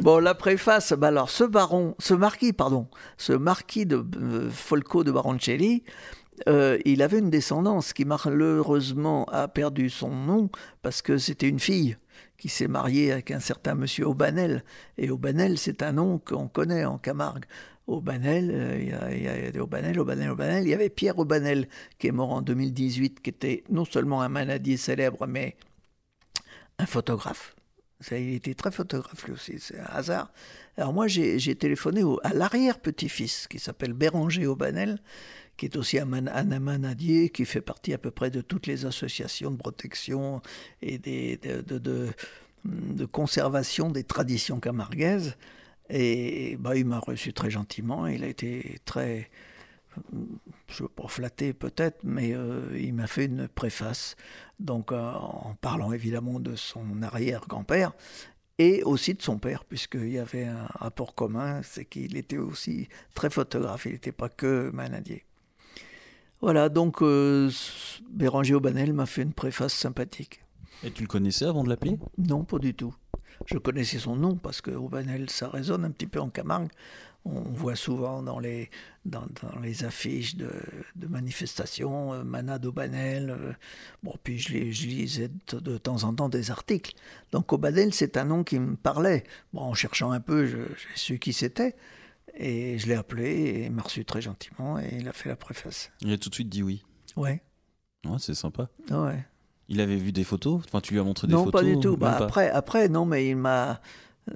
bon, 0.01 0.21
la 0.21 0.37
préface, 0.37 0.93
bah 0.93 1.09
alors, 1.09 1.31
ce 1.31 1.43
baron, 1.43 1.97
ce 1.99 2.15
marquis, 2.15 2.53
pardon, 2.53 2.87
ce 3.19 3.33
marquis 3.33 3.85
de 3.85 3.97
euh, 3.97 4.49
Folco 4.49 5.03
de 5.03 5.11
Baroncelli, 5.11 5.83
euh, 6.49 6.79
il 6.85 7.03
avait 7.03 7.19
une 7.19 7.31
descendance 7.31 7.93
qui 7.93 8.05
malheureusement 8.05 9.25
a 9.27 9.49
perdu 9.49 9.91
son 9.91 10.11
nom 10.11 10.51
parce 10.83 11.03
que 11.03 11.19
c'était 11.19 11.49
une 11.49 11.61
fille 11.61 11.97
qui 12.39 12.49
s'est 12.49 12.69
marié 12.69 13.13
avec 13.13 13.31
un 13.31 13.41
certain 13.41 13.75
monsieur 13.75 14.07
Aubanel. 14.09 14.65
Et 14.99 15.11
Aubanel, 15.11 15.59
c'est 15.59 15.83
un 15.83 15.93
nom 15.93 16.19
qu'on 16.19 16.49
connaît 16.49 16.85
en 16.85 16.99
Camargue. 16.99 17.45
Aubanel, 17.87 18.51
euh, 18.53 19.49
il 19.53 19.57
y, 19.57 19.59
Aubanel, 19.59 20.01
Aubanel, 20.01 20.31
Aubanel. 20.31 20.65
Il 20.65 20.71
y 20.71 20.75
avait 20.75 20.89
Pierre 20.89 21.19
Aubanel 21.19 21.69
qui 21.99 22.07
est 22.09 22.13
mort 22.13 22.33
en 22.33 22.43
2018, 22.43 23.21
qui 23.21 23.31
était 23.31 23.65
non 23.69 23.85
seulement 23.85 24.23
un 24.23 24.29
manadier 24.29 24.77
célèbre, 24.77 25.27
mais 25.27 25.57
un 26.79 26.87
photographe 26.87 27.55
Il 28.11 28.35
était 28.35 28.55
très 28.55 28.71
photographe 28.71 29.25
lui 29.25 29.33
aussi, 29.33 29.59
c'est 29.59 29.79
un 29.79 29.85
hasard. 29.85 30.33
Alors 30.77 30.93
moi, 30.93 31.07
j'ai 31.09 31.55
téléphoné 31.55 32.03
à 32.23 32.33
l'arrière-petit-fils, 32.33 33.47
qui 33.49 33.59
s'appelle 33.59 33.93
Béranger 33.93 34.47
Aubanel, 34.47 34.99
qui 35.57 35.67
est 35.67 35.77
aussi 35.77 35.99
un, 35.99 36.13
un 36.13 36.53
amanadier, 36.53 37.31
qui 37.31 37.45
fait 37.45 37.61
partie 37.61 37.93
à 37.93 37.99
peu 37.99 38.11
près 38.11 38.31
de 38.31 38.41
toutes 38.41 38.67
les 38.67 38.87
associations 38.87 39.51
de 39.51 39.57
protection 39.57 40.43
et 40.83 40.99
de, 40.99 42.09
conservation 43.13 43.91
des 43.91 44.05
traditions 44.05 44.61
camarguaises. 44.61 45.37
Et 45.91 46.57
bah, 46.59 46.77
il 46.77 46.87
m'a 46.87 46.99
reçu 46.99 47.33
très 47.33 47.51
gentiment, 47.51 48.07
il 48.07 48.25
a 48.25 48.29
été 48.29 48.79
très 48.85 49.31
je 50.69 50.83
ne 50.83 50.83
veux 50.83 50.89
pas 50.89 51.09
flatter 51.09 51.53
peut-être, 51.53 51.99
mais 52.03 52.35
euh, 52.35 52.77
il 52.77 52.95
m'a 52.95 53.07
fait 53.07 53.27
une 53.27 53.49
préface, 53.49 54.17
donc 54.59 54.93
euh, 54.93 54.97
en 54.97 55.55
parlant 55.61 55.93
évidemment 55.93 56.41
de 56.41 56.57
son 56.57 57.03
arrière-grand-père 57.03 57.93
et 58.59 58.83
aussi 58.85 59.15
de 59.15 59.23
son 59.23 59.39
père, 59.39 59.65
puisqu'il 59.65 60.11
y 60.11 60.19
avait 60.19 60.45
un 60.45 60.67
rapport 60.75 61.15
commun, 61.15 61.63
c'est 61.63 61.85
qu'il 61.85 62.17
était 62.17 62.39
aussi 62.39 62.89
très 63.15 63.31
photographe, 63.31 63.87
il 63.87 63.93
n'était 63.93 64.13
pas 64.13 64.29
que 64.29 64.71
manadier. 64.73 65.25
Voilà, 66.41 66.69
donc 66.69 67.03
euh, 67.03 67.51
Béranger 68.11 68.55
Aubanel 68.55 68.93
m'a 68.93 69.07
fait 69.07 69.23
une 69.23 69.33
préface 69.33 69.73
sympathique. 69.73 70.41
Et 70.83 70.91
tu 70.91 71.03
le 71.03 71.09
connaissais 71.09 71.47
avant 71.47 71.65
de 71.65 71.69
l'appeler? 71.69 71.99
Non, 72.19 72.45
pas 72.45 72.59
du 72.59 72.75
tout. 72.75 72.95
Je 73.47 73.59
connaissais 73.59 73.99
son 73.99 74.17
nom 74.17 74.37
parce 74.37 74.61
que 74.61 74.71
Aubanel, 74.71 75.31
ça 75.31 75.49
résonne 75.49 75.85
un 75.85 75.91
petit 75.91 76.07
peu 76.07 76.21
en 76.21 76.29
Camargue 76.29 76.71
on 77.25 77.41
voit 77.41 77.77
souvent 77.77 78.23
dans 78.23 78.39
les, 78.39 78.69
dans, 79.07 79.25
les 79.63 79.85
affiches 79.85 80.37
de, 80.37 80.51
manifestations, 81.09 82.13
euh, 82.13 82.23
Manade 82.23 82.67
Obanel. 82.67 83.31
Euh, 83.31 83.53
bon, 84.03 84.15
puis 84.23 84.39
je, 84.39 84.53
lisais 84.53 85.31
de, 85.53 85.79
temps 85.79 86.05
en 86.05 86.15
temps 86.15 86.29
des 86.29 86.51
articles. 86.51 86.95
Donc 87.33 87.53
Obanel, 87.53 87.95
c'est 87.95 88.17
un 88.17 88.25
nom 88.25 88.45
qui 88.45 88.59
me 88.59 88.77
parlait. 88.77 89.25
Bon, 89.53 89.63
en 89.63 89.75
cherchant 89.75 90.11
un 90.11 90.21
peu, 90.21 90.47
j'ai 90.47 90.67
su 90.95 91.19
qui 91.19 91.33
c'était. 91.33 91.75
Et 92.37 92.79
je 92.79 92.89
l'ai 92.89 92.95
appelé 92.95 93.31
et 93.31 93.65
il 93.67 93.71
m'a 93.71 93.83
reçu 93.83 94.05
très 94.05 94.21
gentiment 94.21 94.79
et 94.79 94.99
il 94.99 95.09
a 95.09 95.13
fait 95.13 95.29
la 95.29 95.37
préface. 95.37 95.93
Il 96.01 96.13
a 96.13 96.19
tout 96.19 96.31
de 96.31 96.35
suite 96.35 96.49
dit 96.49 96.63
oui. 96.63 96.83
Ouais. 97.17 97.43
Ouais, 98.05 98.19
c'est 98.19 98.35
sympa. 98.35 98.69
Ouais. 98.91 99.25
Il 99.69 99.81
avait 99.81 99.97
vu 99.97 100.13
des 100.13 100.25
photos? 100.25 100.61
Enfin, 100.65 100.81
tu 100.81 100.93
lui 100.93 101.01
as 101.01 101.05
montré 101.05 101.27
des 101.27 101.33
photos 101.35 101.47
Non, 101.47 101.53
pas 101.53 101.63
du 101.63 101.79
tout. 101.79 101.97
Bah, 101.97 102.17
après, 102.19 102.51
après, 102.51 102.89
non, 102.89 103.07
mais 103.07 103.29
il 103.29 103.37
m'a. 103.37 103.81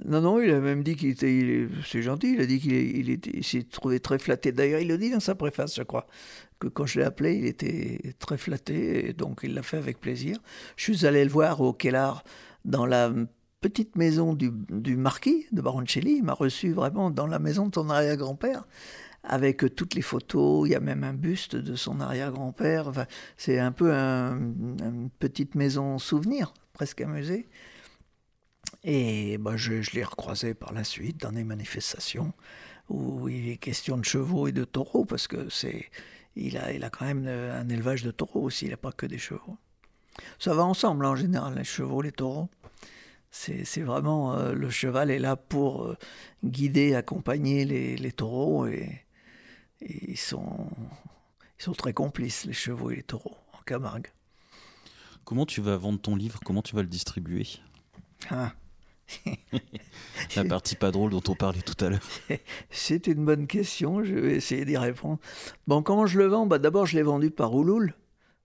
Non, 0.05 0.21
non, 0.21 0.39
il 0.39 0.51
a 0.51 0.59
même 0.59 0.83
dit 0.83 0.95
qu'il 0.95 1.09
était. 1.09 1.67
C'est 1.85 2.01
gentil, 2.01 2.33
il 2.33 2.41
a 2.41 2.45
dit 2.45 2.59
qu'il 2.59 2.73
il 2.73 3.09
était, 3.09 3.41
s'est 3.41 3.63
trouvé 3.63 3.99
très 3.99 4.17
flatté. 4.19 4.51
D'ailleurs, 4.51 4.79
il 4.79 4.87
le 4.87 4.97
dit 4.97 5.09
dans 5.09 5.19
sa 5.19 5.35
préface, 5.35 5.75
je 5.75 5.83
crois, 5.83 6.07
que 6.59 6.67
quand 6.67 6.85
je 6.85 6.99
l'ai 6.99 7.05
appelé, 7.05 7.35
il 7.35 7.45
était 7.45 8.15
très 8.19 8.37
flatté, 8.37 9.09
et 9.09 9.13
donc 9.13 9.41
il 9.43 9.53
l'a 9.53 9.63
fait 9.63 9.77
avec 9.77 9.99
plaisir. 9.99 10.37
Je 10.77 10.91
suis 10.91 11.05
allé 11.05 11.23
le 11.23 11.29
voir 11.29 11.61
au 11.61 11.73
Kellar, 11.73 12.23
dans 12.65 12.85
la 12.85 13.11
petite 13.61 13.95
maison 13.95 14.33
du, 14.33 14.51
du 14.69 14.95
marquis 14.95 15.45
de 15.51 15.61
Baroncelli. 15.61 16.17
Il 16.17 16.23
m'a 16.23 16.33
reçu 16.33 16.71
vraiment 16.71 17.11
dans 17.11 17.27
la 17.27 17.39
maison 17.39 17.67
de 17.67 17.75
son 17.75 17.89
arrière-grand-père 17.89 18.65
avec 19.23 19.75
toutes 19.75 19.95
les 19.95 20.01
photos. 20.01 20.67
Il 20.67 20.71
y 20.71 20.75
a 20.75 20.79
même 20.79 21.03
un 21.03 21.13
buste 21.13 21.55
de 21.55 21.75
son 21.75 21.99
arrière-grand-père. 21.99 22.87
Enfin, 22.87 23.05
c'est 23.37 23.59
un 23.59 23.71
peu 23.71 23.93
un, 23.93 24.37
une 24.37 25.09
petite 25.19 25.55
maison 25.55 25.99
souvenir, 25.99 26.53
presque 26.73 27.01
un 27.01 27.07
musée. 27.07 27.47
Et 28.83 29.37
bah, 29.37 29.57
je, 29.57 29.73
l'ai 29.93 30.03
recroisé 30.03 30.53
par 30.53 30.73
la 30.73 30.83
suite 30.83 31.17
dans 31.21 31.31
des 31.31 31.43
manifestations 31.43 32.33
où 32.87 33.27
il 33.29 33.49
est 33.49 33.57
question 33.57 33.97
de 33.97 34.05
chevaux 34.05 34.47
et 34.47 34.51
de 34.51 34.63
taureaux, 34.63 35.05
parce 35.05 35.27
que 35.27 35.49
c'est, 35.49 35.89
il 36.35 36.57
a, 36.57 36.71
il 36.71 36.83
a 36.83 36.89
quand 36.89 37.05
même 37.05 37.27
un 37.27 37.69
élevage 37.69 38.03
de 38.03 38.11
taureaux 38.11 38.41
aussi, 38.41 38.65
il 38.65 38.71
n'a 38.71 38.77
pas 38.77 38.91
que 38.91 39.05
des 39.05 39.19
chevaux. 39.19 39.57
Ça 40.39 40.53
va 40.53 40.63
ensemble 40.65 41.05
en 41.05 41.15
général, 41.15 41.55
les 41.55 41.63
chevaux, 41.63 42.01
les 42.01 42.11
taureaux. 42.11 42.49
C'est 43.31 43.81
vraiment, 43.81 44.33
euh, 44.33 44.53
le 44.53 44.69
cheval 44.69 45.11
est 45.11 45.19
là 45.19 45.35
pour 45.35 45.83
euh, 45.83 45.97
guider, 46.43 46.95
accompagner 46.95 47.63
les, 47.63 47.95
les 47.95 48.11
taureaux, 48.11 48.65
et, 48.65 49.05
ils, 49.81 50.17
sont, 50.17 50.69
ils 51.59 51.63
sont 51.63 51.73
très 51.73 51.93
complices, 51.93 52.45
les 52.45 52.53
chevaux 52.53 52.91
et 52.91 52.97
les 52.97 53.03
taureaux, 53.03 53.37
en 53.53 53.61
Camargue. 53.65 54.07
Comment 55.25 55.45
tu 55.45 55.61
vas 55.61 55.77
vendre 55.77 56.01
ton 56.01 56.15
livre? 56.15 56.39
Comment 56.43 56.63
tu 56.63 56.75
vas 56.75 56.81
le 56.81 56.87
distribuer? 56.87 57.47
Ah. 58.31 58.51
La 60.35 60.43
partie 60.43 60.75
pas 60.75 60.91
drôle 60.91 61.11
dont 61.11 61.23
on 61.27 61.35
parlait 61.35 61.61
tout 61.61 61.85
à 61.85 61.89
l'heure. 61.89 62.07
C'est 62.69 63.07
une 63.07 63.25
bonne 63.25 63.47
question, 63.47 64.03
je 64.03 64.15
vais 64.15 64.35
essayer 64.35 64.65
d'y 64.65 64.77
répondre. 64.77 65.19
Bon, 65.67 65.83
comment 65.83 66.05
je 66.05 66.17
le 66.17 66.25
vends? 66.25 66.45
Bah, 66.45 66.59
D'abord, 66.59 66.85
je 66.85 66.95
l'ai 66.95 67.03
vendu 67.03 67.31
par 67.31 67.53
Ouloul, 67.53 67.93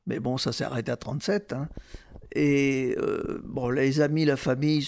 mais 0.06 0.20
bon, 0.20 0.36
ça 0.38 0.52
s'est 0.52 0.64
arrêté 0.64 0.92
à 0.92 0.96
37. 0.96 1.52
Hein. 1.52 1.68
Et 2.34 2.96
euh, 2.98 3.40
bon, 3.44 3.70
les 3.70 4.00
amis, 4.00 4.24
la 4.24 4.36
famille 4.36 4.86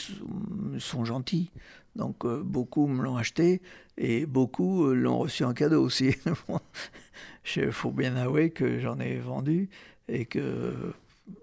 sont, 0.79 1.05
gentils, 1.05 1.51
donc 1.95 2.25
euh, 2.25 2.43
beaucoup 2.43 2.89
me 2.89 3.03
l'ont 3.03 3.17
acheté 3.17 3.63
et 3.97 4.27
beaucoup 4.27 4.87
euh, 4.87 4.95
l'ont 4.95 5.19
reçu 5.19 5.45
en 5.45 5.55
cadeau 5.55 5.83
aussi. 5.83 6.17
Il 7.57 7.71
faut 7.71 7.93
bien 7.93 8.17
avouer 8.17 8.51
que 8.51 8.81
j'en 8.81 8.99
ai 8.99 9.19
vendu 9.19 9.69
et 10.09 10.27
que 10.27 10.75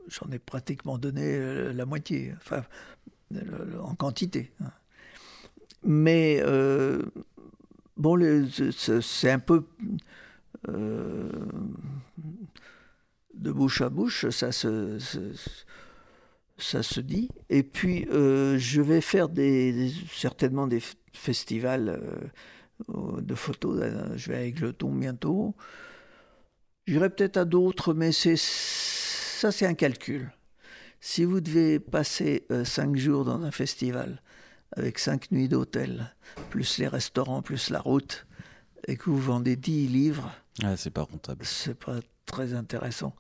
j'en 0.08 0.30
ai 0.32 0.40
pratiquement 0.40 0.98
donné 0.98 1.72
la 1.74 1.86
moitié. 1.86 2.34
Enfin, 2.38 2.64
en 3.82 3.96
quantité. 3.96 4.52
Hein. 4.62 4.72
Mais 5.84 6.44
bon, 7.96 8.20
c'est 8.50 9.32
un 9.32 9.40
peu 9.40 9.64
de 13.34 13.52
bouche 13.52 13.82
à 13.82 13.90
bouche, 13.90 14.30
ça 14.30 14.52
se, 14.52 14.98
ça 16.58 16.84
se 16.84 17.00
dit. 17.00 17.30
Et 17.50 17.64
puis, 17.64 18.08
euh, 18.10 18.58
je 18.58 18.82
vais 18.82 19.02
faire 19.02 19.30
des, 19.30 19.92
certainement 20.12 20.68
des 20.68 20.82
festivals 21.14 22.02
de 22.90 23.36
photos. 23.36 23.84
Je 24.16 24.32
vais 24.32 24.38
avec 24.38 24.60
le 24.60 24.74
ton 24.74 24.94
bientôt. 24.94 25.56
J'irai 26.86 27.10
peut-être 27.10 27.38
à 27.38 27.46
d'autres, 27.46 27.94
mais 27.94 28.12
c'est 28.12 28.38
ça, 28.38 29.52
c'est 29.52 29.66
un 29.66 29.74
calcul. 29.74 30.32
Si 31.00 31.26
vous 31.26 31.42
devez 31.42 31.80
passer 31.80 32.46
euh, 32.52 32.64
cinq 32.64 32.96
jours 32.96 33.26
dans 33.26 33.42
un 33.44 33.52
festival 33.52 34.22
avec 34.72 35.00
cinq 35.00 35.32
nuits 35.32 35.50
d'hôtel, 35.50 36.14
plus 36.50 36.78
les 36.78 36.88
restaurants, 36.88 37.42
plus 37.42 37.70
la 37.70 37.80
route, 37.80 38.26
et 38.88 38.96
que 38.98 39.10
vous 39.10 39.20
vendez 39.20 39.56
dix 39.56 39.88
livres, 39.88 40.32
ah, 40.62 40.78
c'est 40.78 40.92
pas 40.92 41.04
rentable. 41.04 41.46
C'est 41.46 41.78
pas 41.78 42.00
très 42.26 42.54
intéressant. 42.54 43.16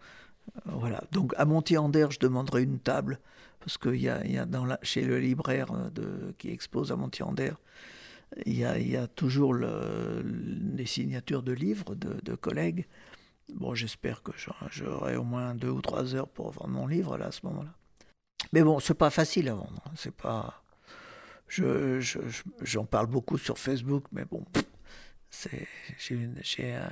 Euh, 0.67 0.71
voilà. 0.73 1.03
Donc 1.11 1.33
à 1.37 1.45
Montier-Ander, 1.45 2.07
je 2.09 2.19
demanderai 2.19 2.63
une 2.63 2.79
table 2.79 3.19
parce 3.59 3.77
qu'il 3.77 4.01
y 4.01 4.09
a, 4.09 4.25
y 4.25 4.37
a 4.37 4.47
chez 4.81 5.03
le 5.03 5.19
libraire 5.19 5.67
euh, 5.71 6.31
qui 6.37 6.49
expose 6.49 6.91
à 6.91 6.97
Montier-Ander, 6.97 7.53
il 8.45 8.57
y 8.57 8.65
a, 8.65 8.77
y 8.77 8.97
a 8.97 9.07
toujours 9.07 9.53
le, 9.53 10.21
les 10.75 10.85
signatures 10.85 11.43
de 11.43 11.53
livres 11.53 11.95
de, 11.95 12.19
de 12.23 12.35
collègues. 12.35 12.87
Bon, 13.53 13.73
j'espère 13.73 14.23
que 14.23 14.31
j'aurai 14.71 15.15
au 15.15 15.23
moins 15.23 15.55
deux 15.55 15.69
ou 15.69 15.81
trois 15.81 16.15
heures 16.15 16.27
pour 16.27 16.51
vendre 16.51 16.71
mon 16.71 16.87
livre 16.87 17.17
là, 17.17 17.27
à 17.27 17.31
ce 17.31 17.41
moment-là. 17.45 17.73
Mais 18.51 18.63
bon, 18.63 18.79
c'est 18.79 18.93
pas 18.93 19.09
facile 19.09 19.49
à 19.49 19.53
vendre. 19.53 19.81
Hein. 19.85 19.91
C'est 19.95 20.15
pas. 20.15 20.63
Je, 21.47 21.99
j'en 22.61 22.85
parle 22.85 23.07
beaucoup 23.07 23.37
sur 23.37 23.59
Facebook, 23.59 24.05
mais 24.11 24.25
bon, 24.25 24.43
c'est, 25.29 25.67
j'ai, 25.99 26.73
un, 26.73 26.89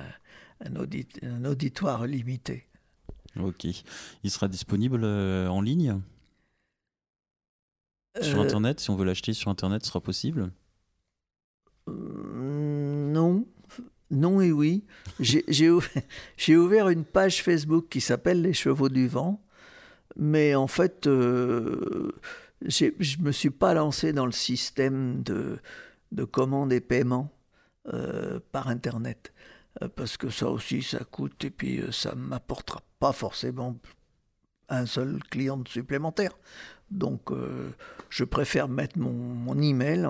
un, 0.64 1.44
auditoire 1.44 2.06
limité. 2.06 2.66
Ok. 3.38 3.66
Il 4.22 4.30
sera 4.30 4.48
disponible 4.48 5.00
euh, 5.04 5.48
en 5.48 5.60
ligne? 5.60 6.00
Sur 8.20 8.40
euh, 8.40 8.44
Internet 8.44 8.80
Si 8.80 8.90
on 8.90 8.96
veut 8.96 9.04
l'acheter 9.04 9.32
sur 9.32 9.50
Internet, 9.50 9.82
ce 9.82 9.88
sera 9.88 10.00
possible? 10.00 10.50
Non. 11.86 13.46
Non 14.10 14.40
et 14.42 14.52
oui. 14.52 14.84
J'ai 15.20 16.56
ouvert, 16.56 16.88
une 16.90 17.04
page 17.04 17.42
Facebook 17.42 17.86
qui 17.88 18.00
s'appelle 18.00 18.42
Les 18.42 18.52
Chevaux 18.52 18.90
du 18.90 19.08
Vent, 19.08 19.42
mais 20.16 20.54
en 20.54 20.66
fait, 20.66 21.06
euh, 21.06 22.12
je 22.66 22.86
ne 22.86 23.24
me 23.24 23.32
suis 23.32 23.50
pas 23.50 23.72
lancé 23.72 24.12
dans 24.12 24.26
le 24.26 24.32
système 24.32 25.22
de, 25.22 25.58
de 26.12 26.24
commande 26.24 26.72
et 26.72 26.80
paiement 26.80 27.32
euh, 27.92 28.38
par 28.52 28.68
Internet, 28.68 29.31
parce 29.88 30.16
que 30.16 30.30
ça 30.30 30.48
aussi, 30.48 30.82
ça 30.82 31.04
coûte, 31.04 31.44
et 31.44 31.50
puis 31.50 31.82
ça 31.90 32.14
ne 32.14 32.20
m'apportera 32.20 32.82
pas 32.98 33.12
forcément 33.12 33.76
un 34.68 34.86
seul 34.86 35.22
client 35.30 35.62
supplémentaire. 35.66 36.32
Donc, 36.92 37.32
euh, 37.32 37.70
je 38.10 38.22
préfère 38.24 38.68
mettre 38.68 38.98
mon, 38.98 39.60
email 39.60 40.06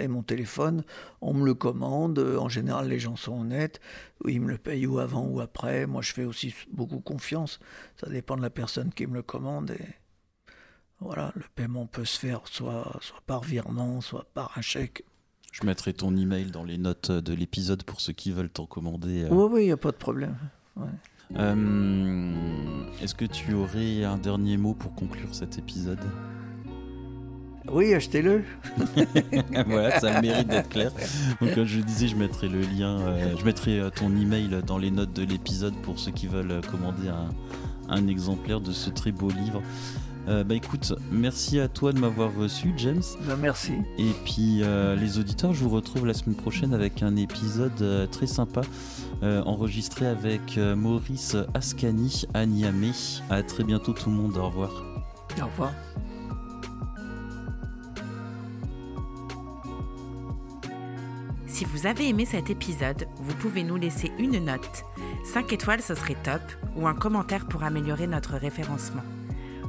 et 0.00 0.08
mon 0.08 0.22
téléphone. 0.22 0.82
On 1.20 1.34
me 1.34 1.44
le 1.44 1.54
commande. 1.54 2.18
En 2.18 2.48
général, 2.48 2.88
les 2.88 2.98
gens 2.98 3.16
sont 3.16 3.40
honnêtes. 3.40 3.80
Ils 4.26 4.40
me 4.40 4.48
le 4.48 4.58
payent 4.58 4.86
ou 4.86 4.98
avant 4.98 5.26
ou 5.26 5.40
après. 5.40 5.86
Moi, 5.86 6.00
je 6.00 6.12
fais 6.12 6.24
aussi 6.24 6.54
beaucoup 6.72 7.00
confiance. 7.00 7.60
Ça 8.00 8.08
dépend 8.08 8.36
de 8.36 8.42
la 8.42 8.50
personne 8.50 8.92
qui 8.92 9.06
me 9.06 9.14
le 9.14 9.22
commande. 9.22 9.76
Voilà, 11.00 11.32
le 11.34 11.44
paiement 11.54 11.86
peut 11.86 12.06
se 12.06 12.18
faire 12.18 12.40
soit, 12.44 12.96
soit 13.02 13.20
par 13.26 13.42
virement, 13.42 14.00
soit 14.00 14.24
par 14.32 14.56
un 14.56 14.62
chèque. 14.62 15.04
Je 15.58 15.64
mettrai 15.64 15.94
ton 15.94 16.14
email 16.14 16.50
dans 16.50 16.64
les 16.64 16.76
notes 16.76 17.10
de 17.10 17.32
l'épisode 17.32 17.82
pour 17.82 18.02
ceux 18.02 18.12
qui 18.12 18.30
veulent 18.30 18.50
t'en 18.50 18.66
commander. 18.66 19.22
Euh. 19.22 19.28
Oui, 19.30 19.48
oui, 19.50 19.62
il 19.62 19.66
n'y 19.66 19.72
a 19.72 19.78
pas 19.78 19.90
de 19.90 19.96
problème. 19.96 20.36
Euh, 21.34 22.34
est-ce 23.02 23.14
que 23.14 23.24
tu 23.24 23.54
aurais 23.54 24.04
un 24.04 24.18
dernier 24.18 24.58
mot 24.58 24.74
pour 24.74 24.94
conclure 24.94 25.34
cet 25.34 25.56
épisode? 25.56 26.04
Oui, 27.72 27.94
achetez-le. 27.94 28.44
voilà, 29.66 29.98
ça 29.98 30.20
mérite 30.20 30.46
d'être 30.48 30.68
clair. 30.68 30.92
Donc, 31.40 31.54
comme 31.54 31.64
je 31.64 31.80
disais, 31.80 32.08
je 32.08 32.16
mettrai 32.16 32.48
le 32.48 32.60
lien, 32.60 33.00
euh, 33.00 33.34
je 33.38 33.44
mettrai 33.46 33.80
ton 33.96 34.14
email 34.14 34.60
dans 34.66 34.76
les 34.76 34.90
notes 34.90 35.14
de 35.14 35.24
l'épisode 35.24 35.74
pour 35.76 35.98
ceux 35.98 36.12
qui 36.12 36.26
veulent 36.26 36.60
commander 36.70 37.08
un, 37.88 38.08
exemplaire 38.08 38.60
de 38.60 38.72
ce 38.72 38.90
très 38.90 39.10
beau 39.10 39.30
livre. 39.30 39.62
Bah 40.26 40.54
écoute, 40.54 40.92
merci 41.10 41.60
à 41.60 41.68
toi 41.68 41.92
de 41.92 41.98
m'avoir 41.98 42.34
reçu, 42.34 42.72
James. 42.76 43.02
Bah, 43.26 43.36
merci. 43.40 43.72
Et 43.98 44.12
puis 44.24 44.62
les 44.98 45.18
auditeurs, 45.18 45.52
je 45.54 45.62
vous 45.62 45.70
retrouve 45.70 46.06
la 46.06 46.14
semaine 46.14 46.36
prochaine 46.36 46.74
avec 46.74 47.02
un 47.02 47.16
épisode 47.16 48.08
très 48.10 48.26
sympa 48.26 48.62
enregistré 49.22 50.06
avec 50.06 50.58
Maurice 50.58 51.36
Ascani 51.54 52.24
à 52.34 52.44
Niamey. 52.46 52.92
À 53.30 53.42
très 53.42 53.64
bientôt 53.64 53.92
tout 53.92 54.10
le 54.10 54.16
monde. 54.16 54.36
Au 54.36 54.46
revoir. 54.46 54.82
Au 55.40 55.44
revoir. 55.46 55.72
Si 61.46 61.64
vous 61.64 61.86
avez 61.86 62.08
aimé 62.08 62.26
cet 62.26 62.50
épisode, 62.50 63.06
vous 63.16 63.34
pouvez 63.36 63.64
nous 63.64 63.76
laisser 63.76 64.12
une 64.18 64.44
note. 64.44 64.84
5 65.24 65.54
étoiles, 65.54 65.80
ce 65.80 65.94
serait 65.94 66.16
top, 66.22 66.42
ou 66.76 66.86
un 66.86 66.94
commentaire 66.94 67.46
pour 67.46 67.62
améliorer 67.62 68.06
notre 68.06 68.34
référencement. 68.34 69.00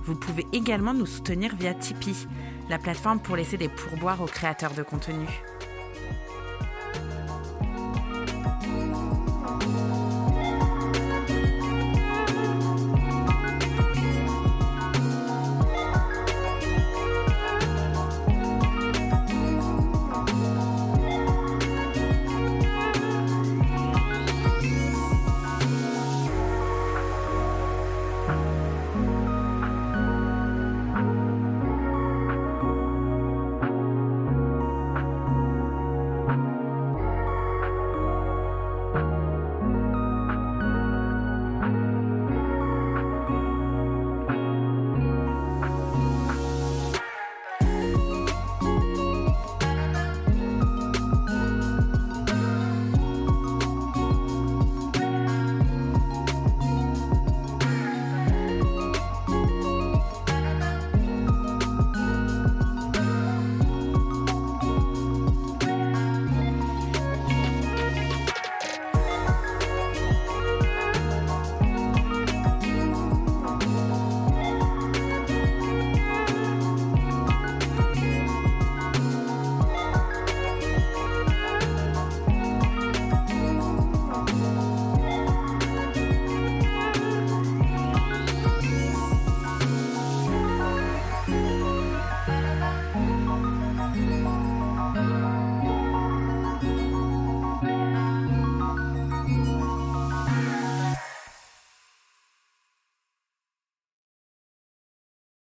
Vous 0.08 0.16
pouvez 0.16 0.48
également 0.54 0.94
nous 0.94 1.06
soutenir 1.06 1.54
via 1.58 1.74
Tipeee, 1.74 2.30
la 2.70 2.80
plateforme 2.80 3.20
pour 3.20 3.36
laisser 3.36 3.58
des 3.58 3.68
pourboires 3.68 4.22
aux 4.22 4.26
créateurs 4.26 4.74
de 4.74 4.82
contenu. 4.82 5.28